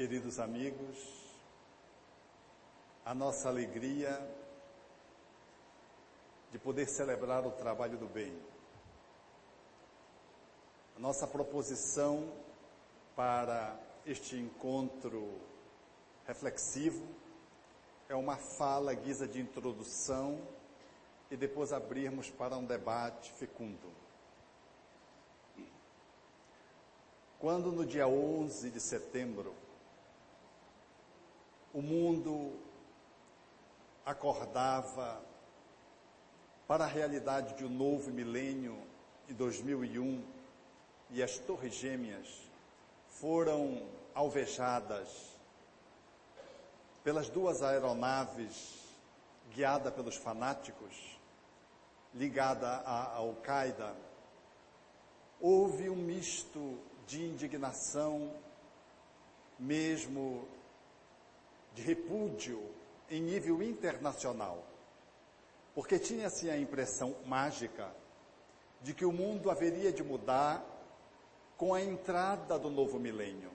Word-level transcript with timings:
queridos 0.00 0.38
amigos, 0.38 0.96
a 3.04 3.14
nossa 3.14 3.50
alegria 3.50 4.18
de 6.50 6.58
poder 6.58 6.88
celebrar 6.88 7.46
o 7.46 7.50
trabalho 7.50 7.98
do 7.98 8.06
bem. 8.06 8.34
A 10.96 11.00
nossa 11.00 11.26
proposição 11.26 12.32
para 13.14 13.78
este 14.06 14.36
encontro 14.36 15.38
reflexivo 16.26 17.06
é 18.08 18.14
uma 18.14 18.38
fala 18.38 18.94
guisa 18.94 19.28
de 19.28 19.38
introdução 19.38 20.40
e 21.30 21.36
depois 21.36 21.74
abrirmos 21.74 22.30
para 22.30 22.56
um 22.56 22.64
debate 22.64 23.30
fecundo. 23.32 23.92
Quando 27.38 27.70
no 27.70 27.84
dia 27.84 28.08
11 28.08 28.70
de 28.70 28.80
setembro 28.80 29.54
o 31.72 31.80
mundo 31.80 32.52
acordava 34.04 35.20
para 36.66 36.84
a 36.84 36.88
realidade 36.88 37.54
de 37.54 37.64
um 37.64 37.68
novo 37.68 38.10
milênio 38.10 38.76
em 39.28 39.34
2001 39.34 40.24
e 41.10 41.22
as 41.22 41.38
Torres 41.38 41.74
Gêmeas 41.74 42.50
foram 43.08 43.82
alvejadas 44.14 45.30
pelas 47.02 47.28
duas 47.28 47.62
aeronaves 47.62 48.78
guiadas 49.52 49.92
pelos 49.94 50.16
fanáticos, 50.16 51.18
ligada 52.14 52.68
à 52.68 53.16
Al-Qaeda, 53.16 53.94
houve 55.40 55.88
um 55.88 55.96
misto 55.96 56.78
de 57.06 57.24
indignação, 57.24 58.32
mesmo 59.58 60.46
de 61.74 61.82
repúdio 61.82 62.62
em 63.10 63.20
nível 63.20 63.62
internacional, 63.62 64.64
porque 65.74 65.98
tinha-se 65.98 66.48
a 66.48 66.56
impressão 66.56 67.14
mágica 67.26 67.92
de 68.82 68.94
que 68.94 69.04
o 69.04 69.12
mundo 69.12 69.50
haveria 69.50 69.92
de 69.92 70.02
mudar 70.02 70.64
com 71.56 71.74
a 71.74 71.82
entrada 71.82 72.58
do 72.58 72.70
novo 72.70 72.98
milênio. 72.98 73.50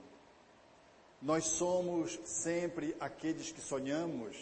Nós 1.22 1.46
somos 1.46 2.20
sempre 2.26 2.96
aqueles 3.00 3.52
que 3.52 3.62
sonhamos 3.62 4.38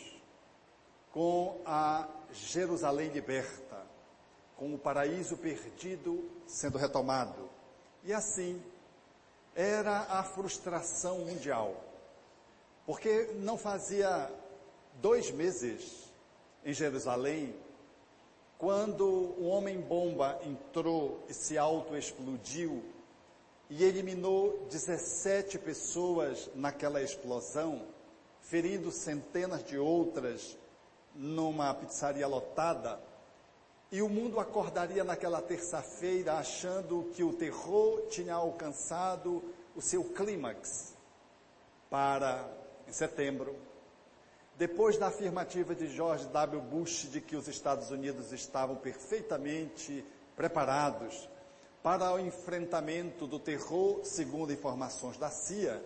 com 1.11 1.61
a 1.65 2.09
Jerusalém 2.31 3.09
liberta, 3.09 3.85
com 4.57 4.73
o 4.73 4.77
paraíso 4.77 5.37
perdido 5.37 6.29
sendo 6.47 6.77
retomado. 6.77 7.49
E 8.03 8.11
assim, 8.11 8.61
era 9.55 9.99
a 10.09 10.23
frustração 10.23 11.19
mundial 11.19 11.92
porque 12.85 13.29
não 13.35 13.57
fazia 13.57 14.29
dois 14.95 15.31
meses 15.31 16.11
em 16.65 16.73
Jerusalém, 16.73 17.55
quando 18.57 19.05
o 19.05 19.47
homem-bomba 19.47 20.39
entrou 20.45 21.23
e 21.27 21.33
se 21.33 21.57
auto-explodiu 21.57 22.83
e 23.69 23.83
eliminou 23.83 24.65
17 24.69 25.59
pessoas 25.59 26.49
naquela 26.55 27.01
explosão, 27.01 27.85
ferindo 28.41 28.91
centenas 28.91 29.63
de 29.63 29.77
outras 29.77 30.57
numa 31.15 31.73
pizzaria 31.73 32.27
lotada, 32.27 32.99
e 33.91 34.01
o 34.01 34.09
mundo 34.09 34.39
acordaria 34.39 35.03
naquela 35.03 35.41
terça-feira 35.41 36.33
achando 36.33 37.11
que 37.13 37.23
o 37.23 37.33
terror 37.33 38.07
tinha 38.07 38.33
alcançado 38.33 39.43
o 39.75 39.81
seu 39.81 40.03
clímax 40.03 40.95
para 41.89 42.62
em 42.87 42.91
setembro, 42.91 43.55
depois 44.57 44.97
da 44.97 45.07
afirmativa 45.07 45.73
de 45.73 45.87
George 45.87 46.27
W. 46.27 46.61
Bush 46.61 47.09
de 47.09 47.19
que 47.19 47.35
os 47.35 47.47
Estados 47.47 47.89
Unidos 47.89 48.31
estavam 48.31 48.75
perfeitamente 48.75 50.05
preparados 50.35 51.27
para 51.81 52.13
o 52.13 52.19
enfrentamento 52.19 53.27
do 53.27 53.39
terror, 53.39 54.01
segundo 54.03 54.53
informações 54.53 55.17
da 55.17 55.29
CIA, 55.29 55.83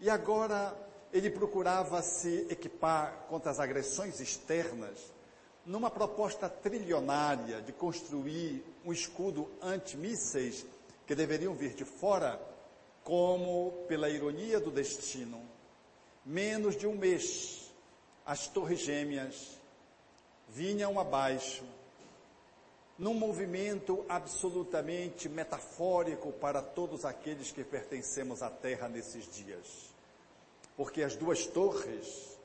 e 0.00 0.08
agora 0.08 0.74
ele 1.12 1.30
procurava 1.30 2.00
se 2.02 2.46
equipar 2.48 3.26
contra 3.28 3.50
as 3.50 3.58
agressões 3.58 4.20
externas 4.20 5.12
numa 5.66 5.90
proposta 5.90 6.48
trilionária 6.48 7.60
de 7.60 7.72
construir 7.72 8.64
um 8.84 8.92
escudo 8.92 9.50
antimísseis 9.60 10.64
que 11.06 11.14
deveriam 11.14 11.54
vir 11.54 11.74
de 11.74 11.84
fora, 11.84 12.40
como, 13.04 13.84
pela 13.86 14.08
ironia 14.08 14.60
do 14.60 14.70
destino, 14.70 15.40
menos 16.28 16.76
de 16.76 16.86
um 16.86 16.94
mês, 16.94 17.72
as 18.26 18.46
torres 18.46 18.80
gêmeas 18.80 19.58
vinham 20.50 21.00
abaixo, 21.00 21.64
num 22.98 23.14
movimento 23.14 24.04
absolutamente 24.08 25.26
metafórico 25.26 26.30
para 26.32 26.60
todos 26.60 27.06
aqueles 27.06 27.50
que 27.50 27.64
pertencemos 27.64 28.42
à 28.42 28.50
Terra 28.50 28.90
nesses 28.90 29.24
dias. 29.32 29.94
Porque 30.76 31.02
as 31.02 31.16
duas 31.16 31.46
torres, 31.46 32.38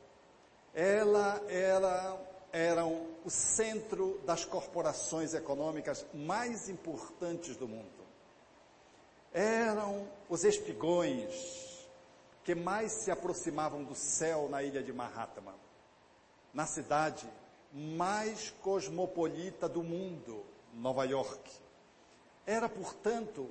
ela 0.73 1.43
era, 1.49 2.17
eram 2.53 3.05
o 3.25 3.29
centro 3.29 4.21
das 4.25 4.45
corporações 4.45 5.33
econômicas 5.33 6.05
mais 6.13 6.69
importantes 6.69 7.57
do 7.57 7.67
mundo. 7.67 7.91
Eram 9.33 10.07
os 10.29 10.45
espigões, 10.45 11.72
que 12.43 12.53
mais 12.53 12.91
se 12.91 13.11
aproximavam 13.11 13.83
do 13.83 13.95
céu 13.95 14.49
na 14.49 14.61
ilha 14.61 14.83
de 14.83 14.91
Mahatma, 14.91 15.55
na 16.53 16.65
cidade 16.65 17.27
mais 17.71 18.51
cosmopolita 18.61 19.67
do 19.67 19.81
mundo, 19.81 20.45
Nova 20.73 21.05
York. 21.05 21.51
Era, 22.45 22.69
portanto, 22.69 23.49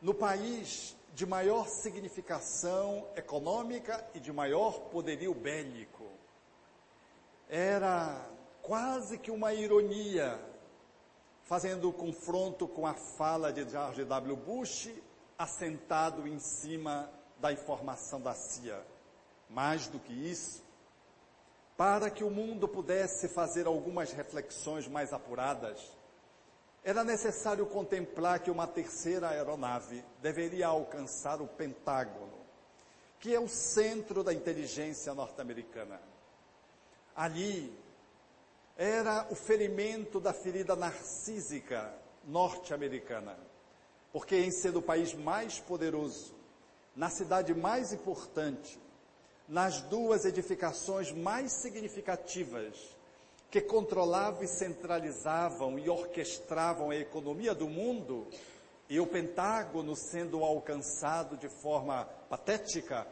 no 0.00 0.14
país 0.14 0.96
de 1.14 1.24
maior 1.24 1.68
significação 1.68 3.06
econômica 3.14 4.04
e 4.14 4.20
de 4.20 4.32
maior 4.32 4.80
poderio 4.90 5.32
bélico. 5.32 6.04
Era 7.48 8.28
quase 8.62 9.18
que 9.18 9.30
uma 9.30 9.54
ironia, 9.54 10.40
fazendo 11.44 11.88
o 11.88 11.92
confronto 11.92 12.66
com 12.66 12.86
a 12.86 12.94
fala 12.94 13.52
de 13.52 13.68
George 13.68 14.04
W. 14.04 14.36
Bush, 14.36 14.90
assentado 15.38 16.26
em 16.26 16.40
cima 16.40 17.08
da 17.40 17.52
informação 17.52 18.20
da 18.20 18.34
CIA. 18.34 18.80
Mais 19.48 19.86
do 19.88 19.98
que 19.98 20.12
isso, 20.12 20.64
para 21.76 22.10
que 22.10 22.22
o 22.22 22.30
mundo 22.30 22.68
pudesse 22.68 23.28
fazer 23.28 23.66
algumas 23.66 24.12
reflexões 24.12 24.86
mais 24.86 25.12
apuradas, 25.12 25.80
era 26.84 27.02
necessário 27.02 27.66
contemplar 27.66 28.40
que 28.40 28.50
uma 28.50 28.66
terceira 28.66 29.30
aeronave 29.30 30.04
deveria 30.20 30.66
alcançar 30.66 31.40
o 31.40 31.48
Pentágono, 31.48 32.38
que 33.18 33.34
é 33.34 33.40
o 33.40 33.48
centro 33.48 34.22
da 34.22 34.34
inteligência 34.34 35.14
norte-americana. 35.14 36.00
Ali 37.16 37.74
era 38.76 39.26
o 39.30 39.34
ferimento 39.34 40.20
da 40.20 40.32
ferida 40.32 40.76
narcísica 40.76 41.94
norte-americana, 42.24 43.38
porque 44.12 44.36
em 44.36 44.50
ser 44.50 44.76
o 44.76 44.82
país 44.82 45.14
mais 45.14 45.58
poderoso, 45.60 46.33
na 46.96 47.10
cidade 47.10 47.54
mais 47.54 47.92
importante, 47.92 48.78
nas 49.48 49.80
duas 49.82 50.24
edificações 50.24 51.10
mais 51.12 51.52
significativas, 51.52 52.74
que 53.50 53.60
controlavam 53.60 54.42
e 54.42 54.48
centralizavam 54.48 55.78
e 55.78 55.88
orquestravam 55.88 56.90
a 56.90 56.96
economia 56.96 57.54
do 57.54 57.68
mundo, 57.68 58.26
e 58.88 59.00
o 59.00 59.06
Pentágono 59.06 59.96
sendo 59.96 60.42
alcançado 60.44 61.36
de 61.36 61.48
forma 61.48 62.04
patética, 62.28 63.06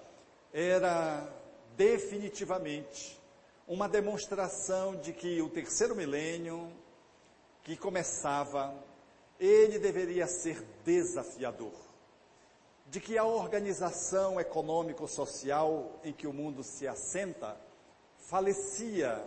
era 0.52 1.28
definitivamente 1.76 3.18
uma 3.66 3.88
demonstração 3.88 4.96
de 4.96 5.12
que 5.12 5.40
o 5.40 5.48
terceiro 5.48 5.94
milênio, 5.94 6.70
que 7.62 7.76
começava, 7.76 8.74
ele 9.38 9.78
deveria 9.78 10.26
ser 10.26 10.62
desafiador 10.84 11.91
de 12.92 13.00
que 13.00 13.16
a 13.16 13.24
organização 13.24 14.38
econômico-social 14.38 15.98
em 16.04 16.12
que 16.12 16.26
o 16.26 16.32
mundo 16.32 16.62
se 16.62 16.86
assenta 16.86 17.56
falecia 18.18 19.24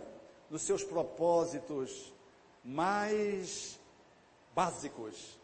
nos 0.48 0.62
seus 0.62 0.84
propósitos 0.84 2.14
mais 2.62 3.76
básicos 4.54 5.36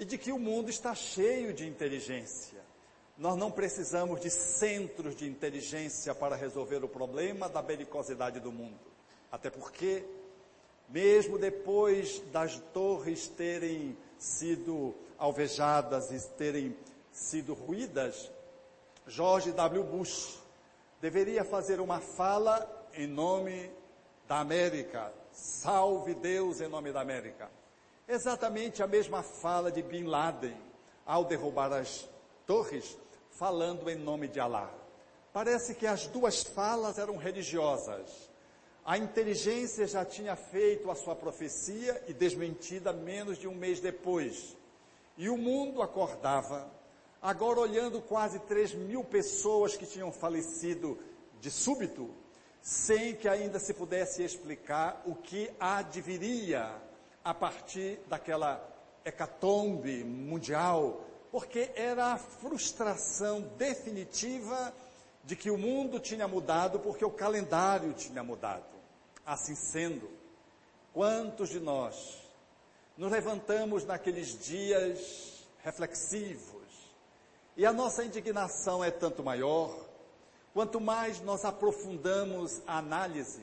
e 0.00 0.04
de 0.04 0.18
que 0.18 0.32
o 0.32 0.38
mundo 0.38 0.68
está 0.68 0.96
cheio 0.96 1.54
de 1.54 1.64
inteligência. 1.64 2.60
Nós 3.16 3.36
não 3.36 3.52
precisamos 3.52 4.20
de 4.20 4.30
centros 4.30 5.14
de 5.14 5.28
inteligência 5.28 6.12
para 6.12 6.34
resolver 6.34 6.82
o 6.82 6.88
problema 6.88 7.48
da 7.48 7.62
belicosidade 7.62 8.40
do 8.40 8.50
mundo. 8.50 8.80
Até 9.30 9.48
porque, 9.48 10.04
mesmo 10.88 11.38
depois 11.38 12.18
das 12.32 12.58
torres 12.72 13.28
terem 13.28 13.96
sido 14.18 14.92
alvejadas 15.16 16.10
e 16.10 16.36
terem 16.36 16.76
sido 17.12 17.54
ruídas, 17.54 18.30
George 19.06 19.52
W. 19.52 19.84
Bush 19.84 20.38
deveria 21.00 21.44
fazer 21.44 21.80
uma 21.80 22.00
fala 22.00 22.88
em 22.94 23.06
nome 23.06 23.70
da 24.28 24.40
América. 24.40 25.12
Salve 25.32 26.14
Deus 26.14 26.60
em 26.60 26.68
nome 26.68 26.92
da 26.92 27.00
América. 27.00 27.50
Exatamente 28.06 28.82
a 28.82 28.86
mesma 28.86 29.22
fala 29.22 29.70
de 29.70 29.82
Bin 29.82 30.04
Laden 30.04 30.56
ao 31.06 31.24
derrubar 31.24 31.72
as 31.72 32.08
torres, 32.46 32.96
falando 33.30 33.88
em 33.88 33.96
nome 33.96 34.28
de 34.28 34.38
Alá. 34.38 34.70
Parece 35.32 35.74
que 35.74 35.86
as 35.86 36.06
duas 36.06 36.42
falas 36.42 36.98
eram 36.98 37.16
religiosas. 37.16 38.30
A 38.84 38.98
inteligência 38.98 39.86
já 39.86 40.04
tinha 40.04 40.34
feito 40.34 40.90
a 40.90 40.94
sua 40.94 41.14
profecia 41.14 42.02
e 42.08 42.12
desmentida 42.12 42.92
menos 42.92 43.38
de 43.38 43.46
um 43.46 43.54
mês 43.54 43.80
depois. 43.80 44.56
E 45.16 45.28
o 45.28 45.36
mundo 45.36 45.82
acordava, 45.82 46.68
agora 47.20 47.60
olhando 47.60 48.00
quase 48.00 48.38
3 48.40 48.74
mil 48.74 49.04
pessoas 49.04 49.76
que 49.76 49.86
tinham 49.86 50.10
falecido 50.10 50.98
de 51.40 51.50
súbito, 51.50 52.10
sem 52.62 53.14
que 53.14 53.28
ainda 53.28 53.58
se 53.58 53.74
pudesse 53.74 54.22
explicar 54.22 55.02
o 55.04 55.14
que 55.14 55.50
adviria 55.58 56.74
a 57.24 57.34
partir 57.34 57.98
daquela 58.08 58.66
hecatombe 59.04 60.04
mundial, 60.04 61.04
porque 61.30 61.70
era 61.74 62.12
a 62.12 62.18
frustração 62.18 63.42
definitiva 63.56 64.72
de 65.24 65.36
que 65.36 65.50
o 65.50 65.58
mundo 65.58 66.00
tinha 66.00 66.26
mudado 66.26 66.80
porque 66.80 67.04
o 67.04 67.10
calendário 67.10 67.92
tinha 67.92 68.22
mudado. 68.22 68.64
Assim 69.24 69.54
sendo, 69.54 70.10
quantos 70.92 71.50
de 71.50 71.60
nós 71.60 72.18
nos 72.96 73.10
levantamos 73.12 73.84
naqueles 73.84 74.38
dias 74.44 75.46
reflexivos 75.62 76.59
e 77.60 77.66
a 77.66 77.74
nossa 77.74 78.02
indignação 78.02 78.82
é 78.82 78.90
tanto 78.90 79.22
maior 79.22 79.86
quanto 80.54 80.80
mais 80.80 81.20
nós 81.20 81.44
aprofundamos 81.44 82.62
a 82.66 82.78
análise 82.78 83.42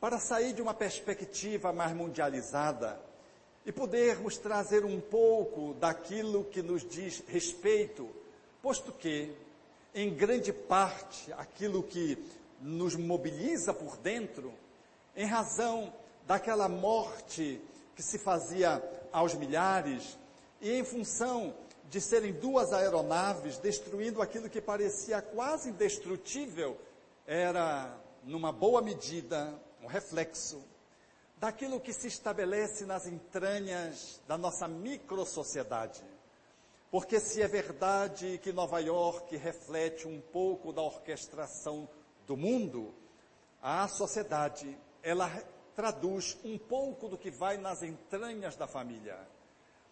para 0.00 0.18
sair 0.18 0.54
de 0.54 0.62
uma 0.62 0.72
perspectiva 0.72 1.70
mais 1.70 1.94
mundializada 1.94 2.98
e 3.66 3.70
podermos 3.70 4.38
trazer 4.38 4.86
um 4.86 4.98
pouco 4.98 5.74
daquilo 5.74 6.44
que 6.44 6.62
nos 6.62 6.82
diz 6.82 7.22
respeito, 7.28 8.08
posto 8.62 8.90
que 8.90 9.36
em 9.94 10.14
grande 10.14 10.50
parte, 10.50 11.30
aquilo 11.34 11.82
que 11.82 12.16
nos 12.58 12.96
mobiliza 12.96 13.74
por 13.74 13.98
dentro, 13.98 14.50
em 15.14 15.26
razão 15.26 15.92
daquela 16.26 16.70
morte 16.70 17.60
que 17.94 18.02
se 18.02 18.16
fazia 18.18 18.82
aos 19.12 19.34
milhares, 19.34 20.16
e 20.58 20.70
em 20.70 20.84
função 20.84 21.52
de 21.88 22.00
serem 22.00 22.32
duas 22.32 22.72
aeronaves 22.72 23.58
destruindo 23.58 24.22
aquilo 24.22 24.48
que 24.48 24.60
parecia 24.60 25.20
quase 25.20 25.70
indestrutível, 25.70 26.78
era, 27.26 27.96
numa 28.24 28.50
boa 28.52 28.80
medida, 28.80 29.52
um 29.82 29.86
reflexo 29.86 30.62
daquilo 31.38 31.80
que 31.80 31.92
se 31.92 32.06
estabelece 32.06 32.86
nas 32.86 33.06
entranhas 33.06 34.20
da 34.28 34.38
nossa 34.38 34.68
microsociedade. 34.68 36.02
Porque 36.90 37.18
se 37.18 37.42
é 37.42 37.48
verdade 37.48 38.38
que 38.42 38.52
Nova 38.52 38.78
York 38.78 39.36
reflete 39.36 40.06
um 40.06 40.20
pouco 40.20 40.72
da 40.72 40.82
orquestração 40.82 41.88
do 42.26 42.36
mundo, 42.36 42.94
a 43.62 43.88
sociedade, 43.88 44.78
ela 45.02 45.28
traduz 45.74 46.36
um 46.44 46.58
pouco 46.58 47.08
do 47.08 47.18
que 47.18 47.30
vai 47.30 47.56
nas 47.56 47.82
entranhas 47.82 48.56
da 48.56 48.66
família. 48.66 49.18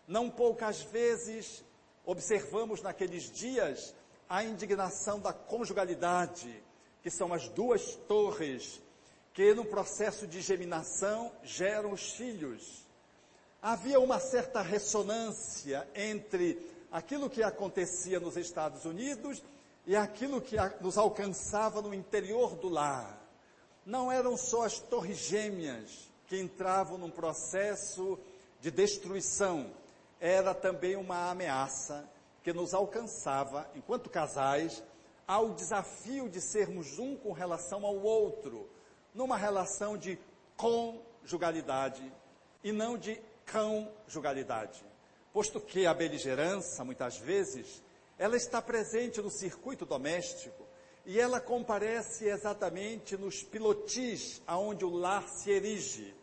Não 0.07 0.31
poucas 0.31 0.83
vezes 0.83 1.65
observamos 2.11 2.83
naqueles 2.83 3.31
dias 3.31 3.95
a 4.29 4.43
indignação 4.43 5.21
da 5.21 5.33
conjugalidade, 5.33 6.61
que 7.05 7.09
são 7.09 7.33
as 7.33 7.49
duas 7.51 7.95
torres 8.09 8.83
que 9.33 9.55
no 9.55 9.65
processo 9.65 10.27
de 10.27 10.41
geminação 10.41 11.31
geram 11.45 11.93
os 11.93 12.15
filhos. 12.15 12.85
Havia 13.63 14.01
uma 14.01 14.19
certa 14.19 14.61
ressonância 14.61 15.89
entre 15.95 16.59
aquilo 16.91 17.31
que 17.31 17.45
acontecia 17.45 18.19
nos 18.19 18.37
Estados 18.37 18.85
Unidos 18.85 19.41
e 19.87 19.95
aquilo 19.95 20.41
que 20.41 20.57
nos 20.81 20.99
alcançava 20.99 21.81
no 21.81 21.95
interior 21.95 22.57
do 22.57 22.69
lar. 22.69 23.25
Não 23.87 24.11
eram 24.11 24.37
só 24.37 24.65
as 24.65 24.81
torres 24.81 25.17
gêmeas 25.17 26.11
que 26.27 26.41
entravam 26.41 26.99
num 26.99 27.11
processo 27.11 28.19
de 28.61 28.73
destruição, 28.73 29.71
era 30.21 30.55
também 30.55 30.97
uma 30.97 31.31
ameaça 31.31 32.09
que 32.43 32.53
nos 32.53 32.75
alcançava, 32.75 33.69
enquanto 33.75 34.11
casais, 34.11 34.83
ao 35.27 35.51
desafio 35.55 36.29
de 36.29 36.41
sermos 36.41 36.99
um 36.99 37.17
com 37.17 37.33
relação 37.33 37.85
ao 37.87 37.97
outro, 37.97 38.69
numa 39.15 39.37
relação 39.37 39.97
de 39.97 40.19
conjugalidade 40.57 42.13
e 42.63 42.71
não 42.71 42.99
de 42.99 43.21
conjugalidade 43.51 44.85
posto 45.33 45.61
que 45.61 45.87
a 45.87 45.95
beligerância, 45.95 46.85
muitas 46.85 47.19
vezes, 47.19 47.83
ela 48.19 48.37
está 48.37 48.61
presente 48.61 49.21
no 49.21 49.31
circuito 49.31 49.87
doméstico 49.87 50.67
e 51.07 51.19
ela 51.19 51.41
comparece 51.41 52.27
exatamente 52.27 53.17
nos 53.17 53.43
pilotis 53.43 54.43
aonde 54.47 54.85
o 54.85 54.91
lar 54.91 55.27
se 55.29 55.51
erige. 55.51 56.15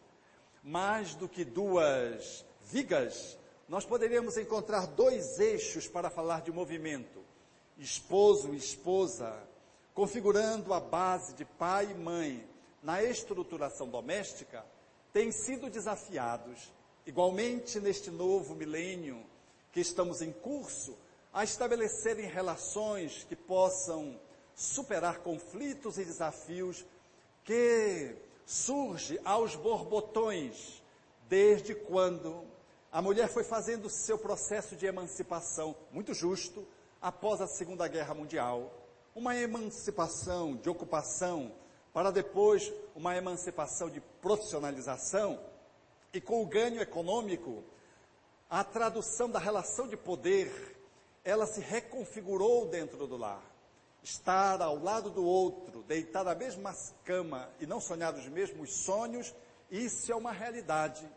Mais 0.63 1.15
do 1.15 1.29
que 1.29 1.45
duas 1.45 2.45
vigas, 2.61 3.36
nós 3.67 3.85
poderíamos 3.85 4.37
encontrar 4.37 4.87
dois 4.87 5.39
eixos 5.39 5.87
para 5.87 6.09
falar 6.09 6.41
de 6.41 6.51
movimento: 6.51 7.23
esposo 7.77 8.53
e 8.53 8.57
esposa, 8.57 9.37
configurando 9.93 10.73
a 10.73 10.79
base 10.79 11.33
de 11.33 11.43
pai 11.43 11.91
e 11.91 11.93
mãe 11.93 12.47
na 12.81 13.03
estruturação 13.03 13.89
doméstica, 13.89 14.65
têm 15.11 15.31
sido 15.31 15.69
desafiados 15.69 16.71
igualmente 17.05 17.79
neste 17.79 18.09
novo 18.09 18.55
milênio 18.55 19.23
que 19.71 19.79
estamos 19.79 20.21
em 20.21 20.31
curso, 20.31 20.97
a 21.33 21.43
estabelecerem 21.43 22.25
relações 22.25 23.23
que 23.23 23.35
possam 23.35 24.19
superar 24.55 25.19
conflitos 25.19 25.97
e 25.97 26.05
desafios 26.05 26.85
que 27.43 28.15
surge 28.45 29.19
aos 29.23 29.55
borbotões 29.55 30.81
desde 31.29 31.75
quando 31.75 32.43
a 32.97 33.01
mulher 33.03 33.29
foi 33.29 33.43
fazendo 33.43 33.91
seu 33.91 34.17
processo 34.17 34.75
de 34.75 34.87
emancipação 34.87 35.75
muito 35.91 36.15
justo 36.15 36.67
após 36.99 37.39
a 37.39 37.45
Segunda 37.45 37.87
Guerra 37.87 38.15
Mundial, 38.15 38.73
uma 39.13 39.35
emancipação 39.35 40.55
de 40.55 40.67
ocupação 40.67 41.53
para 41.93 42.09
depois 42.09 42.73
uma 42.95 43.15
emancipação 43.15 43.87
de 43.87 44.01
profissionalização. 44.19 45.39
E 46.11 46.19
com 46.19 46.41
o 46.41 46.47
ganho 46.47 46.81
econômico, 46.81 47.63
a 48.49 48.63
tradução 48.63 49.29
da 49.29 49.37
relação 49.37 49.87
de 49.87 49.95
poder, 49.95 50.75
ela 51.23 51.45
se 51.45 51.61
reconfigurou 51.61 52.65
dentro 52.65 53.05
do 53.05 53.15
lar. 53.15 53.43
Estar 54.01 54.59
ao 54.59 54.81
lado 54.81 55.11
do 55.11 55.23
outro, 55.23 55.83
deitar 55.83 56.23
na 56.23 56.33
mesma 56.33 56.73
cama 57.05 57.47
e 57.59 57.67
não 57.67 57.79
sonhar 57.79 58.15
os 58.15 58.27
mesmos 58.27 58.73
sonhos, 58.73 59.35
isso 59.69 60.11
é 60.11 60.15
uma 60.15 60.31
realidade 60.31 61.07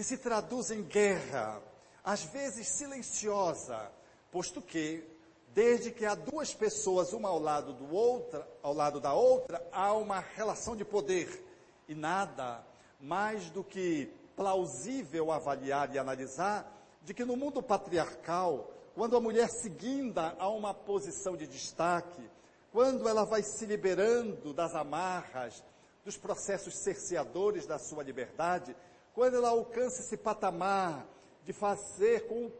que 0.00 0.04
se 0.04 0.16
traduz 0.16 0.70
em 0.70 0.82
guerra, 0.82 1.60
às 2.02 2.22
vezes 2.22 2.66
silenciosa, 2.68 3.92
posto 4.32 4.62
que, 4.62 5.04
desde 5.48 5.90
que 5.90 6.06
há 6.06 6.14
duas 6.14 6.54
pessoas, 6.54 7.12
uma 7.12 7.28
ao 7.28 7.38
lado 7.38 7.74
do 7.74 7.94
outra, 7.94 8.48
ao 8.62 8.72
lado 8.72 8.98
da 8.98 9.12
outra, 9.12 9.62
há 9.70 9.92
uma 9.92 10.20
relação 10.20 10.74
de 10.74 10.86
poder. 10.86 11.44
E 11.86 11.94
nada 11.94 12.64
mais 12.98 13.50
do 13.50 13.62
que 13.62 14.10
plausível 14.34 15.30
avaliar 15.30 15.94
e 15.94 15.98
analisar 15.98 16.82
de 17.02 17.12
que 17.12 17.26
no 17.26 17.36
mundo 17.36 17.62
patriarcal, 17.62 18.70
quando 18.94 19.18
a 19.18 19.20
mulher 19.20 19.50
se 19.50 19.68
guinda 19.68 20.34
a 20.38 20.48
uma 20.48 20.72
posição 20.72 21.36
de 21.36 21.46
destaque, 21.46 22.26
quando 22.72 23.06
ela 23.06 23.26
vai 23.26 23.42
se 23.42 23.66
liberando 23.66 24.54
das 24.54 24.74
amarras, 24.74 25.62
dos 26.06 26.16
processos 26.16 26.78
cerceadores 26.78 27.66
da 27.66 27.78
sua 27.78 28.02
liberdade, 28.02 28.74
quando 29.14 29.36
ela 29.36 29.48
alcança 29.48 30.00
esse 30.02 30.16
patamar 30.16 31.06
de 31.44 31.52
fazer 31.52 32.26
com 32.26 32.50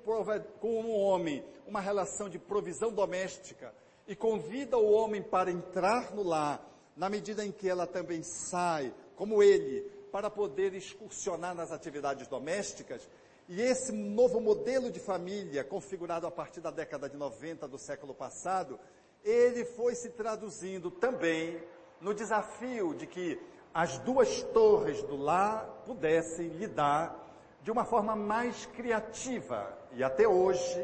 com 0.61 0.83
o 0.83 1.01
homem 1.01 1.45
uma 1.67 1.81
relação 1.81 2.29
de 2.29 2.39
provisão 2.39 2.93
doméstica 2.93 3.73
e 4.07 4.17
convida 4.17 4.77
o 4.77 4.91
homem 4.91 5.23
para 5.23 5.51
entrar 5.51 6.13
no 6.13 6.23
lar, 6.23 6.69
na 6.97 7.09
medida 7.09 7.45
em 7.45 7.53
que 7.53 7.69
ela 7.69 7.87
também 7.87 8.23
sai, 8.23 8.93
como 9.15 9.43
ele, 9.43 9.83
para 10.11 10.29
poder 10.29 10.75
excursionar 10.75 11.55
nas 11.55 11.71
atividades 11.71 12.27
domésticas. 12.27 13.09
E 13.49 13.61
esse 13.61 13.93
novo 13.93 14.41
modelo 14.41 14.91
de 14.91 14.99
família, 14.99 15.63
configurado 15.63 16.27
a 16.27 16.31
partir 16.31 16.61
da 16.61 16.71
década 16.71 17.09
de 17.09 17.17
90 17.17 17.69
do 17.69 17.79
século 17.79 18.13
passado, 18.13 18.79
ele 19.25 19.65
foi 19.65 19.95
se 19.95 20.11
traduzindo 20.11 20.91
também 20.91 21.63
no 22.01 22.15
desafio 22.15 22.95
de 22.95 23.07
que 23.07 23.41
as 23.73 23.99
duas 23.99 24.43
torres 24.45 25.03
do 25.05 25.17
lar 25.17 25.65
pudessem 25.87 26.49
lidar 26.49 27.17
de 27.63 27.71
uma 27.71 27.85
forma 27.85 28.17
mais 28.17 28.67
criativa. 28.67 29.77
E 29.93 30.03
até 30.03 30.27
hoje, 30.27 30.81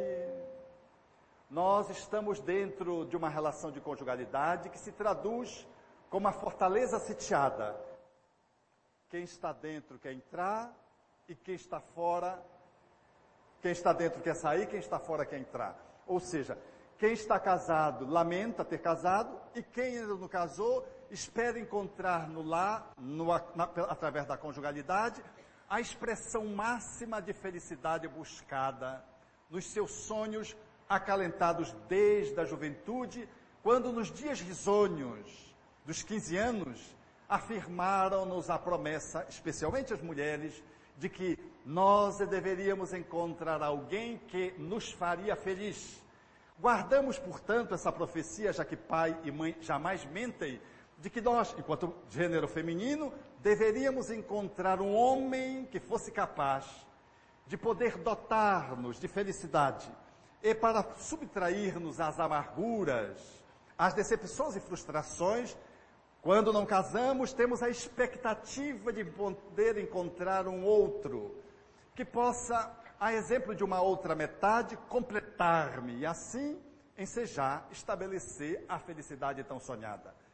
nós 1.51 1.91
estamos 1.91 2.41
dentro 2.41 3.05
de 3.07 3.17
uma 3.17 3.29
relação 3.29 3.71
de 3.71 3.81
conjugalidade 3.81 4.69
que 4.69 4.79
se 4.79 4.93
traduz 4.93 5.67
como 6.11 6.29
a 6.29 6.33
fortaleza 6.33 6.99
sitiada. 6.99 7.77
Quem 9.09 9.25
está 9.25 9.53
dentro 9.53 9.99
quer 9.99 10.13
entrar 10.13 10.73
e 11.29 11.35
quem 11.35 11.55
está 11.55 11.81
fora, 11.81 12.41
quem 13.61 13.73
está 13.73 13.93
dentro 13.93 14.23
quer 14.23 14.35
sair, 14.35 14.67
quem 14.67 14.79
está 14.79 14.99
fora 14.99 15.25
quer 15.25 15.39
entrar. 15.39 15.77
Ou 16.07 16.21
seja, 16.21 16.59
quem 16.99 17.13
está 17.13 17.39
casado 17.39 18.07
lamenta 18.07 18.65
ter 18.65 18.79
casado 18.79 19.41
e 19.55 19.63
quem 19.63 19.99
ainda 19.99 20.15
não 20.15 20.29
casou 20.29 20.87
espera 21.11 21.59
encontrar 21.59 22.29
no 22.29 22.43
lar, 22.43 22.93
no, 22.99 23.27
na, 23.55 23.65
através 23.89 24.27
da 24.27 24.37
conjugalidade, 24.37 25.23
a 25.69 25.81
expressão 25.81 26.47
máxima 26.47 27.21
de 27.21 27.33
felicidade 27.33 28.07
buscada 28.09 29.05
nos 29.51 29.67
seus 29.67 29.91
sonhos 29.91 30.57
acalentados 30.89 31.73
desde 31.89 32.39
a 32.41 32.45
juventude, 32.45 33.29
quando 33.63 33.93
nos 33.93 34.11
dias 34.13 34.41
risonhos 34.41 35.55
dos 35.85 36.03
15 36.03 36.37
anos 36.37 36.97
afirmaram-nos 37.29 38.49
a 38.51 38.59
promessa, 38.59 39.27
especialmente 39.29 39.93
as 39.93 40.01
mulheres, 40.01 40.63
de 40.97 41.09
que 41.09 41.39
nós 41.65 42.19
deveríamos 42.19 42.95
encontrar 42.95 43.63
alguém 43.63 44.19
que 44.19 44.55
nos 44.59 44.93
faria 44.93 45.35
feliz. 45.35 46.03
Guardamos, 46.61 47.19
portanto, 47.19 47.75
essa 47.75 47.93
profecia, 47.93 48.53
já 48.53 48.65
que 48.65 48.77
pai 48.77 49.19
e 49.25 49.31
mãe 49.31 49.57
jamais 49.61 50.05
mentem, 50.07 50.61
de 51.07 51.11
que 51.11 51.21
nós, 51.21 51.55
enquanto 51.57 51.95
gênero 52.09 52.49
feminino, 52.49 53.13
deveríamos 53.39 54.11
encontrar 54.11 54.81
um 54.81 54.93
homem 54.93 55.65
que 55.67 55.79
fosse 55.79 56.11
capaz 56.11 56.85
de 57.47 57.57
poder 57.57 57.97
dotar-nos 57.99 58.99
de 58.99 59.07
felicidade 59.07 59.89
e 60.43 60.53
para 60.53 60.83
subtrair-nos 60.97 62.01
às 62.01 62.19
amarguras, 62.19 63.21
às 63.79 63.95
decepções 63.95 64.57
e 64.57 64.61
frustrações, 64.61 65.57
quando 66.21 66.53
não 66.53 66.67
casamos, 66.67 67.33
temos 67.33 67.63
a 67.63 67.71
expectativa 67.71 68.93
de 68.93 69.05
poder 69.05 69.79
encontrar 69.79 70.49
um 70.49 70.65
outro 70.65 71.41
que 71.95 72.05
possa, 72.05 72.77
a 72.99 73.13
exemplo 73.13 73.55
de 73.55 73.63
uma 73.63 73.81
outra 73.81 74.17
metade, 74.17 74.77
completar-me 74.89 75.99
e 75.99 76.05
assim 76.05 76.61
ensejar, 76.99 77.69
estabelecer 77.71 78.65
a 78.69 78.81
felicidade 78.81 79.45
tão 79.45 79.61
sonhada. 79.61 80.26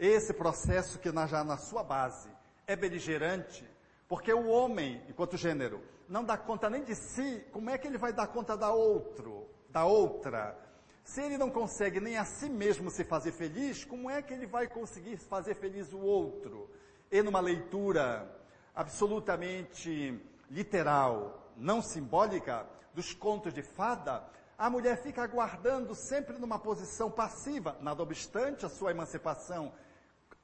Esse 0.00 0.32
processo 0.32 0.98
que 0.98 1.12
já 1.28 1.44
na 1.44 1.58
sua 1.58 1.84
base 1.84 2.30
é 2.66 2.74
beligerante, 2.74 3.68
porque 4.08 4.32
o 4.32 4.46
homem, 4.46 5.04
enquanto 5.06 5.36
gênero, 5.36 5.82
não 6.08 6.24
dá 6.24 6.38
conta 6.38 6.70
nem 6.70 6.82
de 6.82 6.94
si, 6.94 7.44
como 7.52 7.68
é 7.68 7.76
que 7.76 7.86
ele 7.86 7.98
vai 7.98 8.10
dar 8.10 8.28
conta 8.28 8.56
da 8.56 8.72
outro, 8.72 9.46
da 9.68 9.84
outra? 9.84 10.58
Se 11.04 11.20
ele 11.20 11.36
não 11.36 11.50
consegue 11.50 12.00
nem 12.00 12.16
a 12.16 12.24
si 12.24 12.48
mesmo 12.48 12.90
se 12.90 13.04
fazer 13.04 13.32
feliz, 13.32 13.84
como 13.84 14.08
é 14.08 14.22
que 14.22 14.32
ele 14.32 14.46
vai 14.46 14.66
conseguir 14.66 15.18
fazer 15.18 15.54
feliz 15.54 15.92
o 15.92 15.98
outro? 15.98 16.70
E 17.12 17.20
numa 17.20 17.40
leitura 17.40 18.26
absolutamente 18.74 20.18
literal, 20.50 21.52
não 21.58 21.82
simbólica, 21.82 22.66
dos 22.94 23.12
contos 23.12 23.52
de 23.52 23.62
fada, 23.62 24.24
a 24.56 24.70
mulher 24.70 25.02
fica 25.02 25.22
aguardando 25.22 25.94
sempre 25.94 26.38
numa 26.38 26.58
posição 26.58 27.10
passiva, 27.10 27.76
nada 27.82 28.02
obstante 28.02 28.64
a 28.64 28.70
sua 28.70 28.92
emancipação 28.92 29.70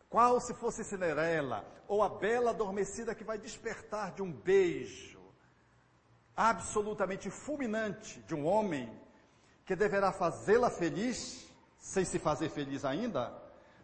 qual 0.08 0.40
se 0.40 0.54
fosse 0.54 0.84
Cinderela, 0.84 1.64
ou 1.88 2.02
a 2.02 2.08
bela 2.08 2.50
adormecida 2.50 3.14
que 3.14 3.24
vai 3.24 3.38
despertar 3.38 4.12
de 4.12 4.22
um 4.22 4.32
beijo 4.32 5.16
absolutamente 6.36 7.30
fulminante 7.30 8.20
de 8.20 8.34
um 8.34 8.46
homem 8.46 8.92
que 9.64 9.74
deverá 9.74 10.12
fazê-la 10.12 10.68
feliz, 10.68 11.50
sem 11.78 12.04
se 12.04 12.18
fazer 12.18 12.50
feliz 12.50 12.84
ainda, 12.84 13.32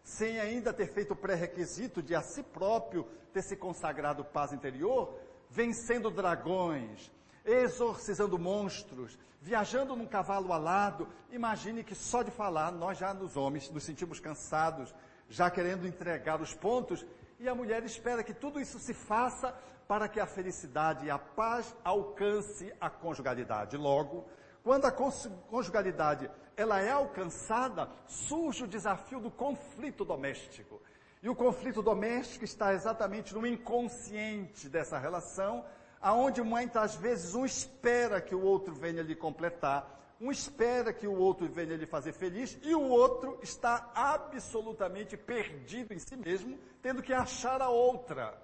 sem 0.04 0.38
ainda 0.38 0.72
ter 0.72 0.86
feito 0.92 1.12
o 1.12 1.16
pré-requisito 1.16 2.02
de 2.02 2.14
a 2.14 2.20
si 2.20 2.42
próprio 2.42 3.04
ter 3.32 3.42
se 3.42 3.56
consagrado 3.56 4.24
paz 4.24 4.52
interior, 4.52 5.18
vencendo 5.48 6.10
dragões, 6.10 7.10
exorcizando 7.44 8.38
monstros, 8.38 9.18
viajando 9.40 9.96
num 9.96 10.06
cavalo 10.06 10.52
alado. 10.52 11.08
Imagine 11.30 11.82
que 11.82 11.94
só 11.94 12.22
de 12.22 12.30
falar 12.30 12.70
nós 12.70 12.98
já 12.98 13.14
nos 13.14 13.36
homens 13.36 13.70
nos 13.70 13.82
sentimos 13.82 14.20
cansados, 14.20 14.94
já 15.32 15.50
querendo 15.50 15.86
entregar 15.86 16.42
os 16.42 16.52
pontos, 16.52 17.06
e 17.40 17.48
a 17.48 17.54
mulher 17.54 17.82
espera 17.84 18.22
que 18.22 18.34
tudo 18.34 18.60
isso 18.60 18.78
se 18.78 18.92
faça 18.92 19.54
para 19.88 20.06
que 20.06 20.20
a 20.20 20.26
felicidade 20.26 21.06
e 21.06 21.10
a 21.10 21.18
paz 21.18 21.74
alcance 21.82 22.70
a 22.78 22.90
conjugalidade. 22.90 23.78
Logo, 23.78 24.28
quando 24.62 24.84
a 24.84 24.92
conjugalidade 24.92 26.30
ela 26.54 26.82
é 26.82 26.90
alcançada, 26.90 27.88
surge 28.06 28.64
o 28.64 28.68
desafio 28.68 29.20
do 29.20 29.30
conflito 29.30 30.04
doméstico. 30.04 30.82
E 31.22 31.30
o 31.30 31.34
conflito 31.34 31.82
doméstico 31.82 32.44
está 32.44 32.74
exatamente 32.74 33.32
no 33.32 33.46
inconsciente 33.46 34.68
dessa 34.68 34.98
relação, 34.98 35.64
aonde 35.98 36.42
muitas 36.42 36.94
vezes 36.94 37.34
um 37.34 37.46
espera 37.46 38.20
que 38.20 38.34
o 38.34 38.42
outro 38.42 38.74
venha 38.74 39.02
lhe 39.02 39.14
completar, 39.14 40.01
um 40.22 40.30
espera 40.30 40.92
que 40.92 41.04
o 41.04 41.18
outro 41.18 41.48
venha 41.48 41.74
lhe 41.74 41.84
fazer 41.84 42.12
feliz 42.12 42.56
e 42.62 42.72
o 42.76 42.80
outro 42.80 43.40
está 43.42 43.90
absolutamente 43.92 45.16
perdido 45.16 45.92
em 45.92 45.98
si 45.98 46.14
mesmo, 46.16 46.56
tendo 46.80 47.02
que 47.02 47.12
achar 47.12 47.60
a 47.60 47.68
outra. 47.68 48.40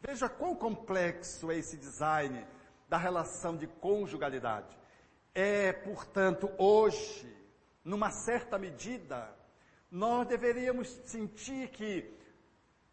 Veja 0.00 0.28
quão 0.28 0.54
complexo 0.54 1.50
é 1.50 1.56
esse 1.58 1.76
design 1.76 2.46
da 2.88 2.96
relação 2.96 3.56
de 3.56 3.66
conjugalidade. 3.66 4.78
É, 5.34 5.72
portanto, 5.72 6.48
hoje, 6.56 7.36
numa 7.84 8.12
certa 8.12 8.56
medida, 8.56 9.28
nós 9.90 10.24
deveríamos 10.24 10.88
sentir 11.04 11.70
que 11.70 12.16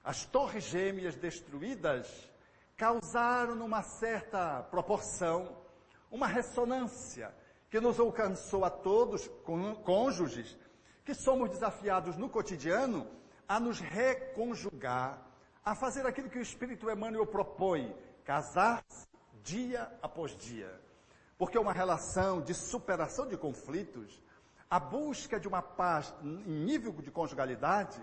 as 0.04 0.26
torres 0.26 0.64
gêmeas 0.64 1.16
destruídas 1.16 2.28
causaram, 2.76 3.54
numa 3.54 3.84
certa 3.84 4.64
proporção, 4.64 5.56
uma 6.10 6.26
ressonância 6.26 7.32
que 7.76 7.82
nos 7.82 8.00
alcançou 8.00 8.64
a 8.64 8.70
todos, 8.70 9.30
cônjuges, 9.84 10.58
que 11.04 11.14
somos 11.14 11.50
desafiados 11.50 12.16
no 12.16 12.30
cotidiano 12.30 13.06
a 13.46 13.60
nos 13.60 13.82
reconjugar, 13.82 15.22
a 15.62 15.76
fazer 15.76 16.06
aquilo 16.06 16.30
que 16.30 16.40
o 16.40 16.42
Espírito 16.42 16.90
Emmanuel 16.90 17.28
propõe, 17.28 17.94
casar-se 18.24 19.06
dia 19.44 19.92
após 20.02 20.38
dia. 20.38 20.74
Porque 21.38 21.58
uma 21.58 21.74
relação 21.74 22.40
de 22.40 22.54
superação 22.54 23.28
de 23.28 23.36
conflitos, 23.36 24.24
a 24.70 24.80
busca 24.80 25.38
de 25.38 25.46
uma 25.46 25.62
paz 25.62 26.14
em 26.24 26.64
nível 26.64 26.94
de 26.94 27.12
conjugalidade, 27.12 28.02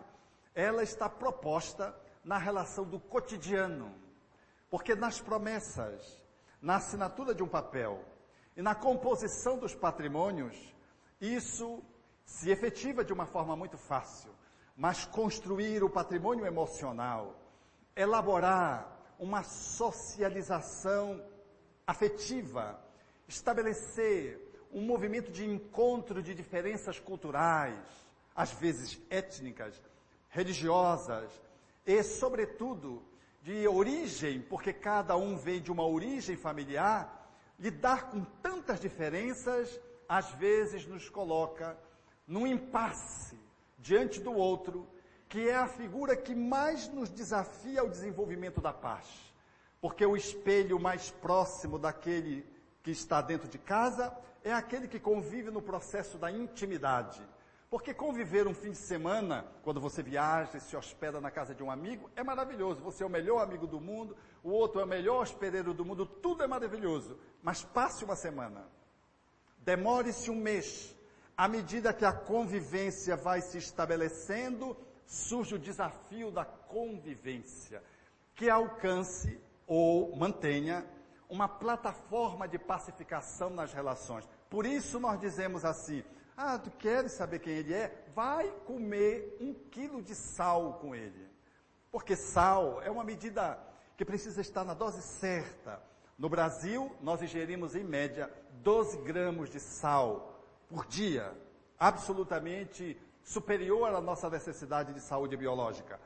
ela 0.55 0.83
está 0.83 1.09
proposta 1.09 1.99
na 2.23 2.37
relação 2.37 2.85
do 2.85 3.01
cotidiano. 3.01 3.95
Porque 4.69 4.95
nas 4.95 5.19
promessas, 5.19 6.23
na 6.61 6.77
assinatura 6.77 7.35
de 7.35 7.43
um 7.43 7.49
papel, 7.49 8.12
e 8.57 8.63
na 8.63 8.75
composição 8.75 9.59
dos 9.59 9.75
patrimônios, 9.75 10.57
isso 11.21 11.83
se 12.25 12.51
efetiva 12.51 13.05
de 13.05 13.13
uma 13.13 13.27
forma 13.27 13.57
muito 13.57 13.77
fácil, 13.77 14.31
mas 14.77 15.05
construir 15.05 15.83
o 15.83 15.91
patrimônio 15.91 16.47
emocional, 16.47 17.37
elaborar 17.95 18.91
uma 19.19 19.43
socialização 19.43 21.23
afetiva, 21.87 22.79
estabelecer 23.29 24.41
um 24.73 24.83
movimento 24.83 25.31
de 25.31 25.45
encontro 25.45 26.23
de 26.23 26.35
diferenças 26.35 26.99
culturais, 26.99 27.79
às 28.35 28.51
vezes 28.53 29.01
étnicas, 29.11 29.75
religiosas 30.31 31.31
e, 31.87 32.03
sobretudo, 32.03 33.03
de 33.43 33.69
origem, 33.69 34.41
porque 34.41 34.73
cada 34.73 35.17
um 35.17 35.37
vem 35.37 35.61
de 35.61 35.71
uma 35.71 35.87
origem 35.87 36.37
familiar, 36.37 37.22
lidar 37.63 38.11
com 38.11 38.25
tantas 38.43 38.81
diferenças, 38.81 39.81
às 40.09 40.29
vezes 40.33 40.85
nos 40.85 41.09
coloca 41.09 41.79
num 42.27 42.45
impasse 42.45 43.39
diante 43.79 44.21
do 44.21 44.33
outro, 44.33 44.85
que 45.29 45.49
é 45.49 45.55
a 45.55 45.69
figura 45.69 46.17
que 46.17 46.35
mais 46.35 46.89
nos 46.89 47.09
desafia 47.09 47.81
ao 47.81 47.89
desenvolvimento 47.89 48.61
da 48.61 48.73
paz. 48.73 49.07
Porque 49.81 50.05
o 50.05 50.17
espelho 50.17 50.81
mais 50.81 51.11
próximo 51.11 51.79
daquele 51.79 52.45
que 52.83 52.91
está 52.91 53.23
dentro 53.23 53.49
de 53.49 53.59
casa 53.59 54.13
é 54.43 54.53
aquele 54.53 54.89
que 54.89 54.99
convive 54.99 55.53
no 55.53 55.63
processo 55.63 56.19
da 56.19 56.33
intimidade. 56.33 57.23
Porque 57.73 57.95
conviver 57.95 58.47
um 58.47 58.53
fim 58.53 58.73
de 58.73 58.77
semana, 58.77 59.47
quando 59.63 59.81
você 59.81 60.03
viaja 60.03 60.59
e 60.59 60.61
se 60.61 60.77
hospeda 60.77 61.23
na 61.23 61.31
casa 61.31 61.55
de 61.55 61.63
um 61.63 61.71
amigo, 61.71 62.11
é 62.15 62.23
maravilhoso. 62.23 62.83
Você 62.83 63.03
é 63.03 63.07
o 63.07 63.09
melhor 63.09 63.41
amigo 63.41 63.67
do 63.67 63.81
mundo, 63.81 64.15
o 64.45 64.51
outro 64.51 64.79
é 64.79 64.85
o 64.85 64.87
melhor 64.87 65.23
hospedeiro 65.23 65.73
do 65.73 65.83
mundo, 65.83 66.05
tudo 66.05 66.45
é 66.45 66.47
maravilhoso. 66.47 67.19
Mas 67.43 67.65
passe 67.65 68.05
uma 68.05 68.15
semana, 68.15 68.69
demore-se 69.61 70.31
um 70.31 70.37
mês, 70.37 70.95
à 71.35 71.49
medida 71.49 71.95
que 71.95 72.05
a 72.05 72.13
convivência 72.13 73.17
vai 73.17 73.41
se 73.41 73.57
estabelecendo, 73.57 74.77
surge 75.07 75.55
o 75.55 75.59
desafio 75.59 76.31
da 76.31 76.45
convivência, 76.45 77.83
que 78.35 78.51
alcance 78.51 79.41
ou 79.67 80.15
mantenha 80.15 80.87
uma 81.27 81.49
plataforma 81.49 82.47
de 82.47 82.59
pacificação 82.59 83.49
nas 83.49 83.73
relações. 83.73 84.29
Por 84.51 84.67
isso 84.67 85.01
nós 85.01 85.19
dizemos 85.19 85.65
assim, 85.65 86.05
Ah, 86.45 86.59
tu 86.59 86.73
queres 86.73 87.13
saber 87.13 87.39
quem 87.39 87.53
ele 87.53 87.73
é? 87.73 88.05
Vai 88.17 88.51
comer 88.67 89.37
um 89.41 89.55
quilo 89.55 90.03
de 90.03 90.13
sal 90.13 90.81
com 90.81 90.93
ele. 90.93 91.31
Porque 91.89 92.17
sal 92.17 92.83
é 92.83 92.91
uma 92.91 93.05
medida 93.05 93.57
que 93.97 94.05
precisa 94.05 94.41
estar 94.41 94.65
na 94.65 94.75
dose 94.75 95.01
certa. 95.03 95.81
No 96.19 96.29
Brasil, 96.29 96.91
nós 97.01 97.23
ingerimos 97.23 97.77
em 97.77 97.85
média 97.85 98.29
12 98.55 98.99
gramas 99.03 99.51
de 99.51 99.61
sal 99.61 100.45
por 100.69 100.85
dia, 100.85 101.33
absolutamente 101.79 103.01
superior 103.23 103.95
à 103.95 104.01
nossa 104.01 104.29
necessidade 104.29 104.93
de 104.93 105.01
saúde 105.01 105.37
biológica. 105.37 106.01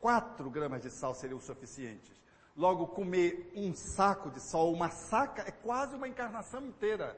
4 0.00 0.50
gramas 0.50 0.82
de 0.82 0.90
sal 0.90 1.14
seriam 1.14 1.38
suficientes. 1.38 2.20
Logo, 2.56 2.88
comer 2.88 3.52
um 3.54 3.72
saco 3.72 4.28
de 4.28 4.40
sal, 4.40 4.72
uma 4.72 4.90
saca, 4.90 5.42
é 5.42 5.52
quase 5.52 5.94
uma 5.94 6.08
encarnação 6.08 6.66
inteira. 6.66 7.16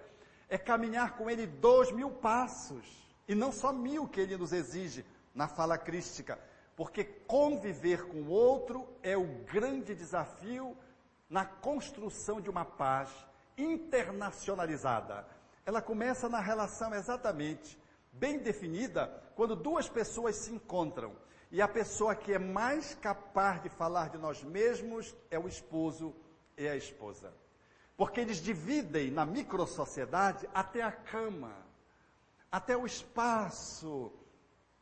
É 0.50 0.58
caminhar 0.58 1.16
com 1.16 1.30
ele 1.30 1.46
dois 1.46 1.90
mil 1.90 2.10
passos. 2.10 2.84
E 3.26 3.34
não 3.34 3.50
só 3.50 3.72
mil 3.72 4.06
que 4.06 4.20
ele 4.20 4.36
nos 4.36 4.52
exige 4.52 5.06
na 5.34 5.48
fala 5.48 5.78
crística. 5.78 6.38
Porque 6.76 7.04
conviver 7.04 8.06
com 8.08 8.22
o 8.22 8.28
outro 8.28 8.86
é 9.02 9.16
o 9.16 9.26
grande 9.44 9.94
desafio 9.94 10.76
na 11.28 11.44
construção 11.44 12.40
de 12.40 12.50
uma 12.50 12.64
paz 12.64 13.08
internacionalizada. 13.56 15.26
Ela 15.64 15.80
começa 15.80 16.28
na 16.28 16.40
relação 16.40 16.92
exatamente 16.94 17.78
bem 18.12 18.38
definida 18.38 19.06
quando 19.36 19.54
duas 19.54 19.88
pessoas 19.88 20.36
se 20.36 20.52
encontram. 20.52 21.14
E 21.52 21.60
a 21.60 21.68
pessoa 21.68 22.14
que 22.14 22.32
é 22.32 22.38
mais 22.38 22.94
capaz 22.94 23.62
de 23.62 23.68
falar 23.68 24.08
de 24.10 24.18
nós 24.18 24.42
mesmos 24.42 25.14
é 25.30 25.38
o 25.38 25.48
esposo 25.48 26.14
e 26.56 26.68
a 26.68 26.76
esposa. 26.76 27.32
Porque 28.00 28.18
eles 28.18 28.38
dividem 28.38 29.10
na 29.10 29.26
microsociedade 29.26 30.48
até 30.54 30.80
a 30.80 30.90
cama, 30.90 31.54
até 32.50 32.74
o 32.74 32.86
espaço 32.86 34.10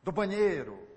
do 0.01 0.09
banheiro. 0.09 0.87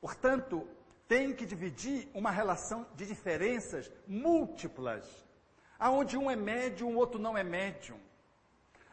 Portanto, 0.00 0.64
tem 1.08 1.34
que 1.34 1.44
dividir 1.44 2.08
uma 2.14 2.30
relação 2.30 2.86
de 2.94 3.04
diferenças 3.04 3.90
múltiplas, 4.06 5.04
aonde 5.76 6.16
um 6.16 6.30
é 6.30 6.36
médium, 6.36 6.94
o 6.94 6.98
outro 6.98 7.18
não 7.18 7.36
é 7.36 7.42
médium. 7.42 7.98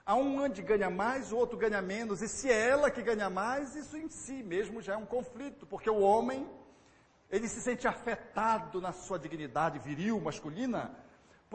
Há 0.04 0.16
um 0.16 0.42
onde 0.42 0.64
ganha 0.64 0.90
mais, 0.90 1.32
o 1.32 1.38
outro 1.38 1.60
ganha 1.60 1.80
menos, 1.80 2.24
e 2.24 2.28
se 2.28 2.50
é 2.50 2.70
ela 2.70 2.90
que 2.90 3.04
ganha 3.04 3.30
mais, 3.30 3.76
isso 3.76 3.96
em 3.96 4.10
si 4.10 4.42
mesmo 4.42 4.82
já 4.82 4.94
é 4.94 4.98
um 4.98 5.06
conflito, 5.06 5.68
porque 5.68 5.92
o 5.92 6.00
homem, 6.00 6.50
ele 7.30 7.48
se 7.48 7.62
sente 7.62 7.88
afetado 7.88 8.82
na 8.82 8.92
sua 8.92 9.20
dignidade 9.20 9.78
viril, 9.78 10.20
masculina, 10.20 11.05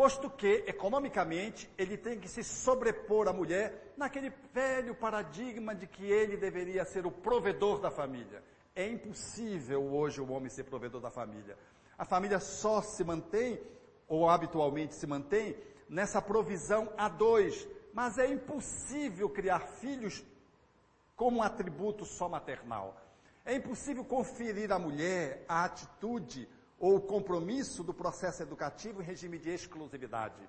posto 0.01 0.31
que, 0.31 0.65
economicamente, 0.67 1.71
ele 1.77 1.95
tem 1.95 2.19
que 2.19 2.27
se 2.27 2.43
sobrepor 2.43 3.29
à 3.29 3.35
mulher 3.35 3.93
naquele 3.99 4.33
velho 4.51 4.95
paradigma 4.95 5.75
de 5.75 5.87
que 5.87 6.11
ele 6.11 6.39
deveria 6.39 6.87
ser 6.87 7.05
o 7.05 7.11
provedor 7.11 7.79
da 7.81 7.91
família. 7.91 8.43
É 8.75 8.89
impossível 8.89 9.93
hoje 9.93 10.19
o 10.19 10.33
homem 10.33 10.49
ser 10.49 10.65
provedor 10.65 11.03
da 11.03 11.11
família. 11.11 11.55
A 11.99 12.07
família 12.07 12.41
só 12.41 12.81
se 12.81 13.05
mantém, 13.05 13.61
ou 14.09 14.27
habitualmente 14.27 14.95
se 14.95 15.07
mantém, 15.07 15.55
nessa 15.87 16.23
provisão 16.23 16.91
a 16.97 17.07
dois. 17.07 17.69
Mas 17.93 18.17
é 18.17 18.27
impossível 18.27 19.29
criar 19.29 19.61
filhos 19.61 20.25
como 21.15 21.41
um 21.41 21.43
atributo 21.43 22.07
só 22.07 22.27
maternal. 22.27 22.97
É 23.45 23.55
impossível 23.55 24.03
conferir 24.03 24.73
à 24.73 24.79
mulher 24.79 25.45
a 25.47 25.65
atitude 25.67 26.49
ou 26.81 26.97
o 26.97 27.01
compromisso 27.01 27.85
do 27.85 27.93
processo 27.93 28.43
educativo 28.43 29.03
em 29.03 29.05
regime 29.05 29.39
de 29.39 29.51
exclusividade. 29.51 30.41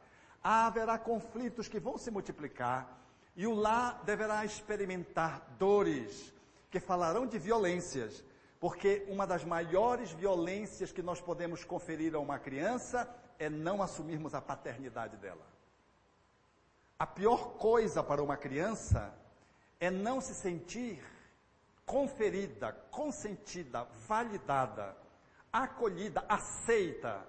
Haverá 0.42 0.98
conflitos 0.98 1.68
que 1.68 1.80
vão 1.80 1.98
se 1.98 2.10
multiplicar 2.10 2.98
e 3.36 3.46
o 3.46 3.54
lar 3.54 4.02
deverá 4.06 4.44
experimentar 4.46 5.46
dores, 5.60 6.34
que 6.72 6.80
falarão 6.80 7.28
de 7.28 7.38
violências, 7.38 8.24
porque 8.60 9.06
uma 9.10 9.28
das 9.28 9.44
maiores 9.44 10.12
violências 10.12 10.92
que 10.92 11.02
nós 11.02 11.20
podemos 11.20 11.66
conferir 11.66 12.16
a 12.16 12.20
uma 12.20 12.40
criança 12.40 13.08
é 13.38 13.50
não 13.50 13.84
assumirmos 13.84 14.34
a 14.34 14.42
paternidade 14.42 15.18
dela. 15.18 15.46
A 16.98 17.06
pior 17.06 17.56
coisa 17.56 18.02
para 18.02 18.24
uma 18.24 18.38
criança 18.38 19.14
é 19.80 19.92
não 19.92 20.22
se 20.22 20.34
sentir 20.34 21.04
conferida, 21.86 22.72
consentida, 22.92 23.84
validada, 24.08 24.96
acolhida, 25.52 26.24
aceita. 26.28 27.26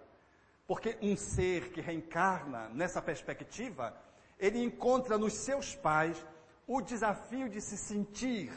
Porque 0.67 0.97
um 1.03 1.17
ser 1.17 1.71
que 1.73 1.81
reencarna 1.81 2.69
nessa 2.71 3.03
perspectiva, 3.03 3.97
ele 4.39 4.63
encontra 4.63 5.19
nos 5.19 5.35
seus 5.35 5.75
pais 5.75 6.25
o 6.67 6.81
desafio 6.81 7.49
de 7.49 7.61
se 7.61 7.77
sentir 7.77 8.53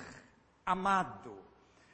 amado. 0.65 1.37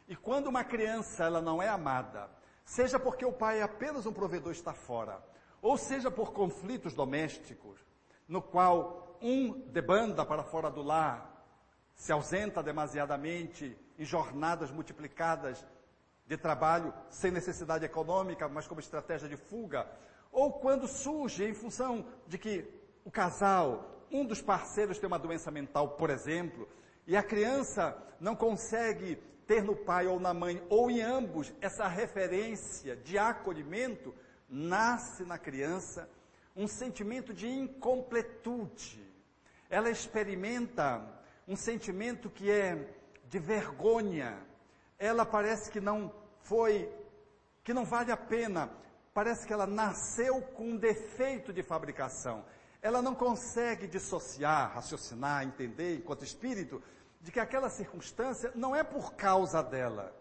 E 0.08 0.16
quando 0.16 0.48
uma 0.48 0.64
criança 0.64 1.24
ela 1.24 1.42
não 1.42 1.62
é 1.62 1.68
amada, 1.68 2.30
seja 2.66 3.00
porque 3.00 3.26
o 3.26 3.32
pai 3.34 3.60
é 3.60 3.64
apenas 3.64 4.06
um 4.06 4.14
provedor 4.14 4.52
está 4.52 4.74
fora, 4.74 5.24
ou 5.62 5.78
seja 5.78 6.12
por 6.12 6.34
conflitos 6.34 6.94
domésticos, 6.94 7.80
no 8.28 8.42
qual 8.42 9.18
um 9.22 9.52
debanda 9.72 10.26
para 10.26 10.44
fora 10.44 10.70
do 10.70 10.82
lar, 10.82 11.32
se 11.96 12.12
ausenta 12.12 12.64
demasiadamente 12.64 13.78
em 13.98 14.04
jornadas 14.04 14.72
multiplicadas 14.72 15.66
de 16.32 16.38
trabalho 16.38 16.94
sem 17.10 17.30
necessidade 17.30 17.84
econômica, 17.84 18.48
mas 18.48 18.66
como 18.66 18.80
estratégia 18.80 19.28
de 19.28 19.36
fuga, 19.36 19.86
ou 20.32 20.54
quando 20.54 20.88
surge 20.88 21.44
em 21.44 21.54
função 21.54 22.06
de 22.26 22.38
que 22.38 22.66
o 23.04 23.12
casal, 23.12 24.08
um 24.10 24.24
dos 24.24 24.42
parceiros 24.42 24.98
tem 24.98 25.08
uma 25.08 25.20
doença 25.20 25.52
mental, 25.52 25.90
por 25.98 26.10
exemplo, 26.10 26.70
e 27.06 27.18
a 27.18 27.22
criança 27.22 28.02
não 28.18 28.34
consegue 28.34 29.18
ter 29.46 29.62
no 29.62 29.76
pai 29.76 30.08
ou 30.08 30.22
na 30.22 30.34
mãe, 30.34 30.66
ou 30.70 30.90
em 30.90 31.02
ambos, 31.02 31.54
essa 31.60 31.86
referência 31.90 32.96
de 32.96 33.18
acolhimento, 33.18 34.16
nasce 34.48 35.26
na 35.26 35.38
criança 35.38 36.10
um 36.56 36.66
sentimento 36.66 37.34
de 37.34 37.50
incompletude. 37.50 39.06
Ela 39.70 39.90
experimenta 39.90 41.06
um 41.46 41.58
sentimento 41.58 42.30
que 42.30 42.50
é 42.50 42.88
de 43.26 43.38
vergonha. 43.38 44.42
Ela 44.98 45.26
parece 45.26 45.70
que 45.70 45.82
não 45.82 46.21
foi, 46.44 46.92
que 47.64 47.74
não 47.74 47.86
vale 47.86 48.12
a 48.12 48.18
pena. 48.18 48.70
Parece 49.14 49.46
que 49.46 49.54
ela 49.54 49.68
nasceu 49.68 50.42
com 50.42 50.70
um 50.70 50.78
defeito 50.78 51.52
de 51.52 51.64
fabricação 51.64 52.44
ela 52.82 53.02
não 53.02 53.14
consegue 53.14 53.88
dissociar, 53.88 54.74
raciocinar, 54.74 55.44
entender, 55.44 55.98
enquanto 55.98 56.26
espírito, 56.26 56.82
de 57.22 57.32
que 57.32 57.40
aquela 57.40 57.70
circunstância 57.70 58.52
não 58.56 58.76
é 58.76 58.84
por 58.84 59.14
causa 59.14 59.62
dela. 59.62 60.16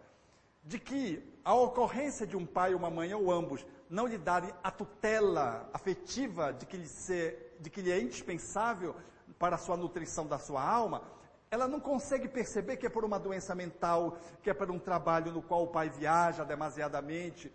De 0.62 0.78
que 0.78 1.26
a 1.42 1.54
ocorrência 1.54 2.26
de 2.26 2.37
um 2.37 2.44
pai 2.44 2.74
ou 2.74 2.78
uma 2.78 2.90
mãe, 2.90 3.14
ou 3.14 3.33
ambos, 3.33 3.64
não 3.88 4.06
lhe 4.06 4.18
darem 4.18 4.52
a 4.62 4.70
tutela 4.70 5.70
afetiva 5.72 6.52
de 6.52 6.66
que, 6.66 6.76
lhe 6.76 6.87
ser, 6.87 7.56
de 7.59 7.70
que 7.70 7.80
lhe 7.80 7.90
é 7.90 7.98
indispensável 7.98 8.94
para 9.38 9.56
a 9.56 9.59
sua 9.59 9.76
nutrição 9.78 10.26
da 10.26 10.38
sua 10.38 10.62
alma, 10.62 11.02
ela 11.51 11.67
não 11.67 11.81
consegue 11.81 12.29
perceber 12.29 12.77
que 12.77 12.87
é 12.87 12.91
por 12.91 13.05
uma 13.05 13.19
doença 13.19 13.57
mental, 13.57 14.17
que 14.41 14.51
é 14.51 14.55
por 14.55 14.71
um 14.71 14.79
trabalho 14.79 15.33
no 15.33 15.43
qual 15.43 15.65
o 15.65 15.69
pai 15.69 15.91
viaja 15.91 16.45
demasiadamente 16.45 17.53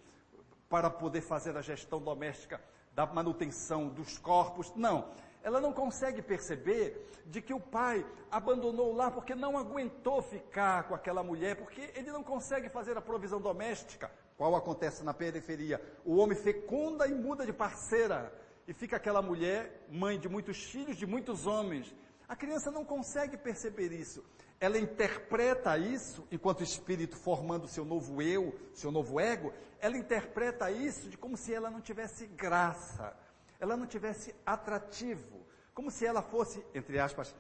para 0.68 0.90
poder 0.90 1.22
fazer 1.22 1.56
a 1.56 1.62
gestão 1.62 2.02
doméstica 2.02 2.60
da 2.94 3.06
manutenção 3.06 3.88
dos 3.88 4.18
corpos. 4.18 4.74
Não. 4.76 5.12
Ela 5.42 5.62
não 5.62 5.72
consegue 5.72 6.22
perceber 6.22 7.10
de 7.26 7.42
que 7.42 7.54
o 7.54 7.60
pai 7.60 8.06
abandonou 8.30 8.94
lá 8.94 9.10
porque 9.10 9.34
não 9.34 9.58
aguentou 9.58 10.22
ficar 10.22 10.90
com 10.90 10.96
aquela 10.96 11.24
mulher, 11.24 11.56
porque 11.56 11.90
ele 11.96 12.12
não 12.12 12.24
consegue 12.24 12.68
fazer 12.68 12.98
a 12.98 13.02
provisão 13.02 13.40
doméstica, 13.40 14.12
qual 14.36 14.56
acontece 14.58 15.06
na 15.06 15.14
periferia. 15.14 15.80
O 16.04 16.18
homem 16.18 16.38
fecunda 16.38 17.08
e 17.08 17.14
muda 17.14 17.46
de 17.46 17.54
parceira, 17.54 18.34
e 18.68 18.74
fica 18.74 18.98
aquela 18.98 19.22
mulher, 19.22 19.86
mãe 19.90 20.20
de 20.20 20.28
muitos 20.28 20.64
filhos, 20.64 20.98
de 20.98 21.06
muitos 21.06 21.46
homens. 21.46 21.96
A 22.28 22.36
criança 22.36 22.72
não 22.72 22.84
consegue 22.84 23.38
perceber 23.38 23.92
isso. 23.92 24.24
Ela 24.60 24.80
interpreta 24.80 25.78
isso, 25.78 26.28
enquanto 26.32 26.64
espírito 26.64 27.18
formando 27.18 27.68
seu 27.68 27.86
novo 27.86 28.22
eu, 28.22 28.58
seu 28.74 28.92
novo 28.92 29.20
ego, 29.20 29.54
ela 29.80 29.98
interpreta 29.98 30.72
isso 30.72 31.10
de 31.10 31.18
como 31.18 31.38
se 31.38 31.54
ela 31.54 31.70
não 31.70 31.82
tivesse 31.82 32.26
graça, 32.26 33.16
ela 33.60 33.78
não 33.78 33.86
tivesse 33.86 34.34
atrativo, 34.46 35.46
como 35.74 35.92
se 35.92 36.06
ela 36.06 36.22
fosse, 36.22 36.66
entre 36.74 37.00
aspas, 37.00 37.36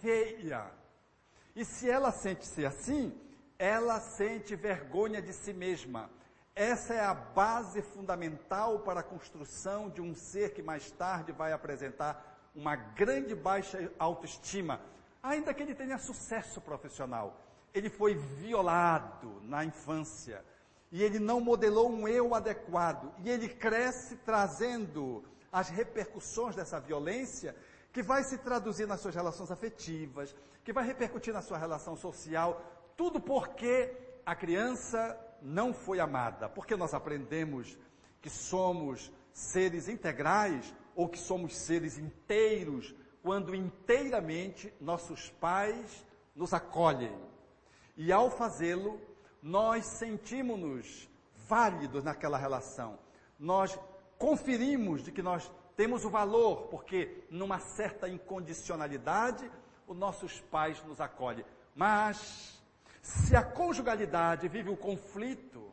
feia. 0.00 0.70
E 1.54 1.64
se 1.64 1.90
ela 1.90 2.10
sente-se 2.12 2.64
assim, 2.64 3.12
ela 3.58 4.00
sente 4.00 4.56
vergonha 4.56 5.20
de 5.20 5.32
si 5.32 5.52
mesma. 5.52 6.10
Essa 6.54 6.94
é 6.94 7.00
a 7.00 7.14
base 7.14 7.80
fundamental 7.82 8.80
para 8.80 9.00
a 9.00 9.04
construção 9.04 9.88
de 9.88 10.00
um 10.00 10.14
ser 10.14 10.52
que 10.52 10.62
mais 10.62 10.90
tarde 10.90 11.32
vai 11.32 11.52
apresentar 11.52 12.31
uma 12.54 12.76
grande 12.76 13.34
baixa 13.34 13.90
autoestima, 13.98 14.80
ainda 15.22 15.54
que 15.54 15.62
ele 15.62 15.74
tenha 15.74 15.98
sucesso 15.98 16.60
profissional. 16.60 17.40
Ele 17.72 17.88
foi 17.88 18.14
violado 18.14 19.40
na 19.42 19.64
infância 19.64 20.44
e 20.90 21.02
ele 21.02 21.18
não 21.18 21.40
modelou 21.40 21.90
um 21.90 22.06
eu 22.06 22.34
adequado 22.34 23.12
e 23.24 23.30
ele 23.30 23.48
cresce 23.48 24.16
trazendo 24.16 25.24
as 25.50 25.70
repercussões 25.70 26.54
dessa 26.54 26.78
violência 26.78 27.56
que 27.92 28.02
vai 28.02 28.22
se 28.24 28.38
traduzir 28.38 28.86
nas 28.86 29.00
suas 29.00 29.14
relações 29.14 29.50
afetivas, 29.50 30.34
que 30.64 30.72
vai 30.72 30.84
repercutir 30.84 31.32
na 31.32 31.42
sua 31.42 31.58
relação 31.58 31.96
social, 31.96 32.62
tudo 32.96 33.20
porque 33.20 33.94
a 34.24 34.34
criança 34.34 35.18
não 35.40 35.74
foi 35.74 35.98
amada, 35.98 36.48
porque 36.48 36.76
nós 36.76 36.94
aprendemos 36.94 37.76
que 38.20 38.30
somos 38.30 39.12
seres 39.32 39.88
integrais 39.88 40.72
ou 40.94 41.08
que 41.08 41.18
somos 41.18 41.56
seres 41.56 41.98
inteiros 41.98 42.94
quando 43.22 43.54
inteiramente 43.54 44.72
nossos 44.80 45.30
pais 45.30 46.06
nos 46.34 46.52
acolhem. 46.52 47.16
E 47.96 48.10
ao 48.10 48.30
fazê-lo, 48.30 49.00
nós 49.42 49.84
sentimos-nos 49.86 51.08
válidos 51.48 52.02
naquela 52.02 52.38
relação. 52.38 52.98
Nós 53.38 53.78
conferimos 54.18 55.02
de 55.02 55.12
que 55.12 55.22
nós 55.22 55.50
temos 55.76 56.04
o 56.04 56.10
valor, 56.10 56.68
porque 56.68 57.24
numa 57.30 57.58
certa 57.58 58.08
incondicionalidade, 58.08 59.50
os 59.86 59.96
nossos 59.96 60.40
pais 60.40 60.82
nos 60.84 61.00
acolhem. 61.00 61.44
Mas, 61.74 62.60
se 63.00 63.34
a 63.34 63.42
conjugalidade 63.42 64.48
vive 64.48 64.70
o 64.70 64.76
conflito, 64.76 65.72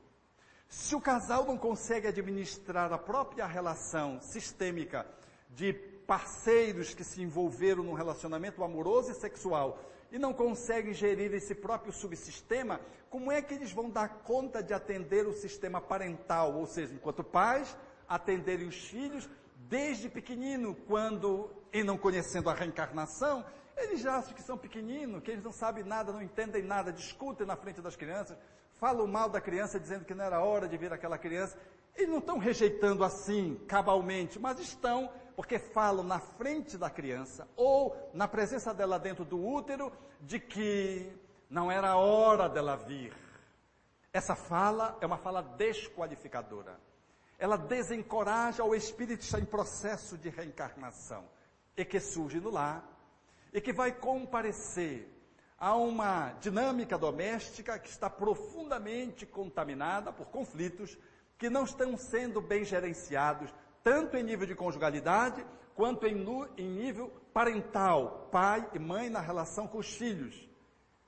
se 0.69 0.95
o 0.95 1.01
casal 1.01 1.45
não 1.45 1.57
consegue 1.57 2.07
administrar 2.07 2.93
a 2.93 2.97
própria 2.97 3.47
relação 3.47 4.21
sistêmica 4.21 5.03
de 5.49 5.73
parceiros 5.73 6.93
que 6.93 7.03
se 7.03 7.23
envolveram 7.23 7.83
num 7.83 7.93
relacionamento 7.93 8.63
amoroso 8.63 9.11
e 9.11 9.15
sexual 9.15 9.79
e 10.11 10.19
não 10.19 10.31
conseguem 10.31 10.93
gerir 10.93 11.33
esse 11.33 11.55
próprio 11.55 11.91
subsistema, 11.91 12.79
como 13.09 13.31
é 13.31 13.41
que 13.41 13.55
eles 13.55 13.71
vão 13.71 13.89
dar 13.89 14.09
conta 14.23 14.61
de 14.61 14.73
atender 14.73 15.25
o 15.25 15.33
sistema 15.33 15.81
parental, 15.81 16.55
ou 16.55 16.67
seja, 16.67 16.93
enquanto 16.93 17.23
pais, 17.23 17.75
atenderem 18.07 18.67
os 18.67 18.87
filhos 18.87 19.27
desde 19.67 20.07
pequenino, 20.07 20.75
quando, 20.87 21.49
e 21.73 21.83
não 21.83 21.97
conhecendo 21.97 22.49
a 22.49 22.53
reencarnação, 22.53 23.43
eles 23.75 24.01
já 24.01 24.17
acham 24.17 24.33
que 24.33 24.41
são 24.41 24.57
pequeninos, 24.57 25.21
que 25.23 25.31
eles 25.31 25.43
não 25.43 25.51
sabem 25.51 25.83
nada, 25.83 26.11
não 26.11 26.21
entendem 26.21 26.63
nada, 26.63 26.91
discutem 26.91 27.45
na 27.45 27.55
frente 27.55 27.81
das 27.81 27.95
crianças, 27.95 28.37
falam 28.79 29.05
mal 29.05 29.29
da 29.29 29.41
criança, 29.41 29.79
dizendo 29.79 30.05
que 30.05 30.15
não 30.15 30.23
era 30.23 30.41
hora 30.41 30.67
de 30.67 30.77
vir 30.77 30.91
aquela 30.91 31.17
criança. 31.17 31.57
Eles 31.95 32.09
não 32.09 32.19
estão 32.19 32.37
rejeitando 32.37 33.03
assim, 33.03 33.55
cabalmente, 33.67 34.39
mas 34.39 34.59
estão 34.59 35.11
porque 35.35 35.59
falam 35.59 36.03
na 36.03 36.19
frente 36.19 36.77
da 36.77 36.89
criança 36.89 37.47
ou 37.55 37.95
na 38.13 38.27
presença 38.27 38.73
dela 38.73 38.97
dentro 38.97 39.23
do 39.23 39.41
útero 39.41 39.91
de 40.19 40.39
que 40.39 41.11
não 41.49 41.71
era 41.71 41.95
hora 41.95 42.49
dela 42.49 42.75
vir. 42.75 43.13
Essa 44.11 44.35
fala 44.35 44.97
é 45.01 45.05
uma 45.05 45.17
fala 45.17 45.41
desqualificadora. 45.41 46.79
Ela 47.37 47.57
desencoraja 47.57 48.63
o 48.63 48.75
espírito 48.75 49.19
que 49.19 49.25
está 49.25 49.39
em 49.39 49.45
processo 49.45 50.17
de 50.17 50.29
reencarnação 50.29 51.23
e 51.75 51.85
que 51.85 51.99
surge 51.99 52.39
no 52.39 52.49
lar 52.49 52.83
e 53.53 53.61
que 53.61 53.71
vai 53.71 53.91
comparecer 53.91 55.18
a 55.59 55.75
uma 55.75 56.31
dinâmica 56.39 56.97
doméstica 56.97 57.77
que 57.77 57.89
está 57.89 58.09
profundamente 58.09 59.25
contaminada 59.25 60.13
por 60.13 60.27
conflitos 60.27 60.97
que 61.37 61.49
não 61.49 61.63
estão 61.63 61.97
sendo 61.97 62.39
bem 62.39 62.63
gerenciados 62.63 63.53
tanto 63.83 64.17
em 64.17 64.23
nível 64.23 64.45
de 64.45 64.55
conjugalidade, 64.55 65.45
quanto 65.73 66.05
em, 66.05 66.25
em 66.57 66.69
nível 66.69 67.09
parental, 67.33 68.27
pai 68.31 68.69
e 68.73 68.79
mãe 68.79 69.09
na 69.09 69.21
relação 69.21 69.67
com 69.67 69.77
os 69.77 69.93
filhos. 69.93 70.47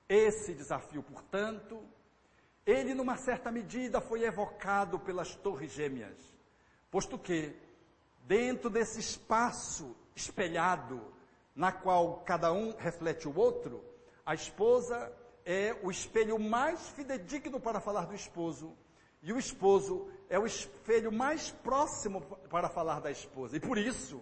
Esse 0.08 0.54
desafio, 0.54 1.04
portanto, 1.04 1.84
ele, 2.66 2.94
numa 2.94 3.18
certa 3.18 3.52
medida, 3.52 4.00
foi 4.00 4.24
evocado 4.24 5.00
pelas 5.00 5.36
Torres 5.36 5.72
Gêmeas, 5.72 6.18
posto 6.90 7.18
que, 7.18 7.56
dentro 8.26 8.70
desse 8.70 9.00
espaço 9.00 9.96
espelhado, 10.16 11.02
na 11.56 11.72
qual 11.72 12.22
cada 12.26 12.52
um 12.54 12.76
reflete 12.78 13.28
o 13.28 13.38
outro, 13.38 13.84
a 14.26 14.34
esposa 14.34 15.12
é 15.46 15.76
o 15.84 15.90
espelho 15.90 16.40
mais 16.40 16.90
fidedigno 16.90 17.60
para 17.60 17.80
falar 17.80 18.06
do 18.06 18.16
esposo, 18.16 18.76
e 19.22 19.32
o 19.32 19.38
esposo 19.38 20.10
é 20.30 20.40
o 20.40 20.46
espelho 20.46 21.12
mais 21.12 21.52
próximo 21.52 22.22
para 22.50 22.70
falar 22.70 23.00
da 23.00 23.12
esposa. 23.12 23.58
E 23.58 23.60
por 23.60 23.78
isso, 23.78 24.22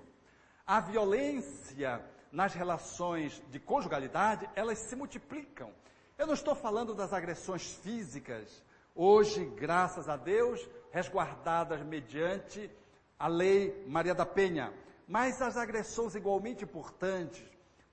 a 0.65 0.79
violência 0.79 2.03
nas 2.31 2.53
relações 2.53 3.41
de 3.49 3.59
conjugalidade, 3.59 4.49
elas 4.55 4.79
se 4.79 4.95
multiplicam. 4.95 5.71
Eu 6.17 6.27
não 6.27 6.33
estou 6.33 6.53
falando 6.53 6.93
das 6.93 7.13
agressões 7.13 7.73
físicas, 7.75 8.63
hoje, 8.93 9.45
graças 9.45 10.09
a 10.09 10.17
Deus, 10.17 10.67
resguardadas 10.91 11.81
mediante 11.81 12.69
a 13.17 13.27
lei 13.27 13.85
Maria 13.87 14.13
da 14.13 14.25
Penha, 14.25 14.73
mas 15.07 15.41
as 15.41 15.57
agressões 15.57 16.15
igualmente 16.15 16.63
importantes 16.63 17.43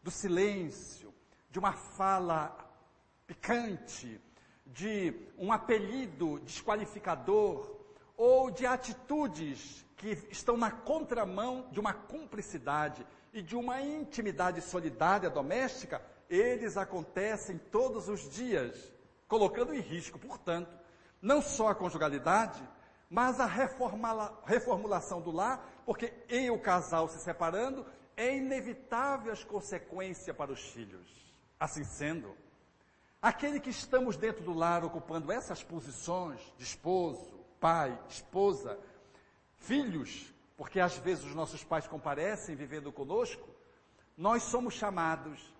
do 0.03 0.11
silêncio, 0.11 1.06
de 1.57 1.59
uma 1.59 1.73
fala 1.73 2.55
picante, 3.27 4.21
de 4.66 5.14
um 5.38 5.51
apelido 5.51 6.38
desqualificador 6.40 7.79
ou 8.14 8.51
de 8.51 8.66
atitudes 8.66 9.83
que 9.97 10.11
estão 10.31 10.59
na 10.59 10.71
contramão 10.71 11.66
de 11.73 11.81
uma 11.81 11.95
cumplicidade 11.95 13.07
e 13.33 13.40
de 13.40 13.57
uma 13.57 13.81
intimidade 13.81 14.61
solidária 14.61 15.31
doméstica, 15.31 16.03
eles 16.29 16.77
acontecem 16.77 17.57
todos 17.57 18.07
os 18.11 18.29
dias, 18.29 18.92
colocando 19.27 19.75
em 19.75 19.81
risco, 19.81 20.19
portanto, 20.19 20.79
não 21.23 21.40
só 21.40 21.69
a 21.69 21.75
conjugalidade, 21.75 22.62
mas 23.09 23.40
a 23.40 23.47
reformulação 23.47 25.23
do 25.23 25.31
lar, 25.31 25.66
porque 25.87 26.12
em 26.29 26.51
o 26.51 26.61
casal 26.61 27.09
se 27.09 27.19
separando, 27.19 27.87
é 28.14 28.37
inevitável 28.37 29.33
as 29.33 29.42
consequências 29.42 30.37
para 30.37 30.53
os 30.53 30.61
filhos. 30.61 31.25
Assim 31.59 31.85
sendo, 31.85 32.37
Aquele 33.21 33.59
que 33.59 33.71
estamos 33.71 34.16
dentro 34.16 34.45
do 34.45 34.53
lar 34.55 34.85
ocupando 34.85 35.33
essas 35.33 35.61
posições 35.61 36.40
de 36.57 36.62
esposo, 36.62 37.45
pai, 37.59 37.99
esposa, 38.09 38.79
filhos, 39.59 40.33
porque 40.57 40.79
às 40.79 40.97
vezes 40.99 41.25
os 41.25 41.35
nossos 41.35 41.64
pais 41.64 41.88
comparecem 41.88 42.55
vivendo 42.55 42.92
conosco, 42.92 43.49
nós 44.16 44.45
somos 44.45 44.75
chamados 44.75 45.53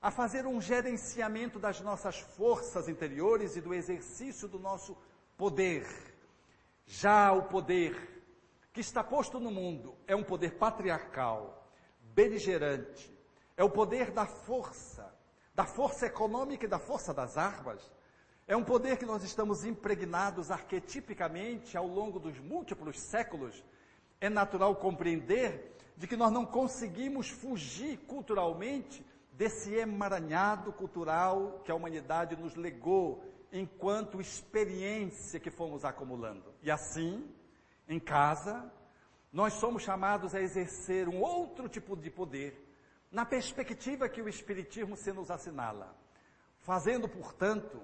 a 0.00 0.12
fazer 0.12 0.46
um 0.46 0.60
gerenciamento 0.60 1.58
das 1.58 1.80
nossas 1.80 2.20
forças 2.20 2.88
interiores 2.88 3.56
e 3.56 3.60
do 3.60 3.74
exercício 3.74 4.46
do 4.46 4.60
nosso 4.60 4.96
poder. 5.36 5.86
Já 6.86 7.32
o 7.32 7.42
poder 7.42 8.22
que 8.72 8.80
está 8.80 9.02
posto 9.02 9.40
no 9.40 9.50
mundo 9.50 9.96
é 10.06 10.14
um 10.14 10.22
poder 10.22 10.52
patriarcal, 10.54 11.68
beligerante, 12.00 13.12
é 13.56 13.64
o 13.64 13.70
poder 13.70 14.12
da 14.12 14.24
força, 14.24 14.97
da 15.58 15.64
força 15.64 16.06
econômica 16.06 16.66
e 16.66 16.68
da 16.68 16.78
força 16.78 17.12
das 17.12 17.36
armas, 17.36 17.82
é 18.46 18.56
um 18.56 18.62
poder 18.62 18.96
que 18.96 19.04
nós 19.04 19.24
estamos 19.24 19.64
impregnados 19.64 20.52
arquetipicamente 20.52 21.76
ao 21.76 21.84
longo 21.84 22.20
dos 22.20 22.38
múltiplos 22.38 23.00
séculos. 23.00 23.64
É 24.20 24.28
natural 24.28 24.76
compreender 24.76 25.76
de 25.96 26.06
que 26.06 26.16
nós 26.16 26.30
não 26.30 26.46
conseguimos 26.46 27.28
fugir 27.28 27.98
culturalmente 28.06 29.04
desse 29.32 29.74
emaranhado 29.74 30.72
cultural 30.72 31.60
que 31.64 31.72
a 31.72 31.74
humanidade 31.74 32.36
nos 32.36 32.54
legou 32.54 33.24
enquanto 33.52 34.20
experiência 34.20 35.40
que 35.40 35.50
fomos 35.50 35.84
acumulando. 35.84 36.54
E 36.62 36.70
assim, 36.70 37.28
em 37.88 37.98
casa, 37.98 38.72
nós 39.32 39.54
somos 39.54 39.82
chamados 39.82 40.36
a 40.36 40.40
exercer 40.40 41.08
um 41.08 41.20
outro 41.20 41.68
tipo 41.68 41.96
de 41.96 42.10
poder, 42.10 42.67
na 43.10 43.24
perspectiva 43.24 44.08
que 44.08 44.20
o 44.20 44.28
Espiritismo 44.28 44.96
se 44.96 45.12
nos 45.12 45.30
assinala, 45.30 45.94
fazendo, 46.60 47.08
portanto, 47.08 47.80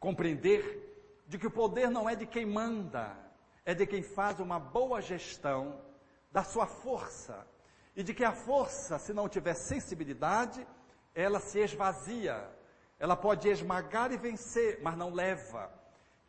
compreender 0.00 1.22
de 1.26 1.38
que 1.38 1.46
o 1.46 1.50
poder 1.50 1.90
não 1.90 2.08
é 2.08 2.16
de 2.16 2.26
quem 2.26 2.44
manda, 2.44 3.16
é 3.64 3.72
de 3.74 3.86
quem 3.86 4.02
faz 4.02 4.40
uma 4.40 4.58
boa 4.58 5.00
gestão 5.00 5.80
da 6.32 6.42
sua 6.42 6.66
força. 6.66 7.46
E 7.94 8.02
de 8.02 8.12
que 8.12 8.24
a 8.24 8.32
força, 8.32 8.98
se 8.98 9.12
não 9.12 9.28
tiver 9.28 9.54
sensibilidade, 9.54 10.66
ela 11.14 11.38
se 11.38 11.60
esvazia. 11.60 12.48
Ela 12.98 13.14
pode 13.14 13.48
esmagar 13.48 14.10
e 14.12 14.16
vencer, 14.16 14.80
mas 14.82 14.96
não 14.96 15.12
leva. 15.12 15.70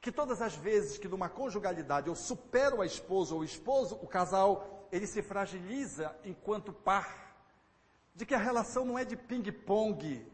Que 0.01 0.11
todas 0.11 0.41
as 0.41 0.55
vezes 0.55 0.97
que 0.97 1.07
numa 1.07 1.29
conjugalidade 1.29 2.07
eu 2.09 2.15
supero 2.15 2.81
a 2.81 2.85
esposa 2.85 3.33
ou 3.33 3.41
o 3.41 3.45
esposo, 3.45 3.95
o 4.01 4.07
casal, 4.07 4.87
ele 4.91 5.07
se 5.07 5.21
fragiliza 5.21 6.13
enquanto 6.25 6.73
par 6.73 7.22
de 8.15 8.25
que 8.25 8.35
a 8.35 8.39
relação 8.39 8.85
não 8.85 8.97
é 8.97 9.05
de 9.05 9.15
ping-pong, 9.15 10.25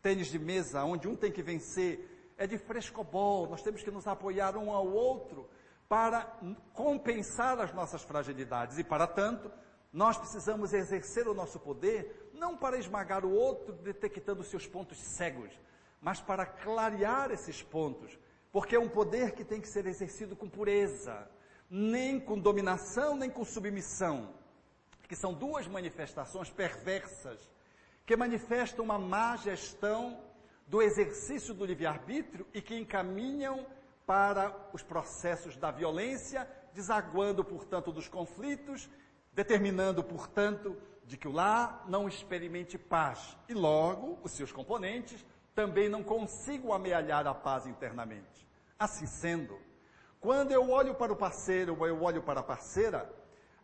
tênis 0.00 0.28
de 0.28 0.38
mesa, 0.38 0.84
onde 0.84 1.08
um 1.08 1.16
tem 1.16 1.30
que 1.30 1.42
vencer, 1.42 2.34
é 2.38 2.46
de 2.46 2.58
frescobol, 2.58 3.48
nós 3.48 3.62
temos 3.62 3.82
que 3.82 3.90
nos 3.90 4.06
apoiar 4.06 4.56
um 4.56 4.70
ao 4.70 4.86
outro 4.86 5.48
para 5.88 6.38
compensar 6.72 7.58
as 7.60 7.72
nossas 7.72 8.02
fragilidades. 8.02 8.78
E 8.78 8.84
para 8.84 9.06
tanto, 9.06 9.50
nós 9.92 10.18
precisamos 10.18 10.72
exercer 10.72 11.26
o 11.28 11.34
nosso 11.34 11.58
poder, 11.58 12.30
não 12.34 12.56
para 12.56 12.78
esmagar 12.78 13.24
o 13.24 13.32
outro 13.32 13.72
detectando 13.74 14.42
seus 14.42 14.66
pontos 14.66 14.98
cegos, 15.16 15.50
mas 16.00 16.20
para 16.20 16.44
clarear 16.44 17.30
esses 17.30 17.62
pontos, 17.62 18.18
porque 18.52 18.76
é 18.76 18.78
um 18.78 18.88
poder 18.88 19.32
que 19.32 19.44
tem 19.44 19.60
que 19.60 19.68
ser 19.68 19.86
exercido 19.86 20.36
com 20.36 20.48
pureza, 20.48 21.30
nem 21.70 22.20
com 22.20 22.38
dominação, 22.38 23.16
nem 23.16 23.30
com 23.30 23.44
submissão. 23.44 24.34
Que 25.06 25.16
são 25.16 25.32
duas 25.32 25.66
manifestações 25.66 26.50
perversas, 26.50 27.50
que 28.04 28.16
manifestam 28.16 28.84
uma 28.84 28.98
má 28.98 29.36
gestão 29.36 30.20
do 30.66 30.82
exercício 30.82 31.54
do 31.54 31.64
livre-arbítrio 31.64 32.46
e 32.52 32.60
que 32.60 32.76
encaminham 32.76 33.66
para 34.04 34.54
os 34.72 34.82
processos 34.82 35.56
da 35.56 35.70
violência, 35.70 36.48
desaguando, 36.72 37.44
portanto, 37.44 37.92
dos 37.92 38.08
conflitos, 38.08 38.88
determinando, 39.32 40.02
portanto, 40.02 40.76
de 41.04 41.16
que 41.16 41.28
o 41.28 41.32
lar 41.32 41.84
não 41.88 42.08
experimente 42.08 42.76
paz 42.76 43.36
e 43.48 43.54
logo 43.54 44.18
os 44.22 44.32
seus 44.32 44.50
componentes 44.50 45.24
também 45.54 45.88
não 45.88 46.02
consigam 46.02 46.72
amealhar 46.72 47.26
a 47.26 47.34
paz 47.34 47.66
internamente. 47.66 48.46
Assim 48.78 49.06
sendo, 49.06 49.58
quando 50.20 50.52
eu 50.52 50.70
olho 50.70 50.94
para 50.94 51.12
o 51.12 51.16
parceiro 51.16 51.76
ou 51.78 51.86
eu 51.86 52.02
olho 52.02 52.22
para 52.22 52.40
a 52.40 52.42
parceira, 52.42 53.08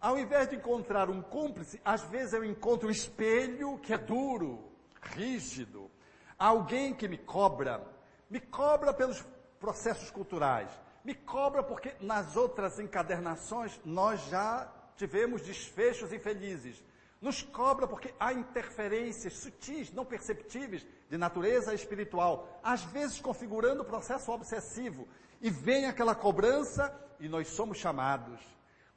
ao 0.02 0.18
invés 0.18 0.48
de 0.48 0.56
encontrar 0.56 1.08
um 1.08 1.22
cúmplice, 1.22 1.80
às 1.84 2.02
vezes 2.02 2.32
eu 2.32 2.44
encontro 2.44 2.88
um 2.88 2.90
espelho 2.90 3.78
que 3.78 3.94
é 3.94 3.98
duro, 3.98 4.68
rígido, 5.00 5.88
alguém 6.36 6.92
que 6.92 7.06
me 7.06 7.16
cobra, 7.16 7.86
me 8.28 8.40
cobra 8.40 8.92
pelos 8.92 9.24
processos 9.60 10.10
culturais, 10.10 10.68
me 11.04 11.14
cobra 11.14 11.62
porque 11.62 11.94
nas 12.00 12.36
outras 12.36 12.80
encadernações 12.80 13.80
nós 13.84 14.20
já 14.26 14.68
tivemos 14.96 15.40
desfechos 15.42 16.12
infelizes. 16.12 16.82
Nos 17.20 17.40
cobra 17.40 17.86
porque 17.86 18.12
há 18.18 18.32
interferências 18.32 19.34
sutis, 19.34 19.92
não 19.92 20.04
perceptíveis, 20.04 20.84
de 21.08 21.16
natureza 21.16 21.72
espiritual, 21.72 22.58
às 22.64 22.82
vezes 22.82 23.20
configurando 23.20 23.82
o 23.82 23.86
processo 23.86 24.32
obsessivo. 24.32 25.06
E 25.40 25.48
vem 25.48 25.86
aquela 25.86 26.16
cobrança 26.16 26.92
e 27.20 27.28
nós 27.28 27.46
somos 27.46 27.78
chamados 27.78 28.40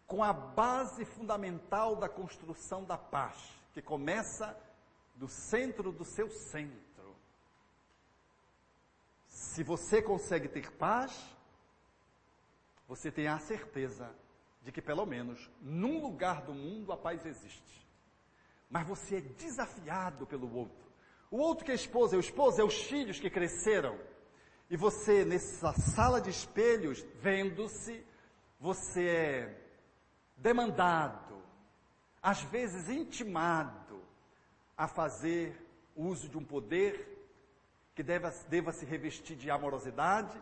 com 0.07 0.23
a 0.23 0.31
base 0.31 1.03
fundamental 1.03 1.95
da 1.95 2.07
construção 2.07 2.83
da 2.83 2.97
paz, 2.97 3.35
que 3.73 3.81
começa 3.81 4.57
do 5.15 5.27
centro 5.27 5.91
do 5.91 6.05
seu 6.05 6.29
centro. 6.29 7.15
Se 9.27 9.63
você 9.63 10.01
consegue 10.01 10.47
ter 10.47 10.71
paz, 10.73 11.35
você 12.87 13.11
tem 13.11 13.27
a 13.27 13.39
certeza 13.39 14.15
de 14.61 14.71
que 14.71 14.81
pelo 14.81 15.05
menos 15.05 15.49
num 15.61 16.01
lugar 16.01 16.41
do 16.43 16.53
mundo 16.53 16.91
a 16.91 16.97
paz 16.97 17.25
existe. 17.25 17.85
Mas 18.69 18.87
você 18.87 19.17
é 19.17 19.21
desafiado 19.21 20.25
pelo 20.25 20.53
outro. 20.53 20.85
O 21.31 21.37
outro 21.37 21.65
que 21.65 21.71
é 21.71 21.75
esposa, 21.75 22.15
é 22.15 22.17
o 22.17 22.19
esposo, 22.19 22.61
é 22.61 22.63
os 22.63 22.83
filhos 22.83 23.19
que 23.19 23.29
cresceram. 23.29 23.99
E 24.69 24.77
você, 24.77 25.25
nessa 25.25 25.73
sala 25.73 26.19
de 26.19 26.29
espelhos, 26.29 27.03
vendo-se, 27.15 28.05
você 28.59 29.07
é 29.07 29.64
demandado, 30.37 31.41
às 32.21 32.41
vezes 32.41 32.89
intimado, 32.89 34.01
a 34.77 34.87
fazer 34.87 35.65
uso 35.95 36.27
de 36.27 36.37
um 36.37 36.43
poder 36.43 37.13
que 37.95 38.03
deva, 38.03 38.29
deva 38.49 38.73
se 38.73 38.85
revestir 38.85 39.37
de 39.37 39.49
amorosidade, 39.49 40.41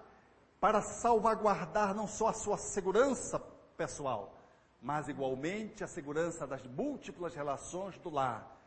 para 0.60 0.82
salvaguardar 0.82 1.93
não 1.93 2.08
só 2.08 2.29
a 2.29 2.34
sua 2.34 2.58
segurança 2.58 3.38
pessoal, 3.77 4.34
mas 4.82 5.08
igualmente 5.08 5.84
a 5.84 5.88
segurança 5.88 6.47
das 6.47 6.63
múltiplas 6.63 7.36
relações 7.36 7.97
do 7.99 8.10
lar, 8.10 8.60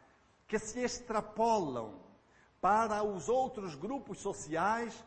que 0.47 0.59
se 0.59 0.81
extrapolam 0.81 1.95
para 2.61 3.03
os 3.03 3.29
outros 3.29 3.75
grupos 3.75 4.19
sociais, 4.19 5.05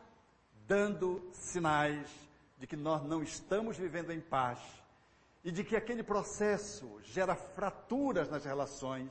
dando 0.66 1.30
sinais 1.32 2.10
de 2.58 2.66
que 2.66 2.76
nós 2.76 3.02
não 3.02 3.22
estamos 3.22 3.76
vivendo 3.76 4.12
em 4.12 4.20
paz 4.20 4.60
e 5.42 5.50
de 5.50 5.64
que 5.64 5.76
aquele 5.76 6.02
processo 6.02 7.00
gera 7.02 7.34
fraturas 7.34 8.28
nas 8.28 8.44
relações 8.44 9.10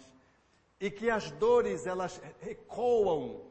e 0.80 0.90
que 0.90 1.10
as 1.10 1.32
dores 1.32 1.86
elas 1.86 2.22
ecoam 2.42 3.50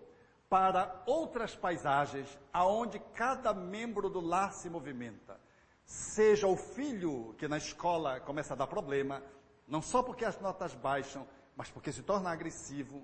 para 0.49 1.03
outras 1.07 1.55
paisagens 1.55 2.39
aonde 2.53 2.99
cada 3.15 3.53
membro 3.53 4.09
do 4.09 4.21
lar 4.21 4.53
se 4.53 4.71
movimenta. 4.71 5.39
Seja 5.85 6.47
o 6.47 6.57
filho 6.57 7.35
que 7.39 7.49
na 7.49 7.59
escola 7.59 8.21
começa 8.21 8.55
a 8.55 8.57
dar 8.57 8.67
problema, 8.67 9.23
não 9.67 9.83
só 9.83 10.03
porque 10.03 10.25
as 10.25 10.39
notas 10.41 10.75
baixam, 10.75 11.27
mas 11.57 11.71
porque 11.71 11.93
se 11.93 12.03
torna 12.03 12.31
agressivo. 12.31 13.03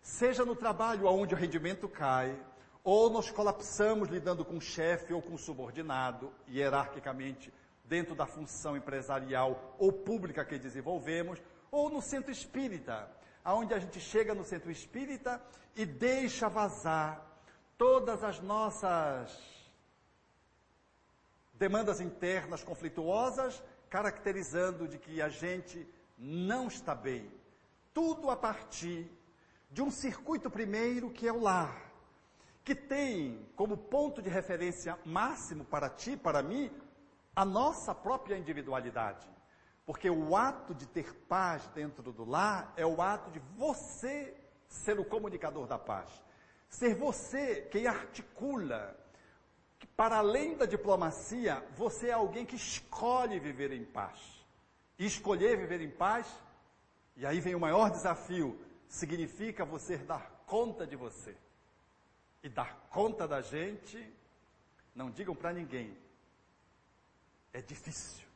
Seja 0.00 0.44
no 0.44 0.54
trabalho 0.54 1.06
onde 1.06 1.34
o 1.34 1.36
rendimento 1.36 1.88
cai, 1.88 2.38
ou 2.84 3.10
nós 3.10 3.30
colapsamos 3.30 4.08
lidando 4.08 4.44
com 4.44 4.58
o 4.58 4.60
chefe 4.60 5.12
ou 5.12 5.20
com 5.20 5.34
o 5.34 5.38
subordinado, 5.38 6.32
hierarquicamente, 6.48 7.52
dentro 7.88 8.14
da 8.14 8.26
função 8.26 8.76
empresarial 8.76 9.76
ou 9.78 9.92
pública 9.92 10.44
que 10.44 10.58
desenvolvemos, 10.58 11.40
ou 11.70 11.90
no 11.90 12.02
centro 12.02 12.30
espírita, 12.30 13.10
aonde 13.44 13.74
a 13.74 13.78
gente 13.78 14.00
chega 14.00 14.34
no 14.34 14.44
centro 14.44 14.70
espírita 14.70 15.40
e 15.74 15.84
deixa 15.84 16.48
vazar 16.48 17.24
todas 17.76 18.24
as 18.24 18.40
nossas 18.40 19.56
demandas 21.54 22.00
internas 22.00 22.62
conflituosas, 22.62 23.62
caracterizando 23.88 24.88
de 24.88 24.98
que 24.98 25.22
a 25.22 25.28
gente 25.28 25.86
não 26.18 26.68
está 26.68 26.94
bem. 26.94 27.30
Tudo 27.94 28.30
a 28.30 28.36
partir 28.36 29.10
de 29.70 29.82
um 29.82 29.90
circuito 29.90 30.50
primeiro 30.50 31.10
que 31.10 31.26
é 31.26 31.32
o 31.32 31.40
lar, 31.40 31.92
que 32.64 32.74
tem 32.74 33.46
como 33.54 33.76
ponto 33.76 34.20
de 34.20 34.28
referência 34.28 34.98
máximo 35.04 35.64
para 35.64 35.88
ti, 35.88 36.16
para 36.16 36.42
mim, 36.42 36.70
a 37.36 37.44
nossa 37.44 37.94
própria 37.94 38.38
individualidade. 38.38 39.28
Porque 39.84 40.08
o 40.08 40.34
ato 40.34 40.74
de 40.74 40.86
ter 40.86 41.14
paz 41.28 41.68
dentro 41.68 42.10
do 42.10 42.24
lar 42.24 42.72
é 42.76 42.84
o 42.84 43.00
ato 43.02 43.30
de 43.30 43.38
você 43.56 44.34
ser 44.66 44.98
o 44.98 45.04
comunicador 45.04 45.66
da 45.66 45.78
paz. 45.78 46.10
Ser 46.68 46.94
você 46.94 47.68
quem 47.70 47.86
articula. 47.86 48.98
Que 49.78 49.86
para 49.86 50.16
além 50.16 50.56
da 50.56 50.64
diplomacia, 50.64 51.62
você 51.76 52.08
é 52.08 52.12
alguém 52.12 52.46
que 52.46 52.56
escolhe 52.56 53.38
viver 53.38 53.70
em 53.70 53.84
paz. 53.84 54.18
E 54.98 55.04
escolher 55.04 55.58
viver 55.58 55.82
em 55.82 55.90
paz, 55.90 56.26
e 57.14 57.26
aí 57.26 57.38
vem 57.38 57.54
o 57.54 57.60
maior 57.60 57.90
desafio, 57.90 58.58
significa 58.88 59.62
você 59.62 59.98
dar 59.98 60.42
conta 60.46 60.86
de 60.86 60.96
você. 60.96 61.36
E 62.42 62.48
dar 62.48 62.88
conta 62.88 63.28
da 63.28 63.42
gente, 63.42 64.02
não 64.94 65.10
digam 65.10 65.34
para 65.34 65.52
ninguém, 65.52 65.94
é 67.56 67.62
difícil. 67.62 68.26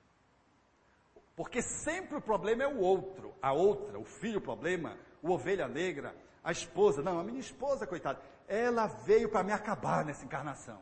Porque 1.36 1.60
sempre 1.60 2.16
o 2.16 2.22
problema 2.22 2.62
é 2.62 2.66
o 2.66 2.78
outro, 2.78 3.34
a 3.40 3.52
outra, 3.52 3.98
o 3.98 4.04
filho 4.04 4.38
o 4.38 4.42
problema, 4.42 4.96
o 5.22 5.30
ovelha 5.30 5.68
negra, 5.68 6.14
a 6.42 6.50
esposa. 6.50 7.02
Não, 7.02 7.20
a 7.20 7.24
minha 7.24 7.38
esposa, 7.38 7.86
coitada, 7.86 8.20
ela 8.48 8.86
veio 8.86 9.28
para 9.28 9.44
me 9.44 9.52
acabar 9.52 10.04
nessa 10.06 10.24
encarnação. 10.24 10.80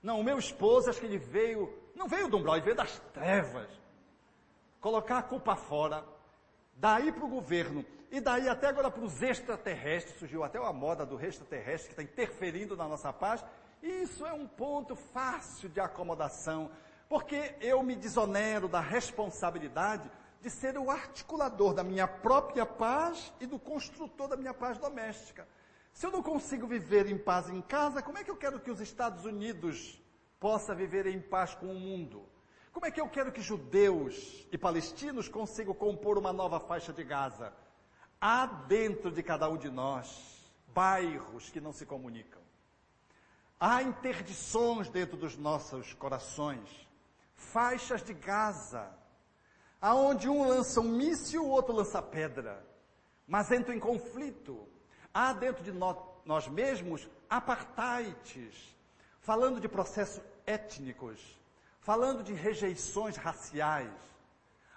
Não, 0.00 0.20
o 0.20 0.24
meu 0.24 0.38
esposo, 0.38 0.90
acho 0.90 1.00
que 1.00 1.06
ele 1.06 1.18
veio, 1.18 1.76
não 1.96 2.06
veio 2.06 2.28
do 2.28 2.38
umbral, 2.38 2.54
ele 2.54 2.64
veio 2.64 2.76
das 2.76 3.00
trevas. 3.12 3.68
Colocar 4.80 5.18
a 5.18 5.22
culpa 5.22 5.56
fora, 5.56 6.04
daí 6.74 7.10
para 7.10 7.24
o 7.24 7.28
governo, 7.28 7.84
e 8.12 8.20
daí 8.20 8.48
até 8.48 8.68
agora 8.68 8.90
para 8.90 9.04
os 9.04 9.20
extraterrestres, 9.22 10.18
surgiu 10.18 10.44
até 10.44 10.58
uma 10.60 10.72
moda 10.72 11.04
do 11.04 11.20
extraterrestre 11.20 11.94
que 11.94 12.00
está 12.00 12.02
interferindo 12.02 12.76
na 12.76 12.86
nossa 12.86 13.12
paz. 13.12 13.44
Isso 13.82 14.24
é 14.24 14.32
um 14.32 14.46
ponto 14.46 14.94
fácil 14.94 15.68
de 15.68 15.80
acomodação 15.80 16.70
porque 17.12 17.54
eu 17.60 17.82
me 17.82 17.94
desonero 17.94 18.66
da 18.66 18.80
responsabilidade 18.80 20.10
de 20.40 20.48
ser 20.48 20.78
o 20.78 20.90
articulador 20.90 21.74
da 21.74 21.84
minha 21.84 22.08
própria 22.08 22.64
paz 22.64 23.30
e 23.38 23.44
do 23.44 23.58
construtor 23.58 24.28
da 24.28 24.34
minha 24.34 24.54
paz 24.54 24.78
doméstica. 24.78 25.46
Se 25.92 26.06
eu 26.06 26.10
não 26.10 26.22
consigo 26.22 26.66
viver 26.66 27.06
em 27.06 27.18
paz 27.18 27.50
em 27.50 27.60
casa, 27.60 28.00
como 28.00 28.16
é 28.16 28.24
que 28.24 28.30
eu 28.30 28.36
quero 28.38 28.58
que 28.58 28.70
os 28.70 28.80
Estados 28.80 29.26
Unidos 29.26 30.00
possa 30.40 30.74
viver 30.74 31.06
em 31.06 31.20
paz 31.20 31.54
com 31.54 31.66
o 31.66 31.78
mundo? 31.78 32.24
Como 32.72 32.86
é 32.86 32.90
que 32.90 32.98
eu 32.98 33.10
quero 33.10 33.30
que 33.30 33.42
judeus 33.42 34.48
e 34.50 34.56
palestinos 34.56 35.28
consigam 35.28 35.74
compor 35.74 36.16
uma 36.16 36.32
nova 36.32 36.58
faixa 36.60 36.94
de 36.94 37.04
Gaza? 37.04 37.52
Há 38.18 38.46
dentro 38.46 39.10
de 39.10 39.22
cada 39.22 39.50
um 39.50 39.58
de 39.58 39.68
nós 39.68 40.50
bairros 40.68 41.50
que 41.50 41.60
não 41.60 41.74
se 41.74 41.84
comunicam. 41.84 42.40
Há 43.60 43.82
interdições 43.82 44.88
dentro 44.88 45.18
dos 45.18 45.36
nossos 45.36 45.92
corações 45.92 46.90
faixas 47.50 48.02
de 48.02 48.14
Gaza, 48.14 48.88
aonde 49.80 50.28
um 50.28 50.46
lança 50.46 50.80
um 50.80 50.88
míssil, 50.88 51.44
o 51.44 51.48
outro 51.48 51.74
lança 51.74 52.00
pedra, 52.00 52.64
mas 53.26 53.50
entram 53.50 53.74
em 53.74 53.80
conflito. 53.80 54.68
Há 55.12 55.32
dentro 55.32 55.62
de 55.62 55.72
nós, 55.72 55.96
nós 56.24 56.48
mesmos 56.48 57.08
apartheids, 57.28 58.76
falando 59.20 59.60
de 59.60 59.68
processos 59.68 60.22
étnicos, 60.46 61.20
falando 61.80 62.22
de 62.22 62.32
rejeições 62.32 63.16
raciais. 63.16 63.92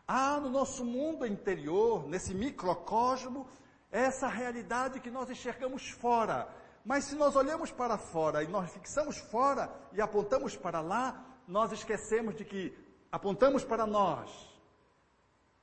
Há 0.08 0.40
no 0.40 0.50
nosso 0.50 0.84
mundo 0.84 1.26
interior, 1.26 2.08
nesse 2.08 2.34
microcosmo, 2.34 3.48
essa 3.92 4.28
realidade 4.28 5.00
que 5.00 5.10
nós 5.10 5.30
enxergamos 5.30 5.90
fora. 5.90 6.50
Mas 6.84 7.06
se 7.06 7.16
nós 7.16 7.36
olhamos 7.36 7.72
para 7.72 7.98
fora 7.98 8.44
e 8.44 8.48
nós 8.48 8.70
fixamos 8.72 9.18
fora 9.18 9.74
e 9.94 10.02
apontamos 10.02 10.56
para 10.56 10.82
lá, 10.82 11.26
nós 11.48 11.72
esquecemos 11.72 12.36
de 12.36 12.44
que 12.44 12.78
apontamos 13.12 13.64
para 13.64 13.86
nós 13.86 14.30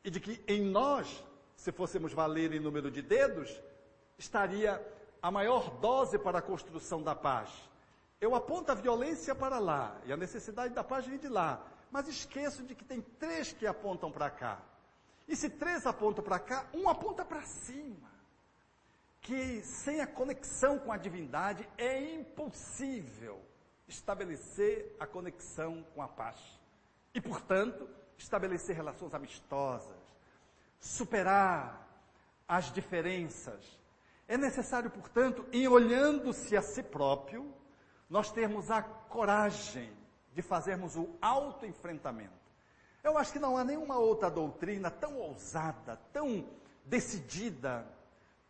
e 0.04 0.10
de 0.10 0.20
que 0.20 0.42
em 0.46 0.62
nós 0.62 1.24
se 1.56 1.70
fôssemos 1.70 2.12
valer 2.12 2.52
em 2.52 2.60
número 2.60 2.90
de 2.90 3.02
dedos, 3.02 3.60
estaria 4.18 4.80
a 5.20 5.30
maior 5.30 5.70
dose 5.78 6.18
para 6.18 6.38
a 6.38 6.42
construção 6.42 7.02
da 7.02 7.14
paz. 7.14 7.50
Eu 8.20 8.34
aponto 8.34 8.72
a 8.72 8.74
violência 8.74 9.34
para 9.34 9.58
lá 9.58 10.00
e 10.04 10.12
a 10.12 10.16
necessidade 10.16 10.74
da 10.74 10.82
paz 10.82 11.06
vem 11.06 11.18
de 11.18 11.28
lá, 11.28 11.64
mas 11.90 12.08
esqueço 12.08 12.62
de 12.64 12.74
que 12.74 12.84
tem 12.84 13.00
três 13.00 13.52
que 13.52 13.66
apontam 13.66 14.10
para 14.10 14.30
cá. 14.30 14.60
E 15.28 15.36
se 15.36 15.48
três 15.48 15.86
apontam 15.86 16.24
para 16.24 16.38
cá, 16.38 16.66
um 16.74 16.88
aponta 16.88 17.24
para 17.24 17.42
cima. 17.42 18.10
Que 19.20 19.62
sem 19.62 20.00
a 20.00 20.06
conexão 20.06 20.80
com 20.80 20.90
a 20.90 20.96
divindade 20.96 21.68
é 21.78 22.14
impossível 22.14 23.40
estabelecer 23.88 24.96
a 24.98 25.06
conexão 25.06 25.84
com 25.94 26.02
a 26.02 26.08
paz. 26.08 26.38
E, 27.14 27.20
portanto, 27.20 27.88
estabelecer 28.16 28.74
relações 28.74 29.14
amistosas, 29.14 30.00
superar 30.78 31.88
as 32.46 32.72
diferenças. 32.72 33.80
É 34.28 34.36
necessário, 34.36 34.90
portanto, 34.90 35.46
em 35.52 35.66
olhando-se 35.68 36.56
a 36.56 36.62
si 36.62 36.82
próprio, 36.82 37.52
nós 38.08 38.30
termos 38.30 38.70
a 38.70 38.82
coragem 38.82 39.92
de 40.34 40.42
fazermos 40.42 40.96
o 40.96 41.16
autoenfrentamento. 41.20 42.42
Eu 43.02 43.18
acho 43.18 43.32
que 43.32 43.38
não 43.38 43.56
há 43.56 43.64
nenhuma 43.64 43.98
outra 43.98 44.30
doutrina 44.30 44.90
tão 44.90 45.16
ousada, 45.18 45.96
tão 46.12 46.48
decidida, 46.84 47.86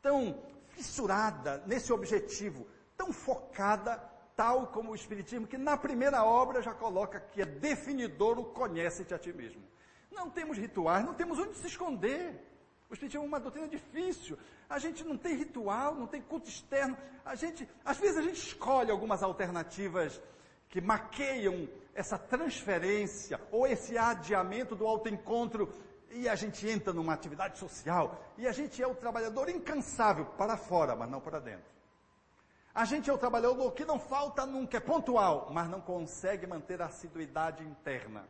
tão 0.01 0.43
fissurada 0.69 1.63
nesse 1.67 1.93
objetivo, 1.93 2.67
tão 2.97 3.13
focada, 3.13 4.03
tal 4.37 4.69
como 4.69 4.93
o 4.93 4.95
Espiritismo, 4.95 5.47
que 5.47 5.59
na 5.59 5.77
primeira 5.77 6.25
obra 6.25 6.63
já 6.63 6.73
coloca 6.73 7.21
que 7.21 7.43
é 7.43 7.47
definidor 7.47 8.39
o 8.39 8.45
conhece-te 8.45 9.15
a 9.15 9.19
ti 9.19 9.33
mesmo. 9.33 9.63
Não 10.11 10.31
temos 10.31 10.59
rituais, 10.59 11.05
não 11.05 11.15
temos 11.15 11.39
onde 11.39 11.55
se 11.57 11.67
esconder. 11.67 12.49
O 12.91 12.93
Espiritismo 12.93 13.25
é 13.25 13.29
uma 13.29 13.41
doutrina 13.41 13.69
difícil. 13.69 14.39
A 14.69 14.79
gente 14.79 15.03
não 15.05 15.17
tem 15.17 15.35
ritual, 15.35 15.95
não 15.95 16.07
tem 16.07 16.21
culto 16.21 16.49
externo. 16.49 16.97
A 17.25 17.35
gente, 17.35 17.69
às 17.85 17.99
vezes 17.99 18.19
a 18.19 18.23
gente 18.23 18.37
escolhe 18.39 18.91
algumas 18.91 19.23
alternativas 19.23 20.21
que 20.69 20.81
maqueiam 20.81 21.69
essa 21.95 22.19
transferência 22.19 23.41
ou 23.51 23.67
esse 23.67 23.97
adiamento 23.97 24.75
do 24.75 24.87
autoencontro 24.87 25.73
e 26.11 26.29
a 26.29 26.35
gente 26.35 26.69
entra 26.69 26.93
numa 26.93 27.15
atividade 27.15 27.59
social 27.59 28.23
e 28.37 28.47
a 28.47 28.53
gente 28.53 28.83
é 28.83 28.87
o 28.87 28.95
trabalhador 28.95 29.49
incansável 29.49 30.27
para 30.27 30.57
fora, 30.57 30.95
mas 30.95 31.11
não 31.11 31.21
para 31.21 31.41
dentro. 31.41 31.71
A 32.75 32.87
gente 32.87 33.11
é 33.11 33.13
o 33.13 33.19
trabalhador 33.19 33.73
que 33.73 33.85
não 33.85 33.99
falta 33.99 34.47
nunca, 34.47 34.79
é 34.79 34.81
pontual, 34.81 35.51
mas 35.53 35.69
não 35.69 35.81
consegue 35.81 36.47
manter 36.47 36.81
a 36.81 36.87
assiduidade 36.87 37.63
interna. 37.63 38.27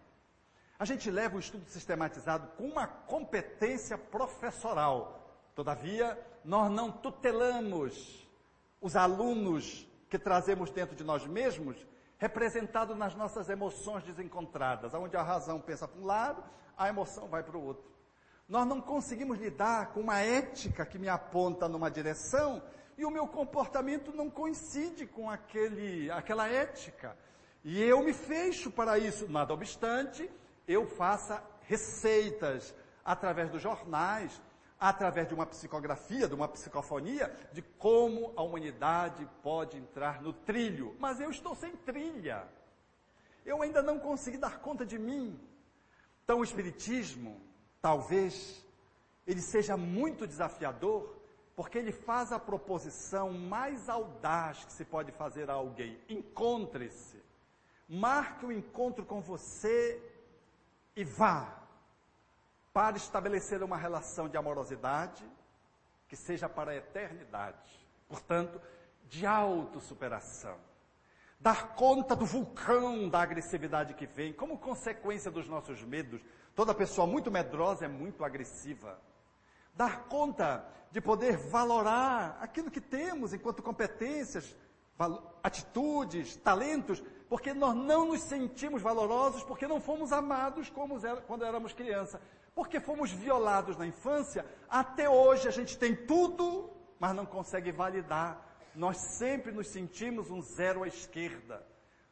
A 0.77 0.85
gente 0.85 1.09
leva 1.13 1.37
o 1.37 1.41
estudo 1.41 1.65
sistematizado 1.69 2.49
com 2.57 2.65
uma 2.65 2.89
competência 2.89 3.97
professoral. 3.97 5.39
Todavia, 5.55 6.19
nós 6.45 6.69
não 6.73 6.91
tutelamos 6.91 8.29
os 8.81 8.97
alunos 8.97 9.87
que 10.11 10.19
trazemos 10.19 10.71
dentro 10.71 10.97
de 10.97 11.05
nós 11.05 11.25
mesmos 11.25 11.77
representado 12.19 12.97
nas 12.97 13.15
nossas 13.15 13.49
emoções 13.49 14.03
desencontradas, 14.03 14.93
onde 14.93 15.17
a 15.17 15.23
razão 15.23 15.61
pensa 15.61 15.87
para 15.87 16.01
um 16.01 16.05
lado, 16.05 16.43
a 16.77 16.89
emoção 16.89 17.29
vai 17.29 17.45
para 17.45 17.57
o 17.57 17.65
outro. 17.65 17.91
Nós 18.49 18.67
não 18.67 18.81
conseguimos 18.81 19.39
lidar 19.39 19.93
com 19.93 20.01
uma 20.01 20.19
ética 20.19 20.85
que 20.85 20.99
me 20.99 21.09
aponta 21.09 21.69
numa 21.69 21.91
direção 21.91 22.61
e 23.03 23.05
o 23.05 23.11
meu 23.11 23.27
comportamento 23.27 24.13
não 24.13 24.31
coincide 24.31 25.07
com 25.07 25.29
aquele, 25.29 26.09
aquela 26.13 26.49
ética. 26.49 27.17
E 27.65 27.83
eu 27.83 28.01
me 28.01 28.13
fecho 28.13 28.71
para 28.71 28.97
isso. 28.97 29.29
Nada 29.29 29.53
obstante, 29.53 30.31
eu 30.69 30.87
faça 30.87 31.43
receitas 31.63 32.73
através 33.05 33.51
dos 33.51 33.61
jornais, 33.61 34.41
através 34.79 35.27
de 35.27 35.35
uma 35.35 35.45
psicografia, 35.45 36.29
de 36.29 36.35
uma 36.35 36.47
psicofonia, 36.47 37.35
de 37.53 37.61
como 37.61 38.33
a 38.37 38.43
humanidade 38.43 39.29
pode 39.43 39.77
entrar 39.77 40.23
no 40.23 40.33
trilho. 40.33 40.95
Mas 41.01 41.21
eu 41.21 41.29
estou 41.29 41.57
sem 41.57 41.75
trilha. 41.75 42.47
Eu 43.45 43.63
ainda 43.63 43.83
não 43.83 43.99
consegui 43.99 44.39
dar 44.39 44.61
conta 44.61 44.87
de 44.87 44.97
mim. 44.97 45.37
Então 46.23 46.39
o 46.39 46.45
Espiritismo, 46.45 47.41
talvez, 47.81 48.65
ele 49.27 49.41
seja 49.41 49.77
muito 49.77 50.25
desafiador, 50.25 51.22
porque 51.55 51.79
ele 51.79 51.93
faz 51.93 52.33
a 52.33 52.39
proposição 52.39 53.33
mais 53.33 53.89
audaz 53.89 54.65
que 54.65 54.73
se 54.73 54.85
pode 54.85 55.13
fazer 55.13 55.51
a 55.51 55.55
alguém. 55.55 55.99
Encontre-se. 56.09 57.23
Marque 57.89 58.47
o 58.47 58.49
um 58.49 58.53
encontro 58.53 59.05
com 59.05 59.21
você 59.21 60.03
e 60.97 61.05
vá 61.05 61.63
para 62.73 62.97
estabelecer 62.97 63.63
uma 63.63 63.77
relação 63.77 64.29
de 64.29 64.37
amorosidade 64.37 65.25
que 66.09 66.17
seja 66.17 66.49
para 66.49 66.73
a 66.73 66.77
eternidade. 66.77 67.71
Portanto, 68.09 68.61
de 69.05 69.27
autossuperação. 69.27 70.59
Dar 71.39 71.75
conta 71.75 72.15
do 72.15 72.25
vulcão 72.25 73.09
da 73.09 73.21
agressividade 73.21 73.95
que 73.95 74.07
vem, 74.07 74.33
como 74.33 74.59
consequência 74.59 75.31
dos 75.31 75.49
nossos 75.49 75.83
medos. 75.83 76.23
Toda 76.55 76.75
pessoa 76.75 77.07
muito 77.07 77.31
medrosa 77.31 77.85
é 77.85 77.89
muito 77.89 78.25
agressiva. 78.25 78.99
Dar 79.75 80.05
conta 80.05 80.67
de 80.91 81.01
poder 81.01 81.37
valorar 81.37 82.39
aquilo 82.41 82.71
que 82.71 82.81
temos 82.81 83.33
enquanto 83.33 83.63
competências, 83.63 84.57
atitudes, 85.43 86.37
talentos, 86.37 87.03
porque 87.29 87.55
nós 87.55 87.75
não 87.75 88.07
nos 88.07 88.21
sentimos 88.21 88.83
valorosos 88.83 89.43
porque 89.43 89.67
não 89.67 89.81
fomos 89.81 90.13
amados 90.13 90.69
como 90.71 91.01
quando 91.27 91.45
éramos 91.45 91.73
criança 91.73 92.21
porque 92.55 92.81
fomos 92.81 93.11
violados 93.11 93.77
na 93.77 93.87
infância, 93.87 94.45
até 94.69 95.09
hoje 95.09 95.49
a 95.49 95.51
gente 95.51 95.79
tem 95.79 95.95
tudo, 95.95 96.71
mas 96.99 97.15
não 97.15 97.25
consegue 97.25 97.73
validar. 97.73 98.47
Nós 98.75 98.97
sempre 98.99 99.53
nos 99.53 99.69
sentimos 99.69 100.31
um 100.31 100.41
zero 100.43 100.83
à 100.83 100.89
esquerda. 100.89 101.67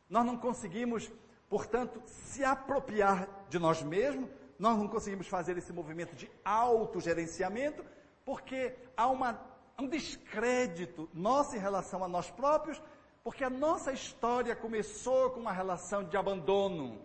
Nós 0.09 0.25
não 0.25 0.37
conseguimos, 0.37 1.11
portanto, 1.49 2.03
se 2.07 2.45
apropriar 2.45 3.29
de 3.49 3.59
nós 3.59 3.83
mesmos, 3.83 4.31
nós 4.61 4.77
não 4.77 4.87
conseguimos 4.87 5.27
fazer 5.27 5.57
esse 5.57 5.73
movimento 5.73 6.15
de 6.15 6.31
autogerenciamento, 6.45 7.83
porque 8.27 8.77
há 8.95 9.09
uma, 9.09 9.41
um 9.79 9.89
descrédito 9.89 11.09
nosso 11.15 11.57
em 11.57 11.59
relação 11.59 12.05
a 12.05 12.09
nós 12.09 12.31
próprios, 12.31 12.81
porque 13.25 13.43
a 13.43 13.49
nossa 13.49 13.91
história 13.91 14.55
começou 14.55 15.31
com 15.31 15.41
uma 15.41 15.51
relação 15.51 16.05
de 16.05 16.15
abandono, 16.15 17.01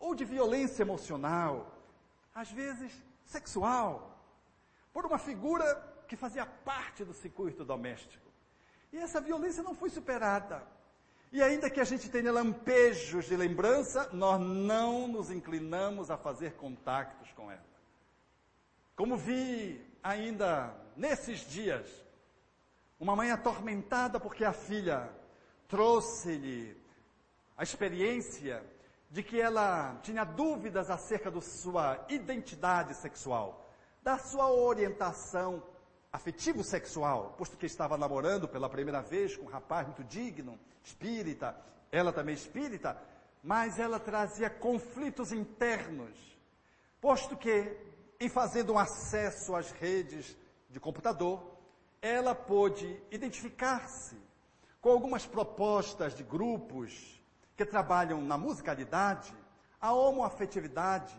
ou 0.00 0.12
de 0.12 0.24
violência 0.24 0.82
emocional, 0.82 1.72
às 2.34 2.50
vezes 2.50 2.92
sexual, 3.24 4.18
por 4.92 5.06
uma 5.06 5.18
figura 5.18 5.64
que 6.08 6.16
fazia 6.16 6.44
parte 6.44 7.04
do 7.04 7.14
circuito 7.14 7.64
doméstico. 7.64 8.28
E 8.92 8.98
essa 8.98 9.20
violência 9.20 9.62
não 9.62 9.72
foi 9.76 9.88
superada. 9.88 10.66
E 11.32 11.42
ainda 11.42 11.70
que 11.70 11.80
a 11.80 11.84
gente 11.84 12.10
tenha 12.10 12.30
lampejos 12.30 13.24
de 13.24 13.34
lembrança, 13.34 14.10
nós 14.12 14.38
não 14.38 15.08
nos 15.08 15.30
inclinamos 15.30 16.10
a 16.10 16.18
fazer 16.18 16.52
contactos 16.52 17.32
com 17.32 17.50
ela. 17.50 17.64
Como 18.94 19.16
vi 19.16 19.82
ainda 20.02 20.76
nesses 20.94 21.40
dias, 21.48 21.88
uma 23.00 23.16
mãe 23.16 23.30
atormentada 23.30 24.20
porque 24.20 24.44
a 24.44 24.52
filha 24.52 25.10
trouxe-lhe 25.68 26.76
a 27.56 27.62
experiência 27.62 28.62
de 29.08 29.22
que 29.22 29.40
ela 29.40 29.98
tinha 30.02 30.24
dúvidas 30.24 30.90
acerca 30.90 31.30
da 31.30 31.40
sua 31.40 32.04
identidade 32.10 32.94
sexual, 32.94 33.72
da 34.02 34.18
sua 34.18 34.52
orientação 34.52 35.62
afetivo-sexual, 36.12 37.34
posto 37.38 37.56
que 37.56 37.66
estava 37.66 37.96
namorando 37.96 38.46
pela 38.46 38.68
primeira 38.68 39.00
vez 39.00 39.36
com 39.36 39.46
um 39.46 39.48
rapaz 39.48 39.86
muito 39.86 40.04
digno, 40.04 40.58
espírita, 40.84 41.56
ela 41.90 42.12
também 42.12 42.34
espírita, 42.34 43.00
mas 43.42 43.78
ela 43.78 43.98
trazia 43.98 44.50
conflitos 44.50 45.32
internos, 45.32 46.16
posto 47.00 47.36
que, 47.36 47.76
em 48.20 48.28
fazendo 48.28 48.74
um 48.74 48.78
acesso 48.78 49.56
às 49.56 49.70
redes 49.72 50.36
de 50.68 50.78
computador, 50.78 51.42
ela 52.00 52.34
pôde 52.34 53.00
identificar-se 53.10 54.16
com 54.80 54.90
algumas 54.90 55.24
propostas 55.24 56.14
de 56.14 56.22
grupos 56.22 57.20
que 57.56 57.64
trabalham 57.64 58.20
na 58.20 58.36
musicalidade, 58.36 59.32
a 59.80 59.92
homoafetividade, 59.92 61.16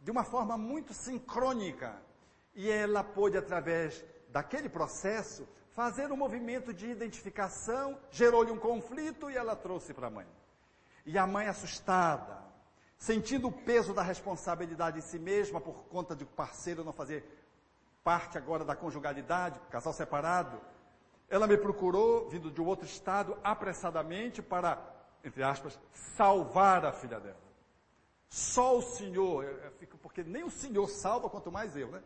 de 0.00 0.10
uma 0.10 0.24
forma 0.24 0.56
muito 0.56 0.94
sincrônica. 0.94 2.00
E 2.54 2.70
ela 2.70 3.02
pôde, 3.02 3.36
através 3.36 4.04
daquele 4.32 4.68
processo, 4.68 5.48
fazer 5.70 6.10
um 6.10 6.16
movimento 6.16 6.72
de 6.72 6.86
identificação, 6.86 7.98
gerou-lhe 8.10 8.50
um 8.50 8.58
conflito 8.58 9.30
e 9.30 9.36
ela 9.36 9.54
trouxe 9.56 9.92
para 9.94 10.08
a 10.08 10.10
mãe. 10.10 10.26
E 11.06 11.16
a 11.18 11.26
mãe, 11.26 11.46
assustada, 11.46 12.38
sentindo 12.98 13.48
o 13.48 13.52
peso 13.52 13.94
da 13.94 14.02
responsabilidade 14.02 14.98
em 14.98 15.02
si 15.02 15.18
mesma 15.18 15.60
por 15.60 15.84
conta 15.84 16.14
de 16.14 16.24
o 16.24 16.26
parceiro 16.26 16.84
não 16.84 16.92
fazer 16.92 17.24
parte 18.04 18.38
agora 18.38 18.64
da 18.64 18.74
conjugalidade, 18.74 19.60
casal 19.70 19.92
separado, 19.92 20.60
ela 21.28 21.46
me 21.46 21.56
procurou, 21.56 22.28
vindo 22.28 22.50
de 22.50 22.60
um 22.60 22.66
outro 22.66 22.86
estado, 22.86 23.38
apressadamente 23.42 24.42
para 24.42 25.00
entre 25.24 25.42
aspas, 25.42 25.78
salvar 25.92 26.84
a 26.84 26.92
filha 26.92 27.20
dela. 27.20 27.36
Só 28.28 28.78
o 28.78 28.82
Senhor, 28.82 29.44
eu 29.44 29.70
fico, 29.72 29.98
porque 29.98 30.22
nem 30.22 30.44
o 30.44 30.50
Senhor 30.50 30.88
salva, 30.88 31.28
quanto 31.28 31.50
mais 31.50 31.76
eu, 31.76 31.88
né? 31.88 32.02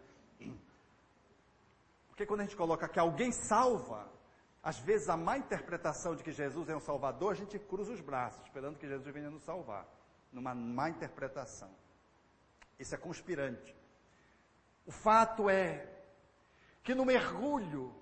Porque 2.14 2.26
quando 2.26 2.42
a 2.42 2.44
gente 2.44 2.54
coloca 2.54 2.88
que 2.88 3.00
alguém 3.00 3.32
salva, 3.32 4.08
às 4.62 4.78
vezes 4.78 5.08
a 5.08 5.16
má 5.16 5.36
interpretação 5.36 6.14
de 6.14 6.22
que 6.22 6.30
Jesus 6.30 6.68
é 6.68 6.76
um 6.76 6.80
salvador, 6.80 7.32
a 7.32 7.34
gente 7.34 7.58
cruza 7.58 7.92
os 7.92 8.00
braços, 8.00 8.40
esperando 8.44 8.78
que 8.78 8.86
Jesus 8.86 9.12
venha 9.12 9.28
nos 9.28 9.42
salvar. 9.42 9.84
Numa 10.30 10.54
má 10.54 10.88
interpretação. 10.88 11.74
Isso 12.78 12.94
é 12.94 12.98
conspirante. 12.98 13.74
O 14.86 14.92
fato 14.92 15.50
é 15.50 15.92
que 16.84 16.94
no 16.94 17.04
mergulho, 17.04 17.92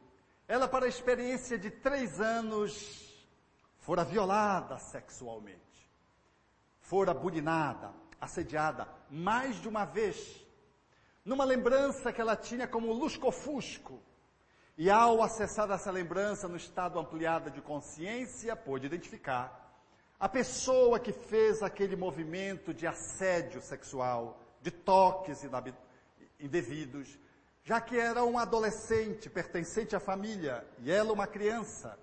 ela, 0.47 0.69
para 0.69 0.85
a 0.85 0.89
experiência 0.91 1.59
de 1.59 1.71
três 1.71 2.21
anos, 2.21 3.27
fora 3.79 4.05
violada 4.05 4.79
sexualmente, 4.79 5.91
fora 6.81 7.15
bulinada, 7.15 7.95
assediada 8.21 8.87
mais 9.09 9.57
de 9.57 9.69
uma 9.69 9.87
vez, 9.87 10.42
numa 11.25 11.45
lembrança 11.45 12.13
que 12.13 12.21
ela 12.21 12.37
tinha 12.37 12.67
como 12.67 12.93
lusco-fusco, 12.93 14.03
e 14.77 14.91
ao 14.91 15.23
acessar 15.23 15.71
essa 15.71 15.91
lembrança 15.91 16.49
no 16.49 16.57
estado 16.57 16.99
ampliado 16.99 17.51
de 17.51 17.61
consciência, 17.61 18.57
pôde 18.57 18.87
identificar 18.87 19.63
a 20.23 20.29
pessoa 20.29 21.01
que 21.01 21.13
fez 21.13 21.65
aquele 21.65 21.97
movimento 21.97 22.73
de 22.73 22.87
assédio 22.87 23.61
sexual, 23.61 24.41
de 24.61 24.71
toques 24.71 25.41
indevidos, 26.39 27.19
já 27.65 27.81
que 27.81 27.99
era 27.99 28.25
um 28.25 28.39
adolescente 28.39 29.29
pertencente 29.29 29.97
à 29.97 30.01
família 30.01 30.65
e 30.79 30.93
ela 30.93 31.13
uma 31.13 31.27
criança, 31.27 31.99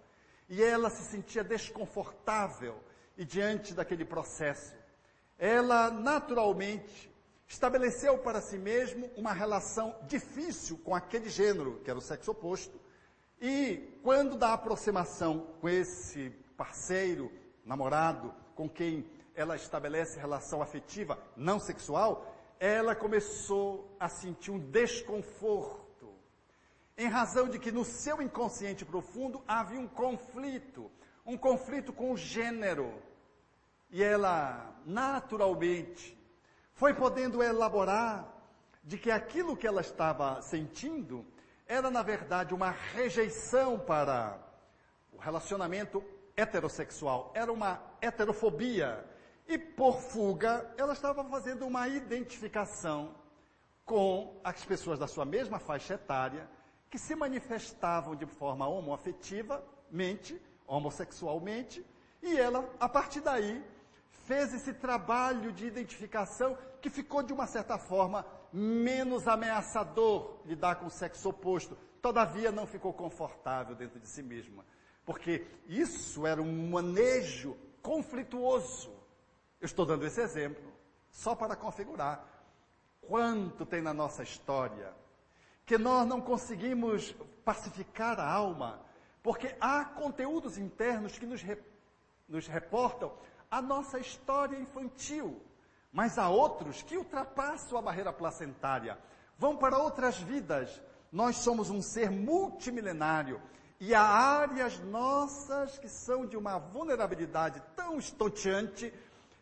e 0.49 0.61
ela 0.61 0.89
se 0.89 1.09
sentia 1.09 1.45
desconfortável 1.45 2.83
e 3.17 3.23
diante 3.23 3.73
daquele 3.73 4.03
processo. 4.03 4.75
Ela 5.37 5.89
naturalmente 5.89 7.09
estabeleceu 7.49 8.19
para 8.19 8.39
si 8.39 8.59
mesmo 8.59 9.09
uma 9.17 9.33
relação 9.33 9.95
difícil 10.07 10.77
com 10.77 10.95
aquele 10.95 11.27
gênero, 11.27 11.81
que 11.83 11.89
era 11.89 11.97
o 11.97 12.01
sexo 12.01 12.31
oposto, 12.31 12.79
e 13.41 13.99
quando 14.03 14.37
da 14.37 14.53
aproximação 14.53 15.47
com 15.59 15.67
esse 15.67 16.29
parceiro, 16.55 17.31
namorado, 17.65 18.33
com 18.55 18.69
quem 18.69 19.09
ela 19.33 19.55
estabelece 19.55 20.19
relação 20.19 20.61
afetiva 20.61 21.17
não 21.35 21.59
sexual, 21.59 22.35
ela 22.59 22.93
começou 22.93 23.95
a 23.99 24.07
sentir 24.07 24.51
um 24.51 24.59
desconforto, 24.59 26.13
em 26.97 27.07
razão 27.07 27.47
de 27.47 27.57
que 27.57 27.71
no 27.71 27.85
seu 27.85 28.21
inconsciente 28.21 28.85
profundo 28.85 29.41
havia 29.47 29.79
um 29.79 29.87
conflito, 29.87 30.91
um 31.25 31.37
conflito 31.37 31.91
com 31.93 32.11
o 32.11 32.17
gênero. 32.17 32.93
E 33.89 34.03
ela, 34.03 34.75
naturalmente, 34.85 36.18
foi 36.79 36.93
podendo 36.93 37.43
elaborar 37.43 38.25
de 38.81 38.97
que 38.97 39.11
aquilo 39.11 39.57
que 39.57 39.67
ela 39.67 39.81
estava 39.81 40.41
sentindo 40.41 41.25
era, 41.67 41.91
na 41.91 42.01
verdade, 42.01 42.53
uma 42.53 42.71
rejeição 42.71 43.77
para 43.77 44.39
o 45.11 45.17
relacionamento 45.17 46.01
heterossexual, 46.37 47.33
era 47.35 47.51
uma 47.51 47.81
heterofobia. 47.99 49.05
E 49.45 49.57
por 49.57 49.99
fuga, 49.99 50.73
ela 50.77 50.93
estava 50.93 51.21
fazendo 51.25 51.67
uma 51.67 51.85
identificação 51.89 53.13
com 53.83 54.39
as 54.41 54.63
pessoas 54.63 54.97
da 54.97 55.05
sua 55.05 55.25
mesma 55.25 55.59
faixa 55.59 55.95
etária 55.95 56.49
que 56.89 56.97
se 56.97 57.13
manifestavam 57.13 58.15
de 58.15 58.25
forma 58.25 58.65
homoafetivamente, 58.65 60.41
homossexualmente, 60.65 61.85
e 62.23 62.37
ela, 62.37 62.69
a 62.79 62.87
partir 62.87 63.19
daí, 63.19 63.61
fez 64.25 64.53
esse 64.53 64.73
trabalho 64.73 65.51
de 65.51 65.65
identificação 65.65 66.57
que 66.81 66.89
ficou, 66.89 67.23
de 67.23 67.33
uma 67.33 67.47
certa 67.47 67.77
forma, 67.77 68.25
menos 68.51 69.27
ameaçador 69.27 70.39
lidar 70.45 70.75
com 70.75 70.87
o 70.87 70.91
sexo 70.91 71.29
oposto. 71.29 71.77
Todavia, 72.01 72.51
não 72.51 72.65
ficou 72.65 72.93
confortável 72.93 73.75
dentro 73.75 73.99
de 73.99 74.07
si 74.07 74.23
mesma. 74.23 74.65
Porque 75.05 75.45
isso 75.67 76.25
era 76.25 76.41
um 76.41 76.69
manejo 76.69 77.57
conflituoso. 77.81 78.91
Eu 79.59 79.65
estou 79.65 79.85
dando 79.85 80.05
esse 80.05 80.21
exemplo 80.21 80.71
só 81.09 81.35
para 81.35 81.55
configurar 81.55 82.25
quanto 83.01 83.65
tem 83.65 83.81
na 83.81 83.93
nossa 83.93 84.23
história 84.23 84.93
que 85.65 85.77
nós 85.77 86.07
não 86.07 86.19
conseguimos 86.19 87.15
pacificar 87.45 88.19
a 88.19 88.27
alma, 88.27 88.81
porque 89.21 89.55
há 89.61 89.85
conteúdos 89.85 90.57
internos 90.57 91.17
que 91.17 91.27
nos, 91.27 91.41
re, 91.41 91.57
nos 92.27 92.47
reportam 92.47 93.11
a 93.49 93.61
nossa 93.61 93.99
história 93.99 94.57
infantil. 94.57 95.41
Mas 95.91 96.17
há 96.17 96.29
outros 96.29 96.81
que 96.81 96.97
ultrapassam 96.97 97.77
a 97.77 97.81
barreira 97.81 98.13
placentária, 98.13 98.97
vão 99.37 99.57
para 99.57 99.77
outras 99.77 100.17
vidas. 100.17 100.81
Nós 101.11 101.37
somos 101.37 101.69
um 101.69 101.81
ser 101.81 102.11
multimilenário 102.11 103.41
e 103.79 103.95
há 103.95 104.01
áreas 104.01 104.79
nossas 104.79 105.79
que 105.79 105.87
são 105.87 106.25
de 106.25 106.37
uma 106.37 106.59
vulnerabilidade 106.59 107.61
tão 107.75 107.97
estonteante 107.97 108.93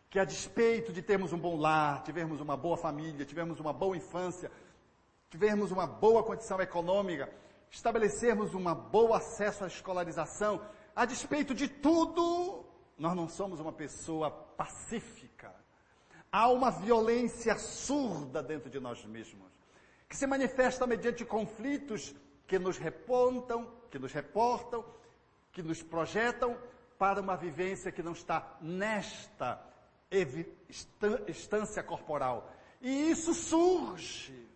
que 0.08 0.18
a 0.18 0.24
despeito 0.24 0.92
de 0.92 1.02
termos 1.02 1.32
um 1.32 1.38
bom 1.38 1.56
lar, 1.56 2.02
tivermos 2.02 2.40
uma 2.40 2.56
boa 2.56 2.76
família, 2.76 3.26
tivermos 3.26 3.60
uma 3.60 3.72
boa 3.72 3.96
infância, 3.96 4.50
tivermos 5.28 5.70
uma 5.70 5.86
boa 5.86 6.22
condição 6.22 6.58
econômica, 6.60 7.30
estabelecermos 7.70 8.54
um 8.54 8.74
bom 8.74 9.12
acesso 9.12 9.64
à 9.64 9.66
escolarização, 9.66 10.62
a 10.96 11.04
despeito 11.04 11.54
de 11.54 11.68
tudo, 11.68 12.57
nós 12.98 13.14
não 13.14 13.28
somos 13.28 13.60
uma 13.60 13.72
pessoa 13.72 14.30
pacífica. 14.30 15.54
Há 16.30 16.48
uma 16.48 16.70
violência 16.70 17.56
surda 17.56 18.42
dentro 18.42 18.68
de 18.68 18.80
nós 18.80 19.04
mesmos, 19.04 19.50
que 20.08 20.16
se 20.16 20.26
manifesta 20.26 20.86
mediante 20.86 21.24
conflitos 21.24 22.14
que 22.46 22.58
nos 22.58 22.76
repontam, 22.76 23.70
que 23.90 23.98
nos 23.98 24.12
reportam, 24.12 24.84
que 25.52 25.62
nos 25.62 25.82
projetam 25.82 26.56
para 26.98 27.20
uma 27.20 27.36
vivência 27.36 27.92
que 27.92 28.02
não 28.02 28.12
está 28.12 28.56
nesta 28.60 29.62
instância 31.28 31.82
corporal. 31.82 32.50
E 32.80 33.10
isso 33.10 33.32
surge, 33.32 34.48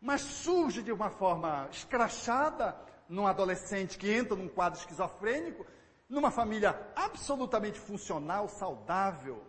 mas 0.00 0.20
surge 0.20 0.82
de 0.82 0.92
uma 0.92 1.10
forma 1.10 1.68
escrachada 1.70 2.76
num 3.08 3.26
adolescente 3.26 3.98
que 3.98 4.12
entra 4.12 4.36
num 4.36 4.48
quadro 4.48 4.78
esquizofrênico 4.78 5.66
numa 6.10 6.32
família 6.32 6.76
absolutamente 6.96 7.78
funcional, 7.78 8.48
saudável, 8.48 9.44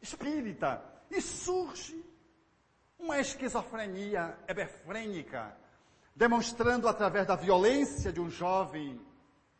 espírita, 0.00 0.80
e 1.10 1.20
surge 1.20 2.04
uma 2.96 3.18
esquizofrenia 3.18 4.38
hebefrênica, 4.46 5.56
demonstrando 6.14 6.88
através 6.88 7.26
da 7.26 7.34
violência 7.34 8.12
de 8.12 8.20
um 8.20 8.30
jovem 8.30 9.04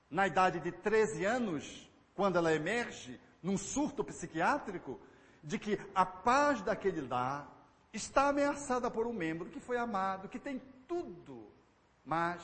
na 0.09 0.29
idade 0.29 0.61
de 0.61 0.71
13 0.71 1.25
anos, 1.25 1.91
quando 2.15 2.39
ela 2.39 2.55
emerge 2.55 3.21
num 3.43 3.59
surto 3.59 4.05
psiquiátrico, 4.05 5.01
de 5.43 5.59
que 5.59 5.79
a 5.93 6.07
paz 6.07 6.63
daquele 6.63 7.01
lar 7.01 7.51
está 7.93 8.29
ameaçada 8.29 8.89
por 8.89 9.09
um 9.09 9.13
membro 9.13 9.51
que 9.51 9.59
foi 9.59 9.77
amado, 9.77 10.29
que 10.29 10.39
tem 10.39 10.63
tudo, 10.87 11.51
mas 12.05 12.43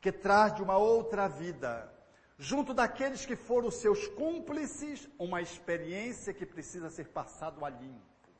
que 0.00 0.10
traz 0.10 0.52
de 0.54 0.62
uma 0.62 0.76
outra 0.76 1.28
vida 1.28 1.95
junto 2.38 2.74
daqueles 2.74 3.24
que 3.24 3.36
foram 3.36 3.70
seus 3.70 4.06
cúmplices, 4.08 5.08
uma 5.18 5.40
experiência 5.40 6.34
que 6.34 6.44
precisa 6.44 6.90
ser 6.90 7.08
passado 7.08 7.64
a 7.64 7.70
limpo, 7.70 8.30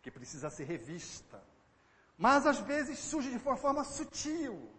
que 0.00 0.10
precisa 0.10 0.48
ser 0.50 0.64
revista. 0.64 1.42
Mas 2.16 2.46
às 2.46 2.58
vezes 2.58 2.98
surge 2.98 3.30
de 3.30 3.36
uma 3.36 3.56
forma 3.56 3.84
sutil, 3.84 4.70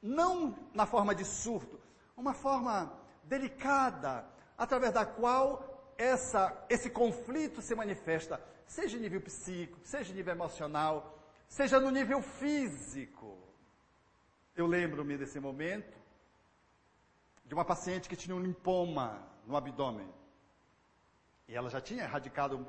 não 0.00 0.56
na 0.74 0.86
forma 0.86 1.14
de 1.14 1.24
surto, 1.24 1.80
uma 2.16 2.34
forma 2.34 2.92
delicada, 3.24 4.26
através 4.58 4.92
da 4.92 5.06
qual 5.06 5.92
essa, 5.96 6.64
esse 6.68 6.90
conflito 6.90 7.62
se 7.62 7.74
manifesta, 7.74 8.42
seja 8.66 8.96
em 8.96 9.00
nível 9.00 9.20
psíquico, 9.20 9.80
seja 9.84 10.12
em 10.12 10.16
nível 10.16 10.34
emocional, 10.34 11.18
seja 11.48 11.78
no 11.78 11.90
nível 11.90 12.20
físico. 12.20 13.38
Eu 14.56 14.66
lembro-me 14.66 15.16
desse 15.16 15.38
momento, 15.38 16.01
de 17.52 17.54
uma 17.54 17.66
paciente 17.66 18.08
que 18.08 18.16
tinha 18.16 18.34
um 18.34 18.40
linfoma 18.40 19.22
no 19.46 19.54
abdômen. 19.54 20.08
E 21.46 21.54
ela 21.54 21.68
já 21.68 21.82
tinha 21.82 22.04
erradicado 22.04 22.66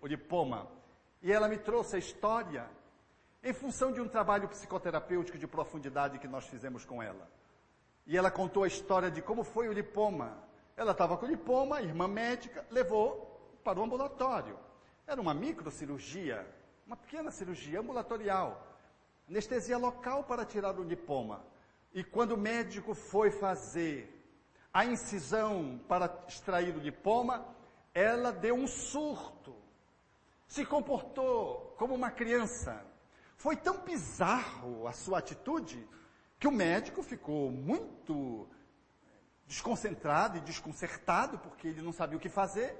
o 0.00 0.06
lipoma. 0.06 0.68
E 1.20 1.32
ela 1.32 1.48
me 1.48 1.58
trouxe 1.58 1.96
a 1.96 1.98
história 1.98 2.70
em 3.42 3.52
função 3.52 3.90
de 3.90 4.00
um 4.00 4.06
trabalho 4.06 4.46
psicoterapêutico 4.46 5.36
de 5.36 5.48
profundidade 5.48 6.20
que 6.20 6.28
nós 6.28 6.46
fizemos 6.46 6.84
com 6.84 7.02
ela. 7.02 7.28
E 8.06 8.16
ela 8.16 8.30
contou 8.30 8.62
a 8.62 8.68
história 8.68 9.10
de 9.10 9.20
como 9.20 9.42
foi 9.42 9.68
o 9.68 9.72
lipoma. 9.72 10.38
Ela 10.76 10.92
estava 10.92 11.16
com 11.16 11.26
lipoma, 11.26 11.82
irmã 11.82 12.06
médica, 12.06 12.64
levou 12.70 13.58
para 13.64 13.80
o 13.80 13.82
ambulatório. 13.82 14.56
Era 15.04 15.20
uma 15.20 15.34
microcirurgia, 15.34 16.46
uma 16.86 16.96
pequena 16.96 17.32
cirurgia 17.32 17.80
ambulatorial. 17.80 18.64
Anestesia 19.28 19.76
local 19.76 20.22
para 20.22 20.44
tirar 20.44 20.78
o 20.78 20.84
lipoma. 20.84 21.42
E 21.96 22.04
quando 22.04 22.32
o 22.32 22.36
médico 22.36 22.94
foi 22.94 23.30
fazer 23.30 24.12
a 24.70 24.84
incisão 24.84 25.80
para 25.88 26.14
extrair 26.28 26.76
o 26.76 26.78
lipoma, 26.78 27.56
ela 27.94 28.30
deu 28.30 28.54
um 28.54 28.66
surto. 28.66 29.56
Se 30.46 30.62
comportou 30.66 31.74
como 31.78 31.94
uma 31.94 32.10
criança. 32.10 32.84
Foi 33.38 33.56
tão 33.56 33.78
bizarro 33.78 34.86
a 34.86 34.92
sua 34.92 35.20
atitude 35.20 35.88
que 36.38 36.46
o 36.46 36.52
médico 36.52 37.02
ficou 37.02 37.50
muito 37.50 38.46
desconcentrado 39.46 40.36
e 40.36 40.42
desconcertado, 40.42 41.38
porque 41.38 41.68
ele 41.68 41.80
não 41.80 41.92
sabia 41.92 42.18
o 42.18 42.20
que 42.20 42.28
fazer. 42.28 42.76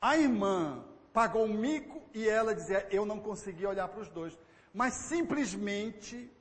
A 0.00 0.16
irmã 0.16 0.82
pagou 1.12 1.44
um 1.44 1.52
mico 1.52 2.00
e 2.14 2.26
ela 2.26 2.54
dizia: 2.54 2.88
Eu 2.90 3.04
não 3.04 3.20
consegui 3.20 3.66
olhar 3.66 3.88
para 3.88 4.00
os 4.00 4.08
dois. 4.08 4.38
Mas 4.72 4.94
simplesmente, 4.94 6.32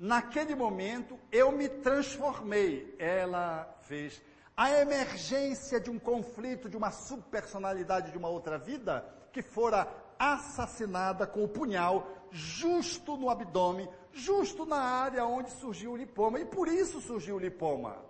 naquele 0.00 0.54
momento, 0.54 1.20
eu 1.30 1.52
me 1.52 1.68
transformei. 1.68 2.96
Ela 2.98 3.70
fez. 3.82 4.20
A 4.56 4.70
emergência 4.80 5.78
de 5.78 5.90
um 5.90 5.98
conflito, 5.98 6.68
de 6.68 6.76
uma 6.76 6.90
subpersonalidade 6.90 8.10
de 8.10 8.18
uma 8.18 8.28
outra 8.28 8.58
vida, 8.58 9.04
que 9.30 9.42
fora 9.42 9.86
assassinada 10.18 11.26
com 11.26 11.44
o 11.44 11.48
punhal 11.48 12.06
justo 12.30 13.16
no 13.16 13.30
abdômen, 13.30 13.88
justo 14.12 14.64
na 14.64 14.78
área 14.78 15.24
onde 15.24 15.50
surgiu 15.50 15.92
o 15.92 15.96
lipoma. 15.96 16.40
E 16.40 16.46
por 16.46 16.68
isso 16.68 17.00
surgiu 17.00 17.36
o 17.36 17.38
lipoma. 17.38 18.02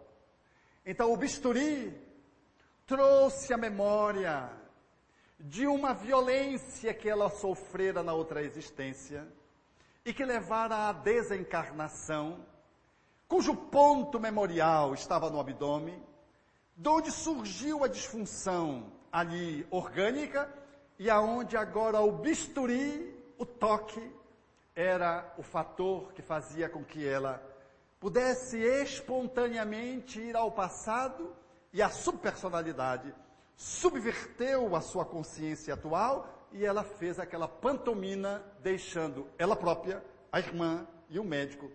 Então 0.87 1.13
o 1.13 1.17
bisturi 1.17 1.93
trouxe 2.87 3.53
a 3.53 3.57
memória 3.57 4.51
de 5.39 5.67
uma 5.67 5.95
violência 5.95 6.93
que 6.93 7.09
ela 7.09 7.31
sofrera 7.31 8.03
na 8.03 8.13
outra 8.13 8.43
existência 8.43 9.27
e 10.05 10.13
que 10.13 10.25
levara 10.25 10.89
à 10.89 10.93
desencarnação, 10.93 12.45
cujo 13.29 13.55
ponto 13.55 14.19
memorial 14.19 14.95
estava 14.95 15.31
no 15.31 15.39
abdômen, 15.39 16.03
de 16.77 16.89
onde 16.89 17.11
surgiu 17.11 17.85
a 17.85 17.89
disfunção 17.89 18.91
ali 19.13 19.67
orgânica 19.71 20.53
e 20.99 21.11
aonde 21.11 21.57
agora 21.57 22.01
o 22.01 22.13
bisturi, 22.13 23.15
o 23.39 23.45
toque, 23.45 24.01
era 24.75 25.35
o 25.37 25.43
fator 25.43 26.13
que 26.13 26.23
fazia 26.23 26.69
com 26.69 26.83
que 26.83 27.07
ela 27.07 27.43
pudesse 27.99 28.59
espontaneamente 28.59 30.21
ir 30.21 30.35
ao 30.37 30.51
passado 30.51 31.35
e 31.73 31.83
a 31.83 31.91
subpersonalidade 31.91 33.15
subverteu 33.57 34.75
a 34.75 34.81
sua 34.81 35.05
consciência 35.05 35.75
atual 35.75 36.40
e 36.53 36.65
ela 36.65 36.83
fez 36.83 37.19
aquela 37.19 37.49
pantomina 37.49 38.45
deixando 38.61 39.27
ela 39.39 39.57
própria, 39.57 40.05
a 40.33 40.39
irmã 40.39 40.87
e 41.09 41.19
o 41.19 41.25
médico 41.25 41.71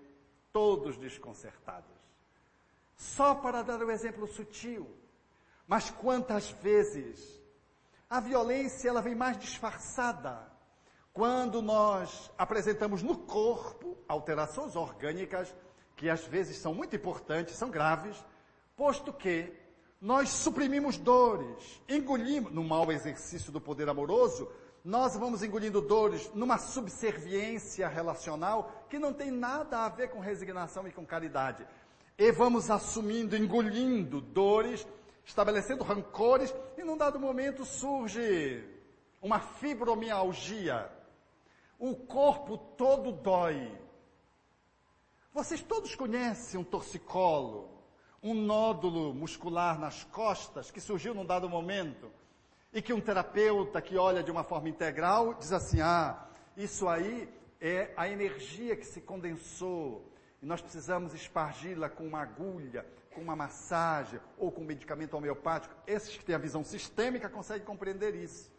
todos 0.52 0.98
desconcertados. 0.98 1.92
Só 2.96 3.36
para 3.36 3.62
dar 3.62 3.84
um 3.84 3.92
exemplo 3.92 4.28
sutil, 4.28 4.88
mas 5.68 5.90
quantas 5.90 6.52
vezes 6.52 7.42
a 8.10 8.20
violência 8.20 8.88
ela 8.88 9.02
vem 9.02 9.16
mais 9.16 9.38
disfarçada 9.38 10.52
quando 11.12 11.62
nós 11.62 12.32
apresentamos 12.38 13.02
no 13.02 13.18
corpo 13.18 13.98
alterações 14.08 14.76
orgânicas 14.76 15.54
que 15.96 16.10
às 16.10 16.26
vezes 16.26 16.58
são 16.58 16.74
muito 16.74 16.96
importantes, 16.96 17.56
são 17.56 17.70
graves, 17.70 18.24
posto 18.76 19.14
que 19.14 19.54
nós 20.00 20.30
suprimimos 20.30 20.98
dores, 20.98 21.82
engolimos, 21.88 22.52
no 22.52 22.64
mau 22.64 22.92
exercício 22.92 23.52
do 23.52 23.62
poder 23.62 23.88
amoroso, 23.88 24.52
nós 24.86 25.18
vamos 25.18 25.44
engolindo 25.44 25.82
dores 25.82 26.32
numa 26.34 26.58
subserviência 26.58 27.88
relacional 27.88 28.86
que 28.90 29.00
não 29.00 29.12
tem 29.12 29.32
nada 29.32 29.80
a 29.80 29.90
ver 29.90 30.12
com 30.12 30.20
resignação 30.20 30.88
e 30.88 30.92
com 30.92 31.06
caridade. 31.06 31.68
E 32.18 32.32
vamos 32.32 32.70
assumindo, 32.70 33.36
engolindo 33.36 34.22
dores 34.22 34.88
estabelecendo 35.26 35.84
rancores, 35.84 36.54
e 36.78 36.84
num 36.84 36.96
dado 36.96 37.20
momento 37.20 37.66
surge 37.66 38.64
uma 39.22 39.40
fibromialgia. 39.40 40.90
O 41.80 41.96
corpo 41.96 42.58
todo 42.58 43.12
dói. 43.12 43.76
Vocês 45.34 45.62
todos 45.62 45.96
conhecem 45.96 46.60
um 46.60 46.64
torcicolo, 46.64 47.84
um 48.22 48.34
nódulo 48.34 49.14
muscular 49.14 49.78
nas 49.80 50.04
costas 50.06 50.72
que 50.72 50.80
surgiu 50.80 51.14
num 51.14 51.26
dado 51.26 51.50
momento 51.50 52.10
e 52.76 52.82
que 52.82 52.92
um 52.92 53.00
terapeuta 53.00 53.82
que 53.82 53.98
olha 53.98 54.22
de 54.22 54.30
uma 54.30 54.44
forma 54.44 54.68
integral 54.68 55.34
diz 55.36 55.54
assim: 55.54 55.80
ah, 55.80 56.28
isso 56.58 56.90
aí 56.90 57.34
é 57.62 57.94
a 57.96 58.10
energia 58.10 58.76
que 58.76 58.86
se 58.86 59.00
condensou 59.00 60.12
e 60.42 60.46
nós 60.46 60.62
precisamos 60.62 61.14
espargi-la 61.14 61.88
com 61.90 62.06
uma 62.06 62.22
agulha, 62.22 62.86
com 63.14 63.22
uma 63.22 63.36
massagem 63.36 64.20
ou 64.38 64.52
com 64.52 64.62
um 64.62 64.66
medicamento 64.66 65.16
homeopático, 65.16 65.74
esses 65.88 66.18
que 66.18 66.26
têm 66.26 66.36
a 66.36 66.38
visão 66.38 66.66
sistêmica 66.66 67.30
conseguem 67.30 67.66
compreender 67.66 68.14
isso. 68.14 68.54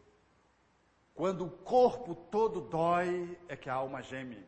Quando 1.14 1.44
o 1.44 1.50
corpo 1.50 2.14
todo 2.14 2.62
dói, 2.62 3.38
é 3.48 3.54
que 3.54 3.68
a 3.68 3.74
alma 3.74 4.02
geme. 4.02 4.46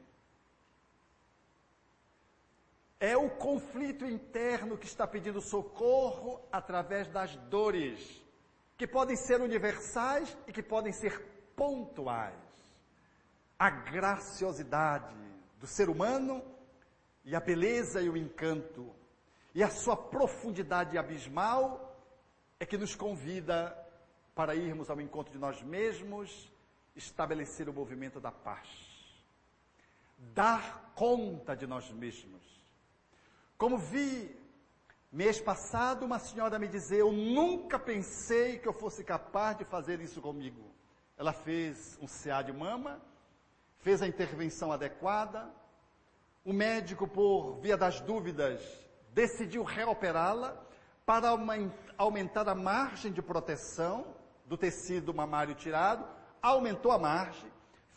É 2.98 3.16
o 3.16 3.28
conflito 3.30 4.06
interno 4.06 4.78
que 4.78 4.86
está 4.86 5.06
pedindo 5.06 5.42
socorro 5.42 6.40
através 6.50 7.06
das 7.08 7.36
dores, 7.36 8.17
que 8.78 8.86
podem 8.86 9.16
ser 9.16 9.40
universais 9.40 10.38
e 10.46 10.52
que 10.52 10.62
podem 10.62 10.92
ser 10.92 11.20
pontuais. 11.56 12.32
A 13.58 13.68
graciosidade 13.68 15.16
do 15.58 15.66
ser 15.66 15.90
humano 15.90 16.40
e 17.24 17.34
a 17.34 17.40
beleza 17.40 18.00
e 18.00 18.08
o 18.08 18.16
encanto 18.16 18.94
e 19.52 19.64
a 19.64 19.68
sua 19.68 19.96
profundidade 19.96 20.96
abismal 20.96 21.98
é 22.60 22.64
que 22.64 22.78
nos 22.78 22.94
convida 22.94 23.76
para 24.32 24.54
irmos 24.54 24.88
ao 24.88 25.00
encontro 25.00 25.32
de 25.32 25.38
nós 25.38 25.60
mesmos, 25.60 26.48
estabelecer 26.94 27.68
o 27.68 27.72
movimento 27.72 28.20
da 28.20 28.30
paz, 28.30 28.68
dar 30.16 30.92
conta 30.94 31.56
de 31.56 31.66
nós 31.66 31.90
mesmos. 31.90 32.42
Como 33.56 33.76
vi 33.76 34.38
mês 35.10 35.40
passado 35.40 36.04
uma 36.04 36.18
senhora 36.18 36.58
me 36.58 36.68
dizer, 36.68 37.00
eu 37.00 37.12
nunca 37.12 37.78
pensei 37.78 38.58
que 38.58 38.68
eu 38.68 38.72
fosse 38.72 39.02
capaz 39.02 39.56
de 39.56 39.64
fazer 39.64 40.00
isso 40.00 40.20
comigo. 40.20 40.70
Ela 41.16 41.32
fez 41.32 41.98
um 42.00 42.06
CA 42.06 42.42
de 42.42 42.52
mama, 42.52 43.00
fez 43.78 44.02
a 44.02 44.06
intervenção 44.06 44.70
adequada, 44.70 45.50
o 46.44 46.52
médico, 46.52 47.08
por 47.08 47.58
via 47.60 47.76
das 47.76 48.00
dúvidas, 48.00 48.62
decidiu 49.12 49.64
reoperá-la 49.64 50.56
para 51.04 51.28
aumentar 51.96 52.48
a 52.48 52.54
margem 52.54 53.10
de 53.10 53.22
proteção 53.22 54.14
do 54.46 54.56
tecido 54.56 55.12
mamário 55.12 55.54
tirado, 55.54 56.06
aumentou 56.40 56.92
a 56.92 56.98
margem, 56.98 57.50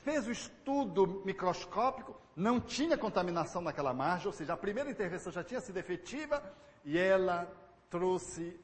fez 0.04 0.28
o 0.28 0.32
estudo 0.32 1.22
microscópico, 1.26 2.20
não 2.36 2.60
tinha 2.60 2.98
contaminação 2.98 3.62
naquela 3.62 3.94
margem, 3.94 4.28
ou 4.28 4.34
seja, 4.34 4.54
a 4.54 4.58
primeira 4.58 4.90
intervenção 4.90 5.32
já 5.32 5.44
tinha 5.44 5.62
sido 5.62 5.78
efetiva 5.78 6.42
e 6.84 6.98
ela 6.98 7.52
trouxe 7.90 8.60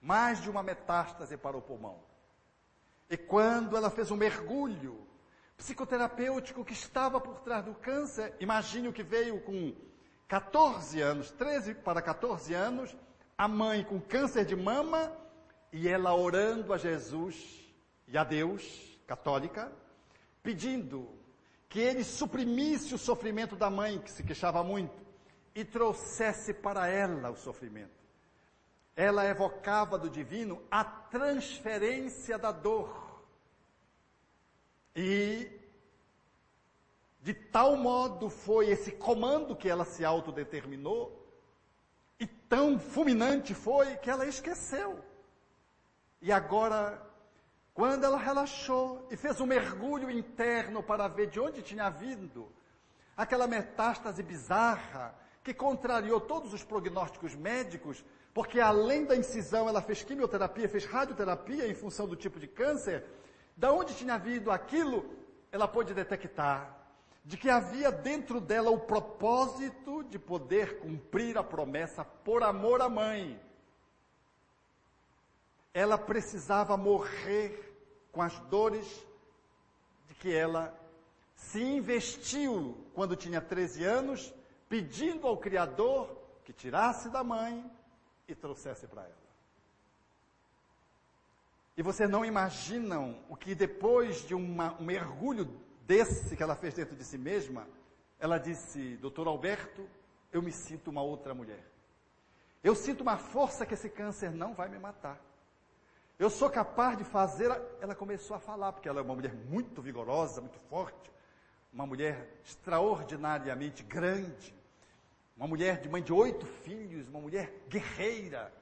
mais 0.00 0.40
de 0.42 0.50
uma 0.50 0.62
metástase 0.62 1.36
para 1.36 1.56
o 1.56 1.62
pulmão. 1.62 2.00
E 3.08 3.16
quando 3.16 3.76
ela 3.76 3.90
fez 3.90 4.10
um 4.10 4.16
mergulho 4.16 5.06
psicoterapêutico 5.56 6.64
que 6.64 6.72
estava 6.72 7.20
por 7.20 7.40
trás 7.40 7.64
do 7.64 7.74
câncer, 7.74 8.34
imagine 8.40 8.88
o 8.88 8.92
que 8.92 9.02
veio 9.02 9.40
com 9.42 9.74
14 10.26 11.00
anos, 11.00 11.30
13 11.30 11.74
para 11.74 12.00
14 12.00 12.54
anos, 12.54 12.96
a 13.36 13.46
mãe 13.46 13.84
com 13.84 14.00
câncer 14.00 14.44
de 14.44 14.56
mama 14.56 15.12
e 15.70 15.88
ela 15.88 16.14
orando 16.14 16.72
a 16.72 16.78
Jesus 16.78 17.62
e 18.08 18.16
a 18.16 18.24
Deus, 18.24 18.98
católica, 19.06 19.70
pedindo 20.42 21.08
que 21.68 21.80
ele 21.80 22.04
suprimisse 22.04 22.94
o 22.94 22.98
sofrimento 22.98 23.56
da 23.56 23.70
mãe, 23.70 23.98
que 23.98 24.10
se 24.10 24.22
queixava 24.22 24.62
muito, 24.62 25.01
e 25.54 25.64
trouxesse 25.64 26.54
para 26.54 26.88
ela 26.88 27.30
o 27.30 27.36
sofrimento. 27.36 28.02
Ela 28.94 29.26
evocava 29.26 29.98
do 29.98 30.08
divino 30.08 30.62
a 30.70 30.84
transferência 30.84 32.38
da 32.38 32.52
dor. 32.52 33.22
E 34.94 35.50
de 37.22 37.32
tal 37.32 37.76
modo 37.76 38.28
foi 38.28 38.68
esse 38.68 38.92
comando 38.92 39.54
que 39.54 39.68
ela 39.68 39.84
se 39.84 40.04
autodeterminou, 40.04 41.22
e 42.18 42.26
tão 42.26 42.78
fulminante 42.78 43.54
foi 43.54 43.96
que 43.96 44.10
ela 44.10 44.26
esqueceu. 44.26 45.02
E 46.20 46.30
agora, 46.30 47.00
quando 47.74 48.04
ela 48.04 48.18
relaxou 48.18 49.06
e 49.10 49.16
fez 49.16 49.40
um 49.40 49.46
mergulho 49.46 50.10
interno 50.10 50.82
para 50.82 51.08
ver 51.08 51.28
de 51.28 51.40
onde 51.40 51.62
tinha 51.62 51.88
vindo 51.90 52.52
aquela 53.16 53.46
metástase 53.46 54.22
bizarra 54.22 55.14
que 55.42 55.52
contrariou 55.52 56.20
todos 56.20 56.52
os 56.52 56.62
prognósticos 56.62 57.34
médicos, 57.34 58.04
porque 58.32 58.60
além 58.60 59.04
da 59.04 59.16
incisão 59.16 59.68
ela 59.68 59.82
fez 59.82 60.02
quimioterapia, 60.02 60.68
fez 60.68 60.84
radioterapia 60.84 61.66
em 61.66 61.74
função 61.74 62.06
do 62.06 62.16
tipo 62.16 62.38
de 62.38 62.46
câncer, 62.46 63.04
da 63.56 63.72
onde 63.72 63.94
tinha 63.94 64.18
vindo 64.18 64.50
aquilo, 64.50 65.04
ela 65.50 65.68
pôde 65.68 65.92
detectar 65.92 66.82
de 67.24 67.36
que 67.36 67.48
havia 67.48 67.90
dentro 67.92 68.40
dela 68.40 68.70
o 68.70 68.80
propósito 68.80 70.02
de 70.04 70.18
poder 70.18 70.80
cumprir 70.80 71.38
a 71.38 71.44
promessa 71.44 72.04
por 72.04 72.42
amor 72.42 72.82
à 72.82 72.88
mãe. 72.88 73.40
Ela 75.72 75.96
precisava 75.96 76.76
morrer 76.76 77.76
com 78.10 78.20
as 78.20 78.38
dores 78.40 78.86
de 80.08 80.14
que 80.16 80.34
ela 80.34 80.76
se 81.36 81.62
investiu 81.62 82.76
quando 82.92 83.16
tinha 83.16 83.40
13 83.40 83.84
anos 83.84 84.34
pedindo 84.72 85.26
ao 85.26 85.36
Criador 85.36 86.16
que 86.46 86.50
tirasse 86.50 87.10
da 87.10 87.22
mãe 87.22 87.70
e 88.26 88.34
trouxesse 88.34 88.86
para 88.86 89.02
ela. 89.02 89.22
E 91.76 91.82
vocês 91.82 92.08
não 92.08 92.24
imaginam 92.24 93.22
o 93.28 93.36
que 93.36 93.54
depois 93.54 94.26
de 94.26 94.34
uma, 94.34 94.72
um 94.80 94.84
mergulho 94.86 95.44
desse 95.86 96.34
que 96.34 96.42
ela 96.42 96.56
fez 96.56 96.72
dentro 96.72 96.96
de 96.96 97.04
si 97.04 97.18
mesma, 97.18 97.68
ela 98.18 98.38
disse, 98.38 98.96
doutor 98.96 99.26
Alberto, 99.26 99.86
eu 100.32 100.40
me 100.40 100.50
sinto 100.50 100.88
uma 100.88 101.02
outra 101.02 101.34
mulher. 101.34 101.62
Eu 102.64 102.74
sinto 102.74 103.02
uma 103.02 103.18
força 103.18 103.66
que 103.66 103.74
esse 103.74 103.90
câncer 103.90 104.30
não 104.30 104.54
vai 104.54 104.70
me 104.70 104.78
matar. 104.78 105.20
Eu 106.18 106.30
sou 106.30 106.48
capaz 106.48 106.96
de 106.96 107.04
fazer. 107.04 107.50
Ela 107.78 107.94
começou 107.94 108.34
a 108.34 108.40
falar, 108.40 108.72
porque 108.72 108.88
ela 108.88 109.00
é 109.00 109.02
uma 109.02 109.14
mulher 109.14 109.34
muito 109.34 109.82
vigorosa, 109.82 110.40
muito 110.40 110.58
forte, 110.70 111.12
uma 111.70 111.84
mulher 111.84 112.40
extraordinariamente 112.42 113.82
grande, 113.82 114.61
uma 115.42 115.48
mulher 115.48 115.80
de 115.80 115.88
mãe 115.88 116.00
de 116.00 116.12
oito 116.12 116.46
filhos, 116.46 117.08
uma 117.08 117.20
mulher 117.20 117.52
guerreira. 117.68 118.54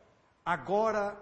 Agora, 0.42 1.14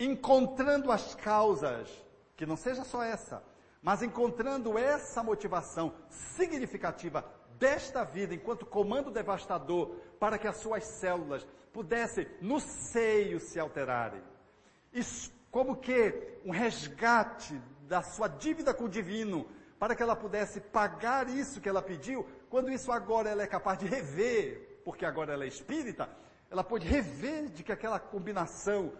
encontrando 0.00 0.90
as 0.90 1.14
causas, 1.14 1.90
que 2.34 2.46
não 2.46 2.56
seja 2.56 2.82
só 2.82 3.02
essa, 3.02 3.44
mas 3.82 4.02
encontrando 4.02 4.78
essa 4.78 5.22
motivação 5.22 5.92
significativa 6.08 7.22
desta 7.58 8.02
vida 8.02 8.34
enquanto 8.34 8.64
comando 8.64 9.10
devastador 9.10 9.94
para 10.18 10.38
que 10.38 10.48
as 10.48 10.56
suas 10.56 10.84
células 10.84 11.46
pudessem 11.70 12.26
no 12.40 12.58
seio 12.58 13.40
se 13.40 13.60
alterarem. 13.60 14.22
Isso 14.90 15.30
como 15.50 15.76
que 15.76 16.38
um 16.46 16.50
resgate 16.50 17.60
da 17.82 18.00
sua 18.00 18.26
dívida 18.26 18.72
com 18.72 18.84
o 18.84 18.88
divino, 18.88 19.46
para 19.78 19.94
que 19.94 20.02
ela 20.02 20.16
pudesse 20.16 20.62
pagar 20.62 21.28
isso 21.28 21.60
que 21.60 21.68
ela 21.68 21.82
pediu, 21.82 22.26
quando 22.52 22.70
isso 22.70 22.92
agora 22.92 23.30
ela 23.30 23.42
é 23.42 23.46
capaz 23.46 23.78
de 23.78 23.86
rever, 23.86 24.82
porque 24.84 25.06
agora 25.06 25.32
ela 25.32 25.44
é 25.44 25.48
espírita, 25.48 26.06
ela 26.50 26.62
pode 26.62 26.86
rever 26.86 27.48
de 27.48 27.62
que 27.64 27.72
aquela 27.72 27.98
combinação, 27.98 28.92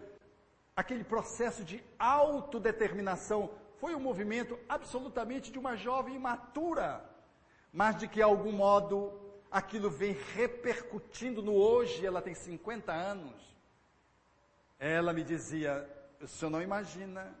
aquele 0.75 1.03
processo 1.03 1.63
de 1.63 1.83
autodeterminação 1.99 3.51
foi 3.77 3.93
um 3.93 3.99
movimento 3.99 4.57
absolutamente 4.67 5.51
de 5.51 5.59
uma 5.59 5.75
jovem 5.75 6.15
imatura, 6.15 7.07
mas 7.71 7.95
de 7.95 8.07
que, 8.07 8.15
de 8.15 8.21
algum 8.23 8.51
modo, 8.51 9.21
aquilo 9.51 9.87
vem 9.87 10.17
repercutindo 10.33 11.43
no 11.43 11.53
hoje, 11.53 12.03
ela 12.03 12.23
tem 12.23 12.33
50 12.33 12.91
anos. 12.91 13.39
Ela 14.79 15.13
me 15.13 15.23
dizia, 15.23 15.87
o 16.19 16.27
senhor 16.27 16.49
não 16.49 16.59
imagina, 16.59 17.37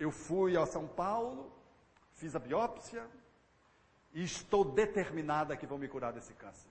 eu 0.00 0.10
fui 0.10 0.56
ao 0.56 0.66
São 0.66 0.88
Paulo, 0.88 1.52
fiz 2.14 2.34
a 2.34 2.40
biópsia, 2.40 3.08
e 4.14 4.22
estou 4.22 4.64
determinada 4.64 5.56
que 5.56 5.66
vão 5.66 5.76
me 5.76 5.88
curar 5.88 6.12
desse 6.12 6.32
câncer. 6.32 6.70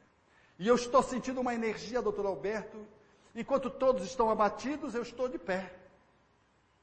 E 0.58 0.68
eu 0.68 0.76
estou 0.76 1.04
sentindo 1.04 1.42
uma 1.42 1.54
energia, 1.54 2.02
doutor 2.02 2.26
Alberto, 2.26 2.88
enquanto 3.36 3.70
todos 3.70 4.04
estão 4.04 4.30
abatidos, 4.30 4.96
eu 4.96 5.04
estou 5.04 5.30
de 5.30 5.38
pé. 5.38 5.76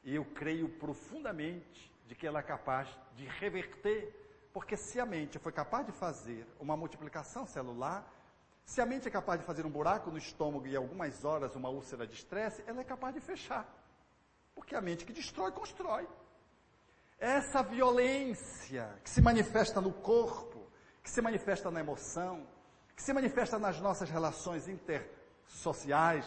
E 0.05 0.15
eu 0.15 0.25
creio 0.25 0.69
profundamente 0.69 1.91
de 2.07 2.15
que 2.15 2.27
ela 2.27 2.41
é 2.41 2.43
capaz 2.43 2.89
de 3.17 3.25
reverter 3.25 4.21
porque 4.53 4.77
se 4.77 4.99
a 4.99 5.07
mente 5.07 5.39
foi 5.39 5.53
capaz 5.53 5.87
de 5.87 5.93
fazer 5.93 6.47
uma 6.59 6.77
multiplicação 6.77 7.47
celular, 7.47 8.09
se 8.65 8.81
a 8.81 8.87
mente 8.87 9.07
é 9.07 9.11
capaz 9.11 9.41
de 9.41 9.47
fazer 9.47 9.65
um 9.65 9.71
buraco 9.71 10.11
no 10.11 10.19
estômago 10.19 10.67
e 10.67 10.77
algumas 10.77 11.25
horas 11.25 11.55
uma 11.55 11.69
úlcera 11.69 12.07
de 12.07 12.15
estresse, 12.15 12.63
ela 12.67 12.81
é 12.81 12.85
capaz 12.85 13.15
de 13.15 13.21
fechar. 13.21 13.67
Porque 14.55 14.75
a 14.75 14.81
mente 14.81 15.05
que 15.05 15.13
destrói, 15.13 15.53
constrói. 15.53 16.07
Essa 17.21 17.63
violência 17.63 18.99
que 19.05 19.11
se 19.11 19.21
manifesta 19.21 19.79
no 19.79 19.93
corpo, 19.93 20.67
que 21.03 21.11
se 21.11 21.21
manifesta 21.21 21.71
na 21.71 21.81
emoção, 21.81 22.47
que 22.97 23.03
se 23.03 23.13
manifesta 23.13 23.59
nas 23.59 23.79
nossas 23.79 24.09
relações 24.09 24.67
intersociais, 24.67 26.25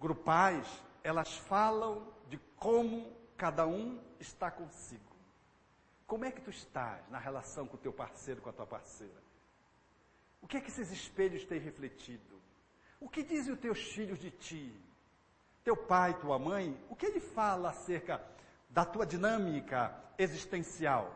grupais, 0.00 0.66
elas 1.04 1.32
falam 1.36 2.12
de 2.28 2.36
como 2.56 3.16
cada 3.36 3.64
um 3.64 4.02
está 4.18 4.50
consigo. 4.50 5.12
Como 6.04 6.24
é 6.24 6.32
que 6.32 6.40
tu 6.40 6.50
estás 6.50 7.08
na 7.10 7.20
relação 7.20 7.64
com 7.66 7.76
o 7.76 7.80
teu 7.80 7.92
parceiro, 7.92 8.42
com 8.42 8.50
a 8.50 8.52
tua 8.52 8.66
parceira? 8.66 9.22
O 10.40 10.48
que 10.48 10.56
é 10.56 10.60
que 10.60 10.68
esses 10.68 10.90
espelhos 10.90 11.44
têm 11.44 11.60
refletido? 11.60 12.42
O 13.00 13.08
que 13.08 13.22
dizem 13.22 13.52
os 13.52 13.60
teus 13.60 13.80
filhos 13.92 14.18
de 14.18 14.32
ti? 14.32 14.74
Teu 15.62 15.76
pai, 15.76 16.18
tua 16.20 16.40
mãe, 16.40 16.76
o 16.90 16.96
que 16.96 17.06
ele 17.06 17.20
fala 17.20 17.70
acerca 17.70 18.31
da 18.72 18.84
tua 18.84 19.06
dinâmica 19.06 19.94
existencial? 20.18 21.14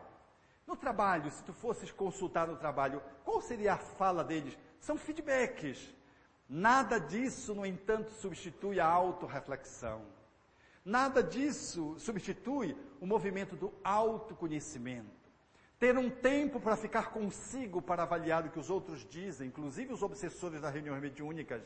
No 0.65 0.75
trabalho, 0.75 1.31
se 1.31 1.43
tu 1.43 1.53
fosses 1.53 1.91
consultar 1.91 2.47
no 2.47 2.57
trabalho, 2.57 3.01
qual 3.23 3.41
seria 3.41 3.73
a 3.73 3.77
fala 3.77 4.23
deles? 4.23 4.57
São 4.79 4.97
feedbacks. 4.97 5.93
Nada 6.47 6.99
disso, 6.99 7.53
no 7.53 7.65
entanto, 7.65 8.11
substitui 8.11 8.79
a 8.79 8.85
autorreflexão. 8.85 10.01
Nada 10.83 11.21
disso 11.21 11.95
substitui 11.99 12.77
o 13.01 13.05
movimento 13.05 13.55
do 13.55 13.73
autoconhecimento. 13.83 15.17
Ter 15.79 15.97
um 15.97 16.09
tempo 16.09 16.59
para 16.59 16.77
ficar 16.77 17.11
consigo 17.11 17.81
para 17.81 18.03
avaliar 18.03 18.45
o 18.45 18.49
que 18.49 18.59
os 18.59 18.69
outros 18.69 19.05
dizem, 19.05 19.49
inclusive 19.49 19.93
os 19.93 20.01
obsessores 20.01 20.61
das 20.61 20.73
reuniões 20.73 21.01
mediúnicas, 21.01 21.61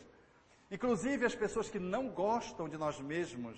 inclusive 0.69 1.25
as 1.25 1.35
pessoas 1.35 1.69
que 1.69 1.79
não 1.79 2.09
gostam 2.09 2.67
de 2.67 2.77
nós 2.77 2.99
mesmos. 2.99 3.57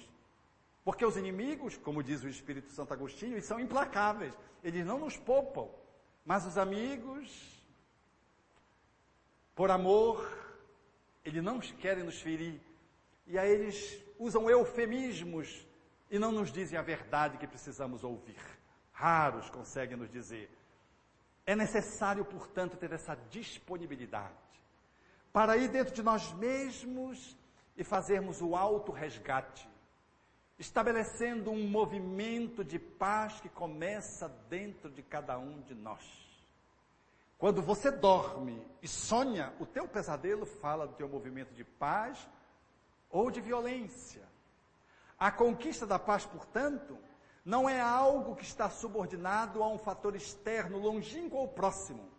Porque 0.83 1.05
os 1.05 1.15
inimigos, 1.15 1.77
como 1.77 2.03
diz 2.03 2.23
o 2.23 2.27
Espírito 2.27 2.71
Santo 2.71 2.93
Agostinho, 2.93 3.41
são 3.41 3.59
implacáveis. 3.59 4.33
Eles 4.63 4.85
não 4.85 4.99
nos 4.99 5.15
poupam. 5.17 5.69
Mas 6.25 6.45
os 6.45 6.57
amigos, 6.57 7.29
por 9.55 9.71
amor, 9.71 10.29
eles 11.23 11.43
não 11.43 11.59
querem 11.59 12.03
nos 12.03 12.19
ferir. 12.21 12.59
E 13.25 13.37
aí 13.37 13.51
eles 13.51 14.03
usam 14.19 14.49
eufemismos 14.49 15.65
e 16.09 16.19
não 16.19 16.31
nos 16.31 16.51
dizem 16.51 16.77
a 16.77 16.81
verdade 16.81 17.37
que 17.37 17.47
precisamos 17.47 18.03
ouvir. 18.03 18.39
Raros 18.91 19.49
conseguem 19.49 19.97
nos 19.97 20.11
dizer. 20.11 20.49
É 21.45 21.55
necessário, 21.55 22.23
portanto, 22.23 22.77
ter 22.77 22.91
essa 22.91 23.15
disponibilidade 23.29 24.33
para 25.31 25.57
ir 25.57 25.67
dentro 25.69 25.93
de 25.93 26.03
nós 26.03 26.31
mesmos 26.33 27.35
e 27.75 27.83
fazermos 27.83 28.41
o 28.41 28.55
auto-resgate, 28.55 29.67
estabelecendo 30.57 31.51
um 31.51 31.67
movimento 31.67 32.63
de 32.63 32.77
paz 32.77 33.39
que 33.41 33.49
começa 33.49 34.29
dentro 34.49 34.89
de 34.89 35.01
cada 35.01 35.37
um 35.37 35.61
de 35.61 35.73
nós. 35.73 36.03
Quando 37.37 37.61
você 37.61 37.91
dorme 37.91 38.65
e 38.81 38.87
sonha, 38.87 39.53
o 39.59 39.65
teu 39.65 39.87
pesadelo 39.87 40.45
fala 40.45 40.87
do 40.87 40.93
teu 40.93 41.09
movimento 41.09 41.53
de 41.53 41.63
paz 41.63 42.29
ou 43.09 43.29
de 43.29 43.41
violência. 43.41 44.23
A 45.19 45.31
conquista 45.31 45.85
da 45.85 45.99
paz, 45.99 46.25
portanto, 46.25 46.97
não 47.43 47.69
é 47.69 47.81
algo 47.81 48.35
que 48.35 48.43
está 48.43 48.69
subordinado 48.69 49.61
a 49.61 49.67
um 49.67 49.77
fator 49.77 50.15
externo, 50.15 50.77
longínquo 50.77 51.35
ou 51.35 51.47
próximo. 51.47 52.09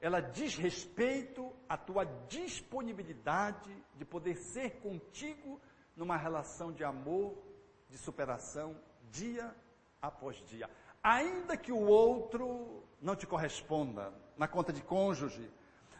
Ela 0.00 0.20
diz 0.20 0.56
respeito 0.56 1.52
à 1.68 1.76
tua 1.76 2.04
disponibilidade 2.26 3.70
de 3.94 4.04
poder 4.04 4.36
ser 4.36 4.80
contigo 4.80 5.60
numa 5.94 6.16
relação 6.16 6.72
de 6.72 6.82
amor, 6.82 7.36
de 7.90 7.98
superação, 7.98 8.76
dia 9.10 9.54
após 10.00 10.36
dia. 10.46 10.70
Ainda 11.02 11.56
que 11.56 11.72
o 11.72 11.80
outro 11.80 12.84
não 13.00 13.16
te 13.16 13.26
corresponda 13.26 14.12
na 14.36 14.46
conta 14.46 14.72
de 14.72 14.82
cônjuge, 14.82 15.50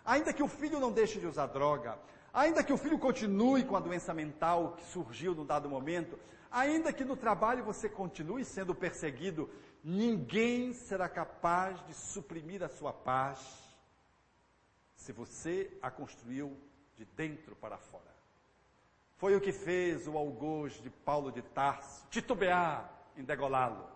ainda 0.05 0.33
que 0.33 0.43
o 0.43 0.49
filho 0.49 0.81
não 0.81 0.93
deixe 0.93 1.19
de 1.19 1.27
usar 1.27 1.47
droga, 1.47 1.99
Ainda 2.33 2.63
que 2.63 2.73
o 2.73 2.79
filho 2.79 2.99
continue 2.99 3.65
com 3.65 3.77
a 3.77 3.81
doença 3.81 4.15
mental 4.15 4.75
que 4.77 4.85
surgiu 4.85 5.35
no 5.35 5.45
dado 5.45 5.69
momento, 5.69 6.19
ainda 6.51 6.93
que 6.93 7.05
no 7.05 7.17
trabalho 7.17 7.65
você 7.65 7.89
continue 7.89 8.45
sendo 8.45 8.73
perseguido, 8.73 9.51
ninguém 9.83 10.73
será 10.73 11.09
capaz 11.09 11.85
de 11.87 11.95
suprimir 11.95 12.63
a 12.63 12.69
sua 12.69 12.93
paz 12.93 13.41
se 14.95 15.13
você 15.13 15.77
a 15.83 15.91
construiu 15.91 16.57
de 16.97 17.05
dentro 17.05 17.57
para 17.57 17.79
fora. 17.79 18.10
Foi 19.21 19.37
o 19.37 19.41
que 19.41 19.53
fez 19.53 20.09
o 20.09 20.17
algoz 20.17 20.81
de 20.81 20.89
Paulo 20.89 21.31
de 21.31 21.43
Tarso 21.43 22.07
titubear 22.09 22.91
em 23.15 23.23
degolá-lo. 23.23 23.87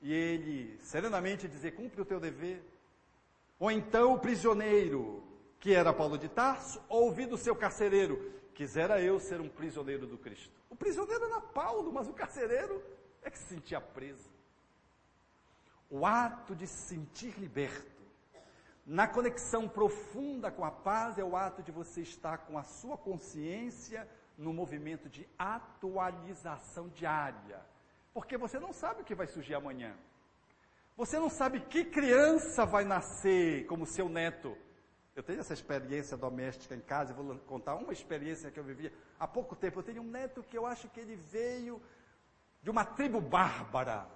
E 0.00 0.10
ele 0.10 0.78
serenamente 0.80 1.46
dizer: 1.46 1.72
cumpre 1.72 2.00
o 2.00 2.04
teu 2.06 2.18
dever. 2.18 2.64
Ou 3.58 3.70
então 3.70 4.14
o 4.14 4.18
prisioneiro 4.18 5.22
que 5.58 5.74
era 5.74 5.92
Paulo 5.92 6.16
de 6.16 6.30
Tarso, 6.30 6.82
ouvi 6.88 7.26
do 7.26 7.36
seu 7.36 7.54
carcereiro, 7.54 8.32
quisera 8.54 8.98
eu 9.02 9.20
ser 9.20 9.38
um 9.38 9.50
prisioneiro 9.50 10.06
do 10.06 10.16
Cristo. 10.16 10.58
O 10.70 10.74
prisioneiro 10.74 11.26
era 11.26 11.42
Paulo, 11.42 11.92
mas 11.92 12.08
o 12.08 12.14
carcereiro 12.14 12.82
é 13.22 13.30
que 13.30 13.36
se 13.36 13.48
sentia 13.48 13.82
preso. 13.82 14.30
O 15.90 16.06
ato 16.06 16.56
de 16.56 16.66
se 16.66 16.88
sentir 16.88 17.38
liberto, 17.38 18.00
na 18.86 19.06
conexão 19.06 19.68
profunda 19.68 20.50
com 20.50 20.64
a 20.64 20.70
paz, 20.70 21.18
é 21.18 21.22
o 21.22 21.36
ato 21.36 21.62
de 21.62 21.70
você 21.70 22.00
estar 22.00 22.38
com 22.38 22.56
a 22.56 22.62
sua 22.62 22.96
consciência 22.96 24.08
no 24.40 24.54
movimento 24.54 25.08
de 25.08 25.28
atualização 25.38 26.88
diária. 26.88 27.60
Porque 28.14 28.38
você 28.38 28.58
não 28.58 28.72
sabe 28.72 29.02
o 29.02 29.04
que 29.04 29.14
vai 29.14 29.26
surgir 29.26 29.54
amanhã. 29.54 29.94
Você 30.96 31.18
não 31.18 31.28
sabe 31.28 31.60
que 31.60 31.84
criança 31.84 32.64
vai 32.64 32.84
nascer 32.84 33.66
como 33.66 33.86
seu 33.86 34.08
neto 34.08 34.56
Eu 35.14 35.22
tenho 35.22 35.40
essa 35.40 35.52
experiência 35.52 36.16
doméstica 36.16 36.74
em 36.74 36.80
casa, 36.80 37.12
vou 37.12 37.36
contar 37.40 37.74
uma 37.74 37.92
experiência 37.92 38.50
que 38.50 38.58
eu 38.58 38.64
vivi 38.64 38.90
há 39.18 39.26
pouco 39.28 39.54
tempo. 39.54 39.78
Eu 39.78 39.82
tenho 39.82 40.02
um 40.02 40.10
neto 40.10 40.42
que 40.42 40.56
eu 40.56 40.64
acho 40.64 40.88
que 40.88 41.00
ele 41.00 41.16
veio 41.16 41.82
de 42.62 42.70
uma 42.70 42.84
tribo 42.84 43.20
bárbara. 43.20 44.06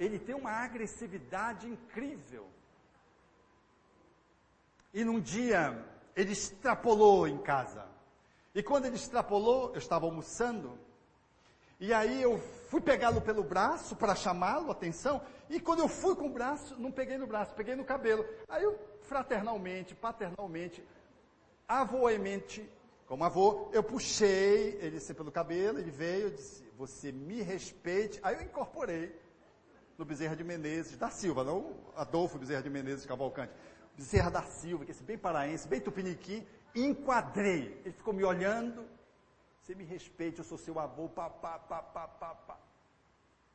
Ele 0.00 0.18
tem 0.18 0.34
uma 0.34 0.50
agressividade 0.50 1.68
incrível. 1.68 2.48
E 4.92 5.04
num 5.04 5.20
dia, 5.20 5.60
ele 6.16 6.32
extrapolou 6.32 7.28
em 7.28 7.38
casa. 7.38 7.86
E 8.54 8.62
quando 8.62 8.86
ele 8.86 8.96
extrapolou, 8.96 9.70
eu 9.70 9.78
estava 9.78 10.06
almoçando, 10.06 10.78
e 11.80 11.92
aí 11.92 12.20
eu 12.20 12.38
fui 12.68 12.80
pegá-lo 12.80 13.20
pelo 13.20 13.44
braço 13.44 13.94
para 13.94 14.14
chamá-lo, 14.14 14.70
atenção, 14.70 15.22
e 15.48 15.60
quando 15.60 15.80
eu 15.80 15.88
fui 15.88 16.16
com 16.16 16.26
o 16.26 16.32
braço, 16.32 16.74
não 16.78 16.90
peguei 16.90 17.16
no 17.16 17.26
braço, 17.26 17.54
peguei 17.54 17.76
no 17.76 17.84
cabelo. 17.84 18.26
Aí 18.48 18.64
eu, 18.64 18.78
fraternalmente, 19.02 19.94
paternalmente, 19.94 20.84
avôemente, 21.68 22.68
como 23.06 23.24
avô, 23.24 23.70
eu 23.72 23.82
puxei 23.82 24.78
ele 24.82 24.98
assim, 24.98 25.14
pelo 25.14 25.32
cabelo, 25.32 25.78
ele 25.78 25.90
veio, 25.90 26.30
disse, 26.30 26.62
você 26.76 27.10
me 27.12 27.42
respeite. 27.42 28.18
Aí 28.22 28.34
eu 28.34 28.42
incorporei 28.42 29.18
no 29.96 30.04
Bezerra 30.04 30.36
de 30.36 30.44
Menezes, 30.44 30.98
da 30.98 31.10
Silva, 31.10 31.42
não 31.42 31.74
Adolfo 31.96 32.38
Bezerra 32.38 32.62
de 32.62 32.70
Menezes 32.70 33.06
Cavalcante. 33.06 33.52
Bezerra 33.96 34.30
da 34.30 34.42
Silva, 34.42 34.84
que 34.84 34.92
é 34.92 34.94
bem 35.02 35.16
paraense, 35.16 35.66
bem 35.66 35.80
tupiniquim, 35.80 36.46
enquadrei. 36.84 37.80
Ele 37.84 37.92
ficou 37.92 38.12
me 38.12 38.24
olhando, 38.24 38.86
você 39.60 39.74
me 39.74 39.84
respeite, 39.84 40.38
eu 40.38 40.44
sou 40.44 40.58
seu 40.58 40.78
avô, 40.78 41.08
pá, 41.08 41.28
pá, 41.28 41.58
pá, 41.58 41.82
pá, 41.82 42.08
pá, 42.08 42.34
pá. 42.34 42.58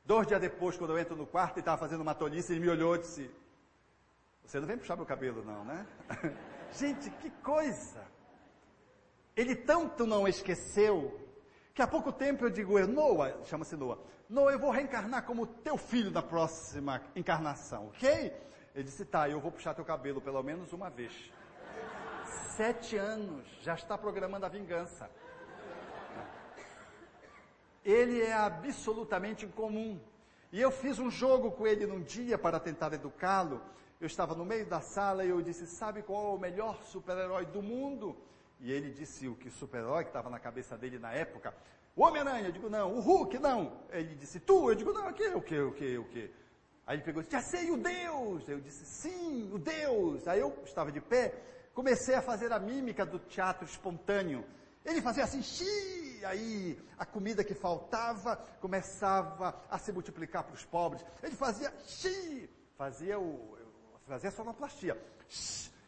Dois 0.06 0.28
dias 0.28 0.42
depois, 0.42 0.78
quando 0.78 0.92
eu 0.92 1.00
entro 1.00 1.16
no 1.16 1.26
quarto 1.26 1.58
e 1.58 1.60
estava 1.60 1.78
fazendo 1.78 2.02
uma 2.02 2.14
tolice, 2.14 2.52
ele 2.52 2.60
me 2.60 2.70
olhou 2.70 2.96
e 2.96 3.00
disse, 3.00 3.32
você 4.44 4.60
não 4.60 4.68
vem 4.68 4.78
puxar 4.78 4.96
meu 4.96 5.06
cabelo 5.06 5.44
não, 5.44 5.64
né? 5.64 5.88
Gente, 6.74 7.10
que 7.10 7.30
coisa! 7.30 8.06
Ele 9.36 9.56
tanto 9.56 10.06
não 10.06 10.28
esqueceu, 10.28 11.20
que 11.74 11.82
há 11.82 11.88
pouco 11.88 12.12
tempo 12.12 12.46
eu 12.46 12.50
digo, 12.50 12.78
Noah, 12.86 13.44
chama-se 13.46 13.76
Noah, 13.76 13.98
Noah, 14.30 14.54
eu 14.54 14.60
vou 14.60 14.72
reencarnar 14.72 15.26
como 15.26 15.48
teu 15.48 15.78
filho 15.78 16.12
na 16.12 16.22
próxima 16.22 17.02
encarnação, 17.16 17.88
ok? 17.88 18.36
Ele 18.76 18.84
disse, 18.84 19.06
tá, 19.06 19.30
eu 19.30 19.40
vou 19.40 19.52
puxar 19.52 19.74
teu 19.74 19.86
cabelo 19.86 20.22
pelo 20.22 20.42
menos 20.44 20.74
uma 20.74 20.90
vez. 20.90 21.32
Sete 22.56 22.98
anos, 22.98 23.46
já 23.62 23.74
está 23.74 23.98
programando 23.98 24.46
a 24.46 24.50
vingança. 24.50 25.10
Ele 27.84 28.22
é 28.22 28.34
absolutamente 28.34 29.46
incomum. 29.46 30.00
E 30.52 30.62
eu 30.62 30.72
fiz 30.72 31.00
um 31.00 31.10
jogo 31.10 31.52
com 31.52 31.66
ele 31.66 31.86
num 31.86 32.02
dia 32.02 32.38
para 32.38 32.60
tentar 32.60 32.94
educá-lo. 32.94 33.62
Eu 34.00 34.08
estava 34.08 34.36
no 34.36 34.46
meio 34.46 34.66
da 34.66 34.82
sala 34.82 35.26
e 35.26 35.30
eu 35.30 35.42
disse, 35.42 35.66
sabe 35.66 36.04
qual 36.04 36.34
é 36.34 36.36
o 36.36 36.40
melhor 36.40 36.82
super-herói 36.84 37.46
do 37.46 37.62
mundo? 37.62 38.16
E 38.60 38.72
ele 38.72 38.92
disse 38.92 39.28
o 39.28 39.36
que 39.36 39.50
super-herói 39.50 40.04
que 40.04 40.10
estava 40.10 40.30
na 40.30 40.40
cabeça 40.40 40.78
dele 40.78 41.00
na 41.00 41.12
época. 41.12 41.54
O 41.96 42.04
Homem-Aranha, 42.04 42.48
eu 42.48 42.52
digo 42.52 42.70
não. 42.70 42.94
O 42.94 43.00
Hulk, 43.00 43.38
não. 43.40 43.80
Ele 43.90 44.16
disse, 44.16 44.40
tu? 44.40 44.70
Eu 44.70 44.76
digo 44.76 44.94
não, 44.94 45.10
o 45.10 45.14
que, 45.14 45.28
o 45.28 45.42
que, 45.42 45.60
o 45.60 45.72
que, 45.72 45.98
o 45.98 46.06
que? 46.06 46.32
Aí 46.86 46.98
ele 46.98 47.04
pegou 47.04 47.22
e 47.22 47.26
disse, 47.26 47.36
já 47.36 47.42
sei, 47.42 47.72
o 47.72 47.78
Deus. 47.78 48.48
Eu 48.48 48.60
disse, 48.60 48.86
sim, 48.86 49.50
o 49.54 49.58
Deus. 49.58 50.28
Aí 50.28 50.40
eu 50.40 50.56
estava 50.66 50.92
de 50.92 51.02
pé, 51.02 51.34
comecei 51.74 52.16
a 52.16 52.22
fazer 52.22 52.52
a 52.52 52.60
mímica 52.60 53.06
do 53.06 53.20
teatro 53.20 53.66
espontâneo. 53.66 54.46
Ele 54.86 55.02
fazia 55.02 55.24
assim, 55.24 55.42
xiii, 55.42 56.26
aí 56.26 56.80
a 56.98 57.06
comida 57.06 57.44
que 57.44 57.54
faltava 57.54 58.36
começava 58.60 59.62
a 59.70 59.78
se 59.78 59.92
multiplicar 59.92 60.44
para 60.44 60.56
os 60.56 60.66
pobres. 60.66 61.04
Ele 61.22 61.36
fazia 61.36 61.74
xiii, 61.86 62.50
fazia 62.78 63.20
o, 63.20 63.58
fazia 64.08 64.30
a 64.30 64.34
sonoplastia. 64.34 64.98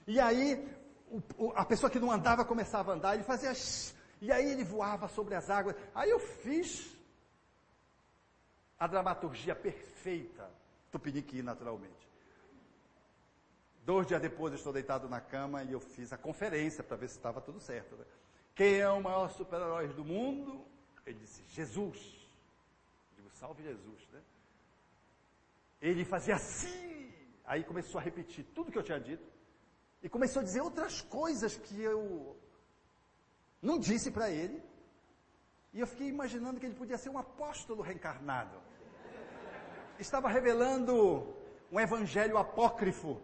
E 0.07 0.19
aí 0.19 0.67
o, 1.09 1.21
o, 1.37 1.53
a 1.55 1.65
pessoa 1.65 1.89
que 1.89 1.99
não 1.99 2.11
andava 2.11 2.45
começava 2.45 2.91
a 2.91 2.95
andar, 2.95 3.15
ele 3.15 3.23
fazia 3.23 3.53
e 4.21 4.31
aí 4.31 4.49
ele 4.49 4.63
voava 4.63 5.07
sobre 5.07 5.35
as 5.35 5.49
águas. 5.49 5.75
Aí 5.93 6.09
eu 6.09 6.19
fiz 6.19 6.95
a 8.79 8.87
dramaturgia 8.87 9.55
perfeita 9.55 10.49
Tupiniquim, 10.95 11.41
naturalmente. 11.41 12.04
Dois 13.85 14.07
dias 14.07 14.21
depois 14.21 14.51
eu 14.51 14.57
estou 14.57 14.73
deitado 14.73 15.07
na 15.07 15.21
cama 15.21 15.63
e 15.63 15.71
eu 15.71 15.79
fiz 15.79 16.11
a 16.11 16.17
conferência 16.17 16.83
para 16.83 16.97
ver 16.97 17.07
se 17.07 17.17
estava 17.17 17.39
tudo 17.39 17.59
certo. 17.59 17.95
Né? 17.95 18.05
Quem 18.55 18.79
é 18.79 18.89
o 18.89 19.01
maior 19.01 19.29
super-herói 19.29 19.87
do 19.89 20.03
mundo? 20.03 20.65
Ele 21.05 21.19
disse, 21.19 21.43
Jesus. 21.49 22.27
Eu 23.11 23.23
digo, 23.23 23.29
salve 23.35 23.61
Jesus, 23.61 24.07
né? 24.11 24.21
Ele 25.81 26.03
fazia 26.03 26.35
assim. 26.35 27.13
Aí 27.45 27.63
começou 27.63 27.99
a 27.99 28.03
repetir 28.03 28.43
tudo 28.55 28.71
que 28.71 28.77
eu 28.77 28.83
tinha 28.83 28.99
dito. 28.99 29.23
E 30.01 30.09
começou 30.09 30.41
a 30.41 30.43
dizer 30.43 30.61
outras 30.61 31.01
coisas 31.01 31.55
que 31.55 31.79
eu 31.79 32.35
não 33.61 33.77
disse 33.77 34.09
para 34.09 34.31
ele. 34.31 34.63
E 35.73 35.79
eu 35.79 35.85
fiquei 35.85 36.07
imaginando 36.07 36.59
que 36.59 36.65
ele 36.65 36.75
podia 36.75 36.97
ser 36.97 37.09
um 37.09 37.19
apóstolo 37.19 37.83
reencarnado 37.83 38.59
estava 39.99 40.27
revelando 40.29 41.33
um 41.71 41.79
evangelho 41.79 42.37
apócrifo. 42.37 43.21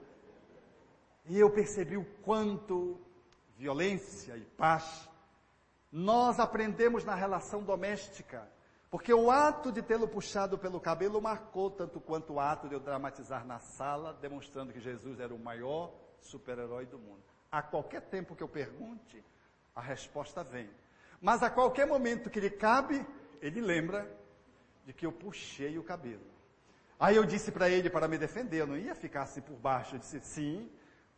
E 1.26 1.38
eu 1.39 1.49
percebi 1.49 1.97
o 1.97 2.05
quanto 2.24 2.99
violência 3.55 4.36
e 4.38 4.41
paz 4.41 5.09
nós 5.91 6.39
aprendemos 6.39 7.03
na 7.03 7.13
relação 7.13 7.63
doméstica. 7.63 8.49
Porque 8.89 9.13
o 9.13 9.30
ato 9.30 9.72
de 9.72 9.82
tê-lo 9.82 10.07
puxado 10.07 10.57
pelo 10.57 10.80
cabelo 10.80 11.22
marcou 11.22 11.69
tanto 11.69 11.99
quanto 11.99 12.34
o 12.34 12.39
ato 12.39 12.67
de 12.67 12.76
eu 12.76 12.80
dramatizar 12.80 13.45
na 13.45 13.59
sala, 13.59 14.13
demonstrando 14.22 14.74
que 14.74 14.80
Jesus 14.80 15.19
era 15.19 15.34
o 15.34 15.39
maior 15.39 15.93
super-herói 16.19 16.86
do 16.86 16.97
mundo. 16.97 17.24
A 17.51 17.61
qualquer 17.61 18.01
tempo 18.01 18.36
que 18.36 18.43
eu 18.43 18.47
pergunte, 18.47 19.24
a 19.76 19.82
resposta 19.82 20.43
vem. 20.43 20.69
Mas 21.22 21.43
a 21.43 21.49
qualquer 21.49 21.86
momento 21.86 22.30
que 22.30 22.39
lhe 22.39 22.49
cabe, 22.49 23.05
ele 23.41 23.61
lembra 23.61 24.09
de 24.86 24.93
que 24.93 25.05
eu 25.05 25.11
puxei 25.11 25.78
o 25.78 25.84
cabelo. 25.84 26.26
Aí 26.99 27.15
eu 27.15 27.26
disse 27.26 27.51
para 27.51 27.69
ele 27.69 27.89
para 27.89 28.07
me 28.07 28.17
defender, 28.17 28.61
eu 28.61 28.67
não 28.67 28.78
ia 28.78 28.95
ficar 28.95 29.24
assim 29.24 29.41
por 29.41 29.55
baixo. 29.55 29.95
Eu 29.95 29.99
disse, 29.99 30.19
sim, 30.19 30.69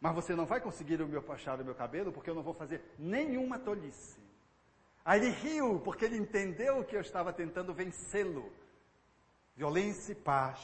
mas 0.04 0.14
você 0.14 0.36
não 0.36 0.45
vai 0.45 0.60
conseguir 0.60 1.01
o 1.01 1.08
meu 1.08 1.24
puxar 1.24 1.62
o 1.62 1.64
meu 1.64 1.74
cabelo 1.74 2.12
porque 2.12 2.30
eu 2.30 2.36
não 2.36 2.43
vou 2.43 2.54
fazer 2.54 2.84
nenhuma 2.99 3.58
tolice. 3.58 4.20
Aí 5.06 5.22
ele 5.22 5.30
riu 5.30 5.80
porque 5.80 6.04
ele 6.04 6.18
entendeu 6.18 6.84
que 6.84 6.93
eu 6.93 6.99
estava 6.99 7.32
tentando 7.32 7.74
vencê-lo. 7.74 8.51
Violência 9.56 10.12
e 10.12 10.16
paz 10.16 10.60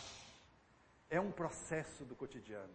é 1.10 1.22
um 1.22 1.32
processo 1.32 2.04
do 2.04 2.18
cotidiano. 2.18 2.74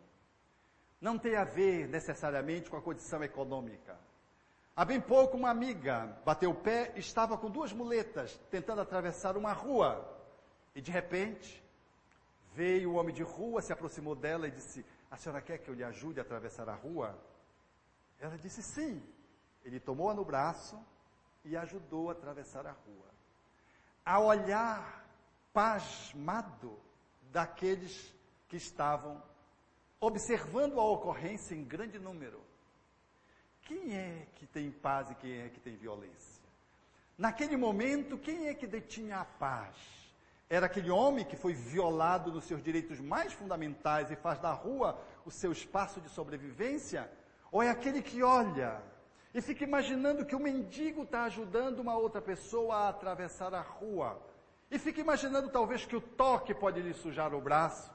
Não 1.03 1.19
tem 1.19 1.37
a 1.37 1.45
ver 1.45 1.87
necessariamente 1.87 2.71
com 2.71 2.79
a 2.79 2.83
condição 2.83 3.23
econômica. 3.23 3.99
Há 4.75 4.87
bem 4.87 5.03
pouco 5.03 5.37
uma 5.37 5.51
amiga 5.51 6.17
bateu 6.25 6.51
o 6.51 6.55
pé, 6.55 6.95
estava 6.97 7.37
com 7.37 7.51
duas 7.51 7.75
muletas 7.75 8.41
tentando 8.51 8.81
atravessar 8.81 9.37
uma 9.37 9.53
rua 9.53 10.03
e 10.75 10.81
de 10.81 10.91
repente 10.91 11.63
Veio 12.55 12.93
o 12.93 12.95
homem 12.95 13.13
de 13.13 13.25
rua, 13.25 13.61
se 13.61 13.73
aproximou 13.73 14.15
dela 14.15 14.47
e 14.47 14.51
disse: 14.53 14.87
A 15.15 15.17
senhora 15.17 15.41
quer 15.41 15.59
que 15.59 15.71
eu 15.71 15.75
lhe 15.75 15.85
ajude 15.85 16.19
a 16.19 16.23
atravessar 16.23 16.69
a 16.69 16.75
rua? 16.75 17.17
Ela 18.19 18.37
disse: 18.37 18.61
Sim. 18.65 19.01
Ele 19.65 19.79
tomou-a 19.79 20.13
no 20.13 20.25
braço 20.25 20.77
e 21.45 21.57
ajudou 21.57 22.09
a 22.09 22.13
atravessar 22.13 22.67
a 22.67 22.73
rua. 22.73 23.07
A 24.05 24.19
olhar 24.19 25.09
pasmado 25.53 26.77
daqueles 27.31 28.13
que 28.49 28.57
estavam 28.57 29.23
observando 30.01 30.81
a 30.81 30.85
ocorrência 30.85 31.55
em 31.55 31.63
grande 31.63 32.01
número. 32.01 32.43
Quem 33.63 33.97
é 33.97 34.27
que 34.35 34.49
tem 34.49 34.73
paz 34.73 35.13
e 35.13 35.15
quem 35.15 35.43
é 35.43 35.49
que 35.49 35.61
tem 35.61 35.77
violência? 35.77 36.43
Naquele 37.17 37.57
momento, 37.57 38.19
quem 38.19 38.49
é 38.49 38.55
que 38.55 38.67
detinha 38.67 39.21
a 39.21 39.25
paz? 39.25 40.04
Era 40.55 40.67
aquele 40.67 40.89
homem 40.89 41.25
que 41.25 41.37
foi 41.37 41.53
violado 41.53 42.31
nos 42.31 42.45
seus 42.45 42.63
direitos 42.63 43.01
mais 43.01 43.33
fundamentais 43.33 44.13
e 44.13 44.15
faz 44.15 44.39
da 44.39 44.53
rua 44.53 44.97
o 45.27 45.31
seu 45.31 45.51
espaço 45.51 46.01
de 46.01 46.09
sobrevivência? 46.09 47.11
Ou 47.51 47.61
é 47.61 47.69
aquele 47.69 48.01
que 48.01 48.23
olha 48.23 48.81
e 49.35 49.41
fica 49.41 49.65
imaginando 49.65 50.25
que 50.25 50.37
o 50.37 50.39
mendigo 50.39 51.03
está 51.03 51.25
ajudando 51.25 51.81
uma 51.81 51.97
outra 51.97 52.23
pessoa 52.23 52.77
a 52.77 52.89
atravessar 52.89 53.53
a 53.53 53.61
rua? 53.61 54.23
E 54.71 54.79
fica 54.79 55.01
imaginando 55.01 55.49
talvez 55.49 55.85
que 55.85 55.97
o 55.97 56.01
toque 56.01 56.55
pode 56.55 56.81
lhe 56.81 56.95
sujar 56.95 57.35
o 57.35 57.41
braço? 57.41 57.93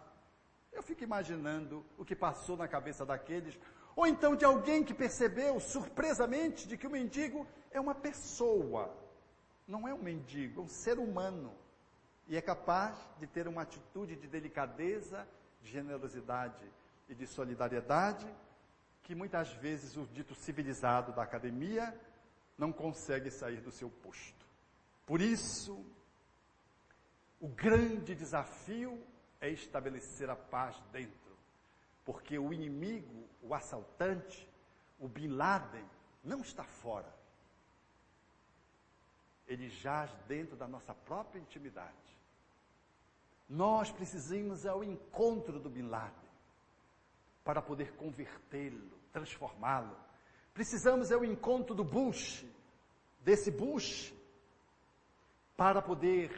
Eu 0.74 0.84
fico 0.84 1.02
imaginando 1.02 1.86
o 1.98 2.04
que 2.04 2.14
passou 2.14 2.58
na 2.58 2.68
cabeça 2.68 3.06
daqueles, 3.06 3.58
ou 3.96 4.06
então 4.06 4.36
de 4.36 4.44
alguém 4.44 4.84
que 4.84 4.94
percebeu 4.94 5.62
surpresamente 5.62 6.68
de 6.68 6.78
que 6.78 6.88
o 6.88 6.92
mendigo 6.92 7.48
é 7.72 7.80
uma 7.80 7.96
pessoa, 7.96 8.94
não 9.66 9.88
é 9.88 9.94
um 9.94 10.04
mendigo, 10.04 10.60
é 10.60 10.64
um 10.66 10.68
ser 10.68 11.00
humano 11.00 11.54
e 12.30 12.38
é 12.38 12.42
capaz 12.42 12.96
de 13.20 13.26
ter 13.26 13.48
uma 13.48 13.64
atitude 13.64 14.16
de 14.16 14.28
delicadeza, 14.28 15.28
de 15.62 15.72
generosidade 15.72 16.64
e 17.10 17.16
de 17.16 17.26
solidariedade 17.26 18.32
que 19.02 19.16
muitas 19.16 19.52
vezes 19.54 19.98
o 19.98 20.06
dito 20.06 20.36
civilizado 20.36 21.12
da 21.12 21.24
academia 21.24 22.00
não 22.56 22.72
consegue 22.72 23.32
sair 23.32 23.60
do 23.60 23.72
seu 23.72 23.90
posto. 23.90 24.46
Por 25.08 25.20
isso, 25.20 25.84
o 27.42 27.48
grande 27.48 28.14
desafio 28.14 29.04
é 29.42 29.50
estabelecer 29.50 30.30
a 30.30 30.36
paz 30.36 30.80
dentro. 30.92 31.18
porque 32.06 32.40
o 32.40 32.52
inimigo, 32.52 33.28
o 33.40 33.54
assaltante, 33.54 34.50
o 35.00 35.08
Bin 35.08 35.28
Laden, 35.28 35.86
não 36.24 36.42
está 36.42 36.64
fora. 36.64 37.14
Ele 39.48 39.70
jaz 39.70 40.12
dentro 40.28 40.56
da 40.56 40.68
nossa 40.68 40.92
própria 40.94 41.40
intimidade. 41.40 42.09
Nós 43.50 43.92
precisamos 43.92 44.66
ao 44.68 44.84
encontro 44.84 45.60
do 45.60 45.70
Bin 45.70 45.88
Laden 45.88 46.30
para 47.44 47.62
poder 47.64 47.94
convertê-lo, 47.94 48.92
transformá-lo. 49.12 49.98
Precisamos 50.54 51.12
ao 51.12 51.26
encontro 51.26 51.74
do 51.74 51.84
Bush, 51.84 52.46
desse 53.22 53.50
Bush, 53.50 54.14
para 55.58 55.82
poder 55.82 56.32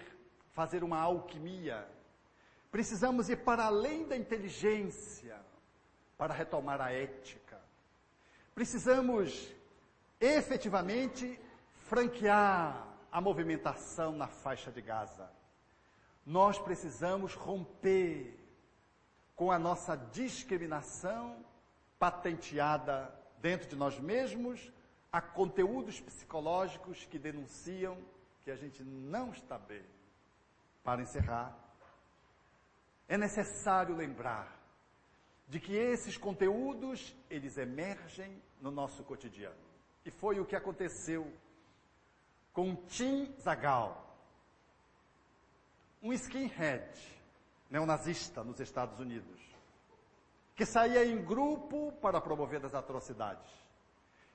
fazer 0.53 0.84
uma 0.86 1.01
alquimia. 1.01 1.86
Precisamos 2.72 3.30
ir 3.30 3.43
para 3.43 3.66
além 3.66 4.07
da 4.07 4.16
inteligência 4.16 5.38
para 6.18 6.34
retomar 6.34 6.80
a 6.80 6.93
ética. 6.93 7.59
Precisamos 8.55 9.53
efetivamente 10.20 11.38
franquear 11.88 12.88
a 13.12 13.20
movimentação 13.20 14.14
na 14.14 14.28
faixa 14.28 14.72
de 14.72 14.82
Gaza. 14.82 15.41
Nós 16.26 16.60
precisamos 16.60 17.34
romper 17.34 18.38
com 19.36 19.52
a 19.52 19.58
nossa 19.58 19.96
discriminação 19.96 21.44
patenteada 21.98 23.14
dentro 23.40 23.68
de 23.68 23.76
nós 23.76 24.00
mesmos 24.00 24.72
a 25.12 25.22
conteúdos 25.22 26.00
psicológicos 26.00 27.06
que 27.06 27.20
denunciam 27.20 27.98
que 28.44 28.52
a 28.52 28.56
gente 28.56 28.84
não 28.84 29.32
está 29.32 29.58
bem. 29.58 29.84
Para 30.84 31.02
encerrar, 31.02 31.56
é 33.08 33.18
necessário 33.18 33.96
lembrar 33.96 34.60
de 35.48 35.60
que 35.60 35.76
esses 35.76 36.18
conteúdos, 36.18 37.14
eles 37.30 37.58
emergem 37.58 38.42
no 38.62 38.72
nosso 38.72 39.04
cotidiano. 39.04 39.56
E 40.06 40.10
foi 40.10 40.40
o 40.40 40.46
que 40.46 40.56
aconteceu 40.56 41.32
com 42.54 42.76
Tim 42.88 43.36
Zagal, 43.40 44.11
um 46.02 46.12
skinhead 46.14 46.89
neonazista 47.70 48.43
nos 48.43 48.60
Estados 48.60 48.99
Unidos, 48.99 49.39
que 50.56 50.66
saía 50.66 51.06
em 51.06 51.24
grupo 51.24 51.91
para 52.02 52.20
promover 52.20 52.66
as 52.66 52.74
atrocidades. 52.74 53.52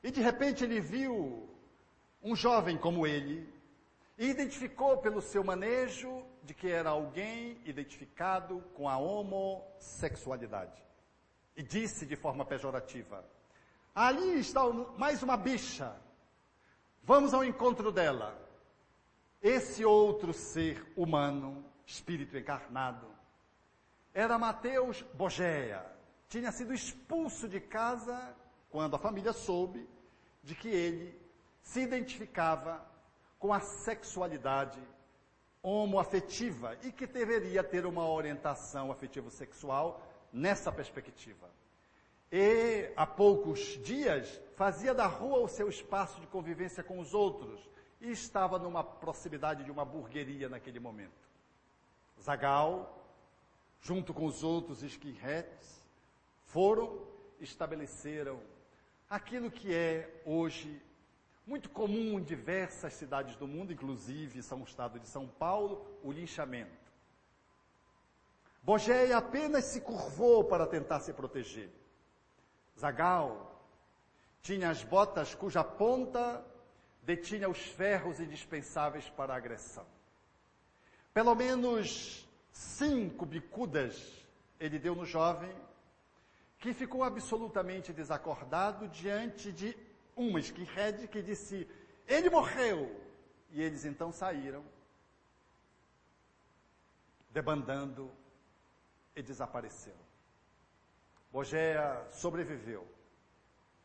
E 0.02 0.10
de 0.10 0.20
repente 0.20 0.64
ele 0.64 0.80
viu 0.80 1.48
um 2.22 2.34
jovem 2.34 2.78
como 2.78 3.06
ele, 3.06 3.52
e 4.18 4.28
identificou 4.28 4.96
pelo 4.98 5.20
seu 5.20 5.44
manejo 5.44 6.24
de 6.42 6.54
que 6.54 6.70
era 6.70 6.90
alguém 6.90 7.60
identificado 7.64 8.62
com 8.74 8.88
a 8.88 8.96
homossexualidade. 8.96 10.82
E 11.54 11.62
disse 11.62 12.06
de 12.06 12.16
forma 12.16 12.44
pejorativa: 12.44 13.24
Ali 13.94 14.38
está 14.38 14.62
mais 14.96 15.22
uma 15.22 15.36
bicha. 15.36 15.94
Vamos 17.02 17.34
ao 17.34 17.44
encontro 17.44 17.92
dela. 17.92 18.45
Esse 19.42 19.84
outro 19.84 20.32
ser 20.32 20.84
humano, 20.96 21.64
espírito 21.84 22.36
encarnado, 22.36 23.06
era 24.12 24.38
Mateus 24.38 25.02
Bogéia. 25.14 25.84
Tinha 26.28 26.50
sido 26.50 26.72
expulso 26.72 27.48
de 27.48 27.60
casa 27.60 28.34
quando 28.70 28.96
a 28.96 28.98
família 28.98 29.32
soube 29.32 29.88
de 30.42 30.54
que 30.54 30.68
ele 30.68 31.20
se 31.62 31.80
identificava 31.80 32.84
com 33.38 33.52
a 33.52 33.60
sexualidade 33.60 34.80
homoafetiva 35.62 36.76
e 36.82 36.92
que 36.92 37.06
deveria 37.06 37.62
ter 37.62 37.84
uma 37.86 38.08
orientação 38.08 38.90
afetivo-sexual 38.90 40.02
nessa 40.32 40.70
perspectiva. 40.72 41.50
E 42.30 42.92
há 42.96 43.06
poucos 43.06 43.60
dias 43.82 44.40
fazia 44.56 44.94
da 44.94 45.06
rua 45.06 45.40
o 45.40 45.48
seu 45.48 45.68
espaço 45.68 46.20
de 46.20 46.26
convivência 46.26 46.82
com 46.82 46.98
os 46.98 47.14
outros 47.14 47.60
e 48.00 48.10
estava 48.10 48.58
numa 48.58 48.84
proximidade 48.84 49.64
de 49.64 49.70
uma 49.70 49.84
burgueria 49.84 50.48
naquele 50.48 50.78
momento. 50.78 51.26
Zagal, 52.20 53.04
junto 53.80 54.12
com 54.12 54.26
os 54.26 54.42
outros 54.42 54.82
skinheads, 54.82 55.80
foram, 56.44 57.06
estabeleceram 57.40 58.40
aquilo 59.08 59.50
que 59.50 59.74
é 59.74 60.22
hoje 60.24 60.82
muito 61.46 61.70
comum 61.70 62.18
em 62.18 62.22
diversas 62.22 62.92
cidades 62.94 63.36
do 63.36 63.46
mundo, 63.46 63.72
inclusive 63.72 64.42
São 64.42 64.62
Estado 64.64 64.98
de 64.98 65.06
São 65.06 65.28
Paulo, 65.28 65.86
o 66.02 66.10
linchamento. 66.10 66.86
Bogeia 68.62 69.16
apenas 69.16 69.66
se 69.66 69.80
curvou 69.80 70.42
para 70.42 70.66
tentar 70.66 70.98
se 70.98 71.12
proteger. 71.12 71.70
Zagal 72.76 73.62
tinha 74.42 74.70
as 74.70 74.82
botas 74.82 75.36
cuja 75.36 75.62
ponta 75.62 76.44
detinha 77.06 77.48
os 77.48 77.62
ferros 77.64 78.18
indispensáveis 78.18 79.08
para 79.10 79.32
a 79.32 79.36
agressão. 79.36 79.86
Pelo 81.14 81.34
menos 81.36 82.28
cinco 82.50 83.24
bicudas 83.24 84.26
ele 84.58 84.78
deu 84.78 84.94
no 84.94 85.06
jovem, 85.06 85.54
que 86.58 86.74
ficou 86.74 87.04
absolutamente 87.04 87.92
desacordado 87.92 88.88
diante 88.88 89.52
de 89.52 89.76
uma 90.16 90.40
skinhead 90.40 91.06
que 91.06 91.22
disse, 91.22 91.68
ele 92.08 92.28
morreu. 92.28 93.00
E 93.50 93.62
eles 93.62 93.84
então 93.84 94.10
saíram, 94.10 94.64
debandando 97.30 98.10
e 99.14 99.22
desapareceram. 99.22 100.06
Bogéia 101.30 102.04
sobreviveu, 102.10 102.86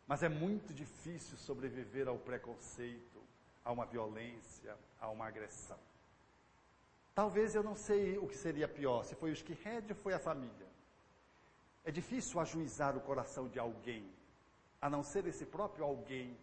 mas 0.07 0.24
é 0.24 0.30
muito 0.30 0.74
difícil 0.74 1.38
sobreviver 1.38 2.07
ao 2.07 2.17
preconceito, 2.17 3.11
a 3.64 3.72
uma 3.72 3.86
violência, 3.86 4.76
a 4.99 5.09
uma 5.09 5.28
agressão. 5.28 5.80
Talvez 7.14 7.55
eu 7.55 7.64
não 7.64 7.76
sei 7.76 8.18
o 8.18 8.28
que 8.28 8.38
seria 8.38 8.68
pior, 8.68 9.03
se 9.03 9.16
foi 9.16 9.32
o 9.32 9.34
skinhead 9.34 9.86
ou 9.89 9.95
foi 9.95 10.14
a 10.14 10.20
família. 10.20 10.68
É 11.84 11.91
difícil 11.91 12.39
ajuizar 12.39 12.95
o 12.95 13.01
coração 13.01 13.47
de 13.47 13.59
alguém 13.59 14.09
a 14.82 14.89
não 14.89 15.03
ser 15.03 15.28
esse 15.28 15.45
próprio 15.45 15.86
alguém, 15.86 16.36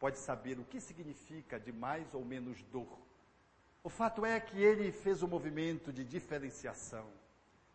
pode 0.00 0.18
saber 0.18 0.58
o 0.58 0.64
que 0.64 0.80
significa 0.80 1.60
de 1.60 1.70
mais 1.70 2.12
ou 2.12 2.24
menos 2.24 2.60
dor. 2.64 2.98
O 3.84 3.88
fato 3.88 4.26
é 4.26 4.40
que 4.40 4.60
ele 4.60 4.90
fez 4.90 5.22
um 5.22 5.28
movimento 5.28 5.92
de 5.92 6.04
diferenciação, 6.04 7.06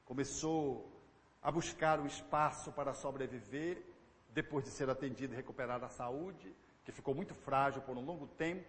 começou 0.05 0.91
a 1.41 1.49
buscar 1.49 2.01
o 2.01 2.05
espaço 2.05 2.71
para 2.73 2.93
sobreviver, 2.93 3.81
depois 4.31 4.65
de 4.65 4.71
ser 4.71 4.89
atendido 4.89 5.33
e 5.33 5.37
recuperar 5.37 5.81
a 5.83 5.89
saúde, 5.89 6.53
que 6.83 6.91
ficou 6.91 7.15
muito 7.15 7.33
frágil 7.33 7.81
por 7.81 7.95
um 7.95 8.03
longo 8.03 8.27
tempo, 8.27 8.67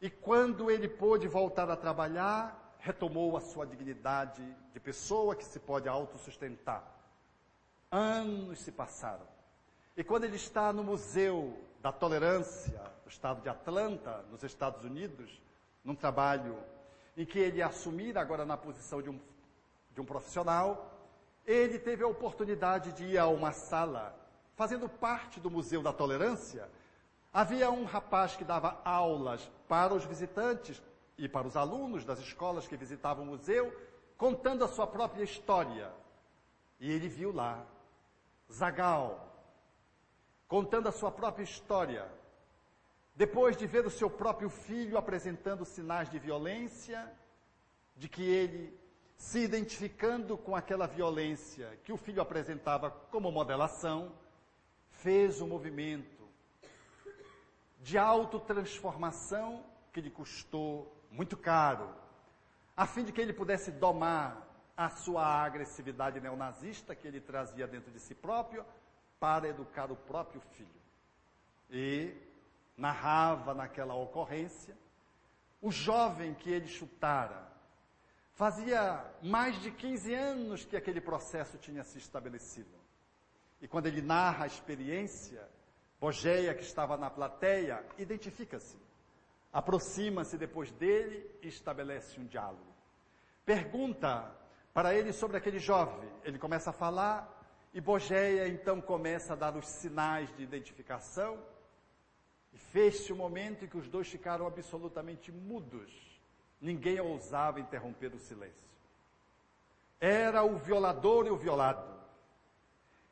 e 0.00 0.08
quando 0.08 0.70
ele 0.70 0.88
pôde 0.88 1.26
voltar 1.26 1.68
a 1.70 1.76
trabalhar, 1.76 2.76
retomou 2.78 3.36
a 3.36 3.40
sua 3.40 3.66
dignidade 3.66 4.42
de 4.72 4.80
pessoa 4.80 5.34
que 5.34 5.44
se 5.44 5.58
pode 5.58 5.88
autossustentar. 5.88 6.84
Anos 7.90 8.60
se 8.60 8.70
passaram. 8.70 9.26
E 9.96 10.04
quando 10.04 10.24
ele 10.24 10.36
está 10.36 10.72
no 10.72 10.84
Museu 10.84 11.58
da 11.80 11.90
Tolerância 11.90 12.80
do 13.02 13.10
estado 13.10 13.42
de 13.42 13.48
Atlanta, 13.48 14.24
nos 14.30 14.44
Estados 14.44 14.84
Unidos, 14.84 15.42
num 15.84 15.94
trabalho 15.94 16.56
em 17.16 17.26
que 17.26 17.38
ele 17.38 17.60
assumir 17.60 18.16
agora 18.16 18.44
na 18.44 18.56
posição 18.56 19.02
de 19.02 19.10
um, 19.10 19.18
de 19.92 20.00
um 20.00 20.04
profissional, 20.04 20.94
ele 21.44 21.78
teve 21.78 22.04
a 22.04 22.06
oportunidade 22.06 22.92
de 22.92 23.06
ir 23.06 23.18
a 23.18 23.26
uma 23.26 23.52
sala, 23.52 24.14
fazendo 24.54 24.88
parte 24.88 25.40
do 25.40 25.50
Museu 25.50 25.82
da 25.82 25.92
Tolerância, 25.92 26.68
havia 27.38 27.70
um 27.70 27.84
rapaz 27.84 28.34
que 28.34 28.42
dava 28.42 28.80
aulas 28.84 29.48
para 29.68 29.94
os 29.94 30.04
visitantes 30.04 30.82
e 31.16 31.28
para 31.28 31.46
os 31.46 31.56
alunos 31.56 32.04
das 32.04 32.18
escolas 32.18 32.66
que 32.66 32.76
visitavam 32.76 33.22
o 33.22 33.28
museu, 33.28 33.72
contando 34.16 34.64
a 34.64 34.68
sua 34.68 34.88
própria 34.88 35.22
história. 35.22 35.88
E 36.80 36.90
ele 36.90 37.06
viu 37.06 37.32
lá 37.32 37.64
Zagal, 38.52 39.24
contando 40.48 40.88
a 40.88 40.92
sua 40.92 41.12
própria 41.12 41.44
história, 41.44 42.10
depois 43.14 43.56
de 43.56 43.68
ver 43.68 43.86
o 43.86 43.90
seu 43.90 44.10
próprio 44.10 44.50
filho 44.50 44.98
apresentando 44.98 45.64
sinais 45.64 46.10
de 46.10 46.18
violência, 46.18 47.08
de 47.94 48.08
que 48.08 48.22
ele, 48.22 48.76
se 49.16 49.38
identificando 49.38 50.36
com 50.36 50.56
aquela 50.56 50.88
violência 50.88 51.78
que 51.84 51.92
o 51.92 51.96
filho 51.96 52.20
apresentava 52.20 52.90
como 52.90 53.30
modelação, 53.30 54.12
fez 54.90 55.40
um 55.40 55.46
movimento 55.46 56.17
de 57.80 57.96
autotransformação 57.96 59.64
que 59.92 60.00
lhe 60.00 60.10
custou 60.10 60.94
muito 61.10 61.36
caro, 61.36 61.94
a 62.76 62.86
fim 62.86 63.04
de 63.04 63.12
que 63.12 63.20
ele 63.20 63.32
pudesse 63.32 63.70
domar 63.70 64.46
a 64.76 64.88
sua 64.88 65.24
agressividade 65.24 66.20
neonazista 66.20 66.94
que 66.94 67.08
ele 67.08 67.20
trazia 67.20 67.66
dentro 67.66 67.90
de 67.90 67.98
si 67.98 68.14
próprio, 68.14 68.64
para 69.18 69.48
educar 69.48 69.90
o 69.90 69.96
próprio 69.96 70.40
filho. 70.40 70.68
E 71.70 72.14
narrava 72.76 73.52
naquela 73.52 73.94
ocorrência 73.94 74.76
o 75.60 75.72
jovem 75.72 76.34
que 76.34 76.50
ele 76.50 76.68
chutara. 76.68 77.48
Fazia 78.34 79.04
mais 79.20 79.60
de 79.60 79.72
15 79.72 80.14
anos 80.14 80.64
que 80.64 80.76
aquele 80.76 81.00
processo 81.00 81.58
tinha 81.58 81.82
se 81.82 81.98
estabelecido. 81.98 82.70
E 83.60 83.66
quando 83.66 83.86
ele 83.86 84.00
narra 84.00 84.44
a 84.44 84.46
experiência, 84.46 85.48
Bogeia, 86.00 86.54
que 86.54 86.62
estava 86.62 86.96
na 86.96 87.10
plateia, 87.10 87.84
identifica-se, 87.98 88.78
aproxima-se 89.52 90.38
depois 90.38 90.70
dele 90.72 91.28
e 91.42 91.48
estabelece 91.48 92.20
um 92.20 92.26
diálogo. 92.26 92.72
Pergunta 93.44 94.32
para 94.72 94.94
ele 94.94 95.12
sobre 95.12 95.36
aquele 95.36 95.58
jovem. 95.58 96.08
Ele 96.22 96.38
começa 96.38 96.70
a 96.70 96.72
falar 96.72 97.36
e 97.74 97.80
Bogeia 97.80 98.46
então 98.46 98.80
começa 98.80 99.32
a 99.32 99.36
dar 99.36 99.56
os 99.56 99.66
sinais 99.66 100.34
de 100.36 100.42
identificação. 100.42 101.38
E 102.52 102.58
fez-se 102.58 103.12
o 103.12 103.16
momento 103.16 103.64
em 103.64 103.68
que 103.68 103.76
os 103.76 103.88
dois 103.88 104.08
ficaram 104.08 104.46
absolutamente 104.46 105.32
mudos. 105.32 105.92
Ninguém 106.60 107.00
ousava 107.00 107.60
interromper 107.60 108.14
o 108.14 108.18
silêncio. 108.18 108.68
Era 110.00 110.44
o 110.44 110.56
violador 110.56 111.26
e 111.26 111.30
o 111.30 111.36
violado. 111.36 111.98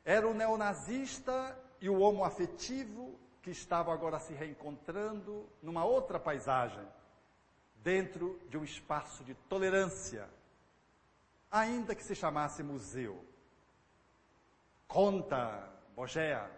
Era 0.05 0.27
o 0.27 0.33
neonazista 0.33 1.57
e 1.79 1.89
o 1.89 1.99
homo 1.99 2.23
afetivo 2.23 3.19
que 3.41 3.51
estavam 3.51 3.93
agora 3.93 4.19
se 4.19 4.33
reencontrando 4.33 5.47
numa 5.61 5.85
outra 5.85 6.19
paisagem, 6.19 6.85
dentro 7.83 8.39
de 8.49 8.57
um 8.57 8.63
espaço 8.63 9.23
de 9.23 9.33
tolerância, 9.33 10.27
ainda 11.49 11.95
que 11.95 12.03
se 12.03 12.15
chamasse 12.15 12.61
museu. 12.63 13.23
Conta 14.87 15.71
Bogea 15.95 16.57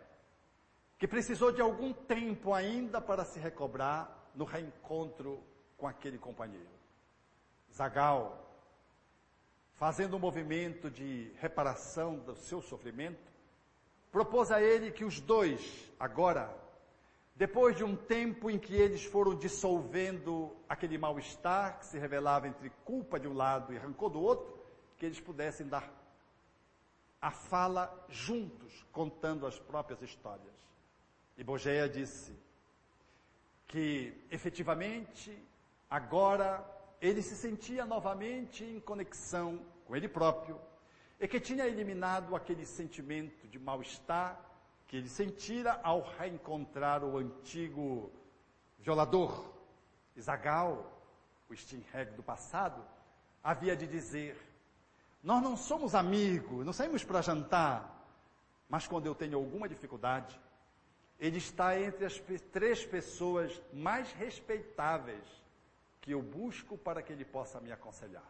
que 0.99 1.07
precisou 1.07 1.49
de 1.53 1.61
algum 1.61 1.93
tempo 1.93 2.53
ainda 2.53 2.99
para 2.99 3.23
se 3.23 3.39
recobrar 3.39 4.29
no 4.35 4.43
reencontro 4.43 5.41
com 5.77 5.87
aquele 5.87 6.17
companheiro. 6.17 6.67
Zagal, 7.73 8.45
fazendo 9.75 10.17
um 10.17 10.19
movimento 10.19 10.91
de 10.91 11.31
reparação 11.39 12.17
do 12.17 12.35
seu 12.35 12.61
sofrimento, 12.61 13.31
propôs 14.11 14.51
a 14.51 14.61
ele 14.61 14.91
que 14.91 15.03
os 15.03 15.19
dois, 15.19 15.91
agora, 15.99 16.55
depois 17.35 17.75
de 17.75 17.83
um 17.83 17.95
tempo 17.95 18.49
em 18.49 18.59
que 18.59 18.75
eles 18.75 19.05
foram 19.05 19.35
dissolvendo 19.35 20.55
aquele 20.67 20.97
mal-estar 20.97 21.79
que 21.79 21.85
se 21.85 21.97
revelava 21.97 22.47
entre 22.47 22.69
culpa 22.83 23.19
de 23.19 23.27
um 23.27 23.33
lado 23.33 23.73
e 23.73 23.77
rancor 23.77 24.09
do 24.09 24.21
outro, 24.21 24.59
que 24.97 25.05
eles 25.05 25.19
pudessem 25.19 25.67
dar 25.67 25.89
a 27.21 27.31
fala 27.31 28.05
juntos, 28.09 28.85
contando 28.91 29.45
as 29.45 29.59
próprias 29.59 30.01
histórias. 30.01 30.53
E 31.37 31.43
Bogeia 31.43 31.87
disse 31.87 32.37
que, 33.67 34.13
efetivamente, 34.29 35.37
agora 35.89 36.65
ele 37.01 37.21
se 37.21 37.35
sentia 37.35 37.85
novamente 37.85 38.63
em 38.63 38.79
conexão 38.79 39.65
com 39.85 39.95
ele 39.95 40.07
próprio, 40.07 40.59
e 41.19 41.27
que 41.27 41.39
tinha 41.39 41.67
eliminado 41.67 42.35
aquele 42.35 42.65
sentimento 42.65 43.47
de 43.47 43.59
mal-estar 43.59 44.39
que 44.87 44.95
ele 44.95 45.09
sentira 45.09 45.79
ao 45.83 46.01
reencontrar 46.01 47.03
o 47.03 47.17
antigo 47.17 48.11
violador, 48.79 49.53
Isagal, 50.15 50.99
o 51.49 51.55
Stinreg 51.55 52.11
do 52.11 52.23
passado, 52.23 52.83
havia 53.43 53.75
de 53.75 53.85
dizer, 53.85 54.35
nós 55.21 55.43
não 55.43 55.57
somos 55.57 55.93
amigos, 55.93 56.65
não 56.65 56.73
saímos 56.73 57.03
para 57.03 57.21
jantar, 57.21 58.07
mas 58.69 58.87
quando 58.87 59.05
eu 59.05 59.13
tenho 59.13 59.37
alguma 59.37 59.67
dificuldade, 59.67 60.39
ele 61.19 61.37
está 61.37 61.79
entre 61.79 62.05
as 62.05 62.19
três 62.51 62.85
pessoas 62.85 63.61
mais 63.73 64.11
respeitáveis 64.13 65.25
que 65.99 66.11
eu 66.11 66.21
busco 66.21 66.77
para 66.77 67.01
que 67.01 67.11
ele 67.11 67.25
possa 67.25 67.59
me 67.59 67.71
aconselhar. 67.71 68.23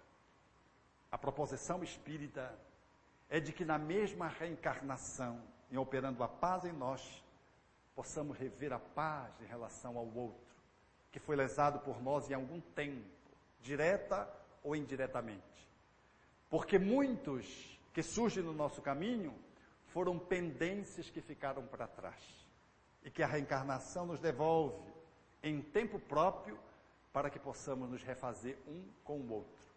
A 1.12 1.18
proposição 1.18 1.84
espírita 1.84 2.58
é 3.30 3.40
de 3.40 3.54
que 3.54 3.64
na 3.64 3.78
mesma 3.78 4.28
reencarnação, 4.28 5.40
em 5.72 5.78
operando 5.78 6.24
a 6.24 6.28
paz 6.28 6.66
em 6.66 6.72
nós, 6.72 7.24
possamos 7.96 8.38
rever 8.38 8.74
a 8.74 8.80
paz 8.80 9.40
em 9.42 9.46
relação 9.46 9.98
ao 9.98 10.08
outro, 10.08 10.50
que 11.12 11.20
foi 11.20 11.36
lesado 11.36 11.80
por 11.80 12.02
nós 12.02 12.30
em 12.30 12.34
algum 12.34 12.60
tempo, 12.60 13.06
direta 13.62 14.28
ou 14.64 14.76
indiretamente. 14.76 15.44
Porque 16.50 16.80
muitos 16.80 17.80
que 17.94 18.02
surgem 18.02 18.44
no 18.44 18.54
nosso 18.54 18.82
caminho 18.82 19.34
foram 19.88 20.18
pendências 20.18 21.10
que 21.10 21.22
ficaram 21.22 21.66
para 21.68 21.88
trás 21.88 22.24
e 23.04 23.12
que 23.12 23.22
a 23.22 23.28
reencarnação 23.28 24.06
nos 24.06 24.20
devolve 24.20 24.92
em 25.44 25.62
tempo 25.62 26.00
próprio 26.00 26.58
para 27.14 27.30
que 27.30 27.40
possamos 27.40 27.90
nos 27.90 28.04
refazer 28.04 28.58
um 28.68 28.84
com 29.04 29.20
o 29.20 29.32
outro 29.32 29.69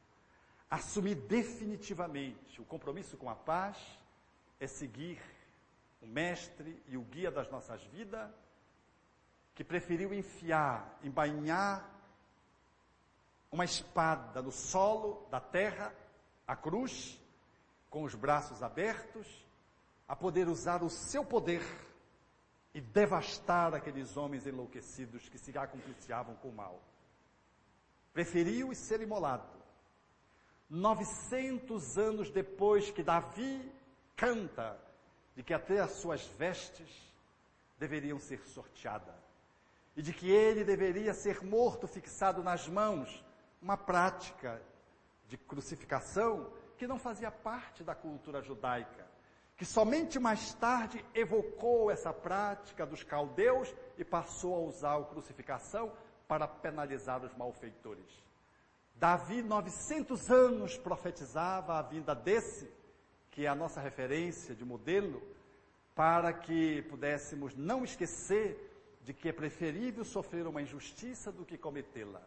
assumir 0.73 1.17
definitivamente 1.17 2.59
o 2.59 2.65
compromisso 2.65 3.19
com 3.19 3.29
a 3.29 3.35
paz 3.35 3.77
é 4.59 4.67
seguir 4.67 5.21
o 6.01 6.07
mestre 6.07 6.83
e 6.89 6.97
o 6.97 7.03
guia 7.03 7.31
das 7.31 7.51
nossas 7.51 7.85
vidas, 7.85 8.31
que 9.55 9.63
preferiu 9.63 10.15
enfiar, 10.15 10.99
embainhar 11.05 11.87
uma 13.51 13.67
espada 13.67 14.41
no 14.41 14.51
solo 14.51 15.29
da 15.31 15.39
terra, 15.39 15.95
a 16.47 16.57
cruz, 16.57 17.21
com 17.91 18.03
os 18.05 18.15
braços 18.15 18.63
abertos, 18.63 19.27
a 20.09 20.17
poder 20.17 20.49
usar 20.49 20.83
o 20.83 20.89
seu 20.89 21.23
poder 21.23 21.63
e 22.73 22.81
devastar 22.81 23.75
aqueles 23.75 24.17
homens 24.17 24.47
enlouquecidos 24.47 25.29
que 25.29 25.37
se 25.37 25.57
acompliciavam 25.57 26.35
com 26.37 26.49
o 26.49 26.55
mal. 26.55 26.81
Preferiu 28.15 28.75
ser 28.75 29.03
imolado 29.03 29.62
900 30.73 31.99
anos 31.99 32.31
depois 32.31 32.91
que 32.91 33.03
Davi 33.03 33.71
canta 34.17 34.81
de 35.37 35.43
que 35.43 35.53
até 35.53 35.81
as 35.81 35.93
suas 35.93 36.27
vestes 36.27 36.89
deveriam 37.79 38.19
ser 38.19 38.41
sorteadas 38.47 39.15
e 39.95 40.01
de 40.01 40.15
que 40.15 40.31
ele 40.31 40.65
deveria 40.65 41.13
ser 41.13 41.45
morto 41.45 41.87
fixado 41.87 42.43
nas 42.43 42.67
mãos, 42.69 43.23
uma 43.61 43.77
prática 43.77 44.63
de 45.29 45.37
crucificação 45.37 46.51
que 46.79 46.87
não 46.87 46.99
fazia 46.99 47.31
parte 47.31 47.85
da 47.85 47.95
cultura 47.95 48.41
judaica, 48.41 49.07
que 49.59 49.67
somente 49.67 50.19
mais 50.19 50.55
tarde 50.55 51.05
evocou 51.15 51.91
essa 51.91 52.15
prática 52.15 52.87
dos 52.87 53.03
caldeus 53.03 53.75
e 53.99 54.05
passou 54.07 54.55
a 54.55 54.61
usar 54.61 54.97
a 54.97 55.05
crucificação 55.05 55.93
para 56.27 56.49
penalizar 56.49 57.23
os 57.23 57.35
malfeitores. 57.37 58.23
Davi, 58.95 59.43
900 59.43 60.31
anos, 60.31 60.77
profetizava 60.79 61.79
a 61.79 61.83
vinda 61.83 62.15
desse, 62.15 62.71
que 63.31 63.47
é 63.47 63.49
a 63.49 63.55
nossa 63.55 63.81
referência 63.81 64.55
de 64.55 64.65
modelo, 64.65 65.23
para 65.95 66.33
que 66.33 66.83
pudéssemos 66.83 67.55
não 67.57 67.85
esquecer 67.85 68.71
de 69.03 69.13
que 69.13 69.29
é 69.29 69.33
preferível 69.33 70.05
sofrer 70.05 70.47
uma 70.47 70.63
injustiça 70.63 71.33
do 71.33 71.45
que 71.45 71.59
cometê-la. 71.59 72.23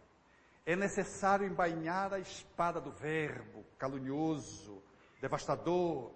É 0.65 0.75
necessário 0.75 1.47
embainhar 1.47 2.13
a 2.13 2.19
espada 2.19 2.81
do 2.81 2.91
verbo 2.91 3.63
calunioso, 3.77 4.81
devastador. 5.21 6.11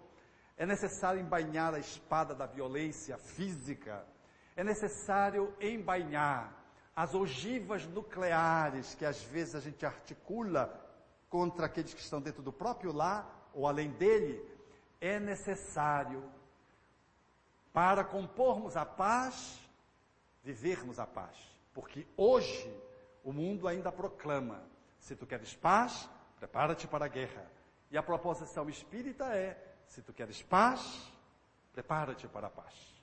É 0.57 0.65
necessário 0.65 1.21
embainhar 1.21 1.73
a 1.73 1.79
espada 1.79 2.35
da 2.35 2.45
violência 2.45 3.17
física. 3.17 4.05
É 4.55 4.63
necessário 4.63 5.55
embainhar 5.61 6.58
as 6.95 7.13
ogivas 7.13 7.85
nucleares 7.85 8.95
que 8.95 9.05
às 9.05 9.21
vezes 9.23 9.55
a 9.55 9.59
gente 9.59 9.85
articula 9.85 10.85
contra 11.29 11.67
aqueles 11.67 11.93
que 11.93 12.01
estão 12.01 12.21
dentro 12.21 12.41
do 12.41 12.51
próprio 12.51 12.91
lar 12.91 13.49
ou 13.53 13.67
além 13.67 13.91
dele, 13.91 14.43
é 14.99 15.19
necessário 15.19 16.23
para 17.71 18.03
compormos 18.03 18.75
a 18.75 18.85
paz, 18.85 19.59
vivermos 20.43 20.99
a 20.99 21.05
paz. 21.05 21.35
Porque 21.73 22.05
hoje 22.17 22.69
o 23.23 23.31
mundo 23.31 23.67
ainda 23.67 23.91
proclama: 23.91 24.61
se 24.99 25.15
tu 25.15 25.25
queres 25.25 25.55
paz, 25.55 26.09
prepara-te 26.37 26.87
para 26.87 27.05
a 27.05 27.07
guerra. 27.07 27.49
E 27.91 27.97
a 27.97 28.03
proposição 28.03 28.69
espírita 28.69 29.25
é: 29.35 29.57
se 29.87 30.01
tu 30.01 30.13
queres 30.13 30.41
paz, 30.41 31.11
prepara-te 31.71 32.27
para 32.27 32.47
a 32.47 32.49
paz. 32.49 32.98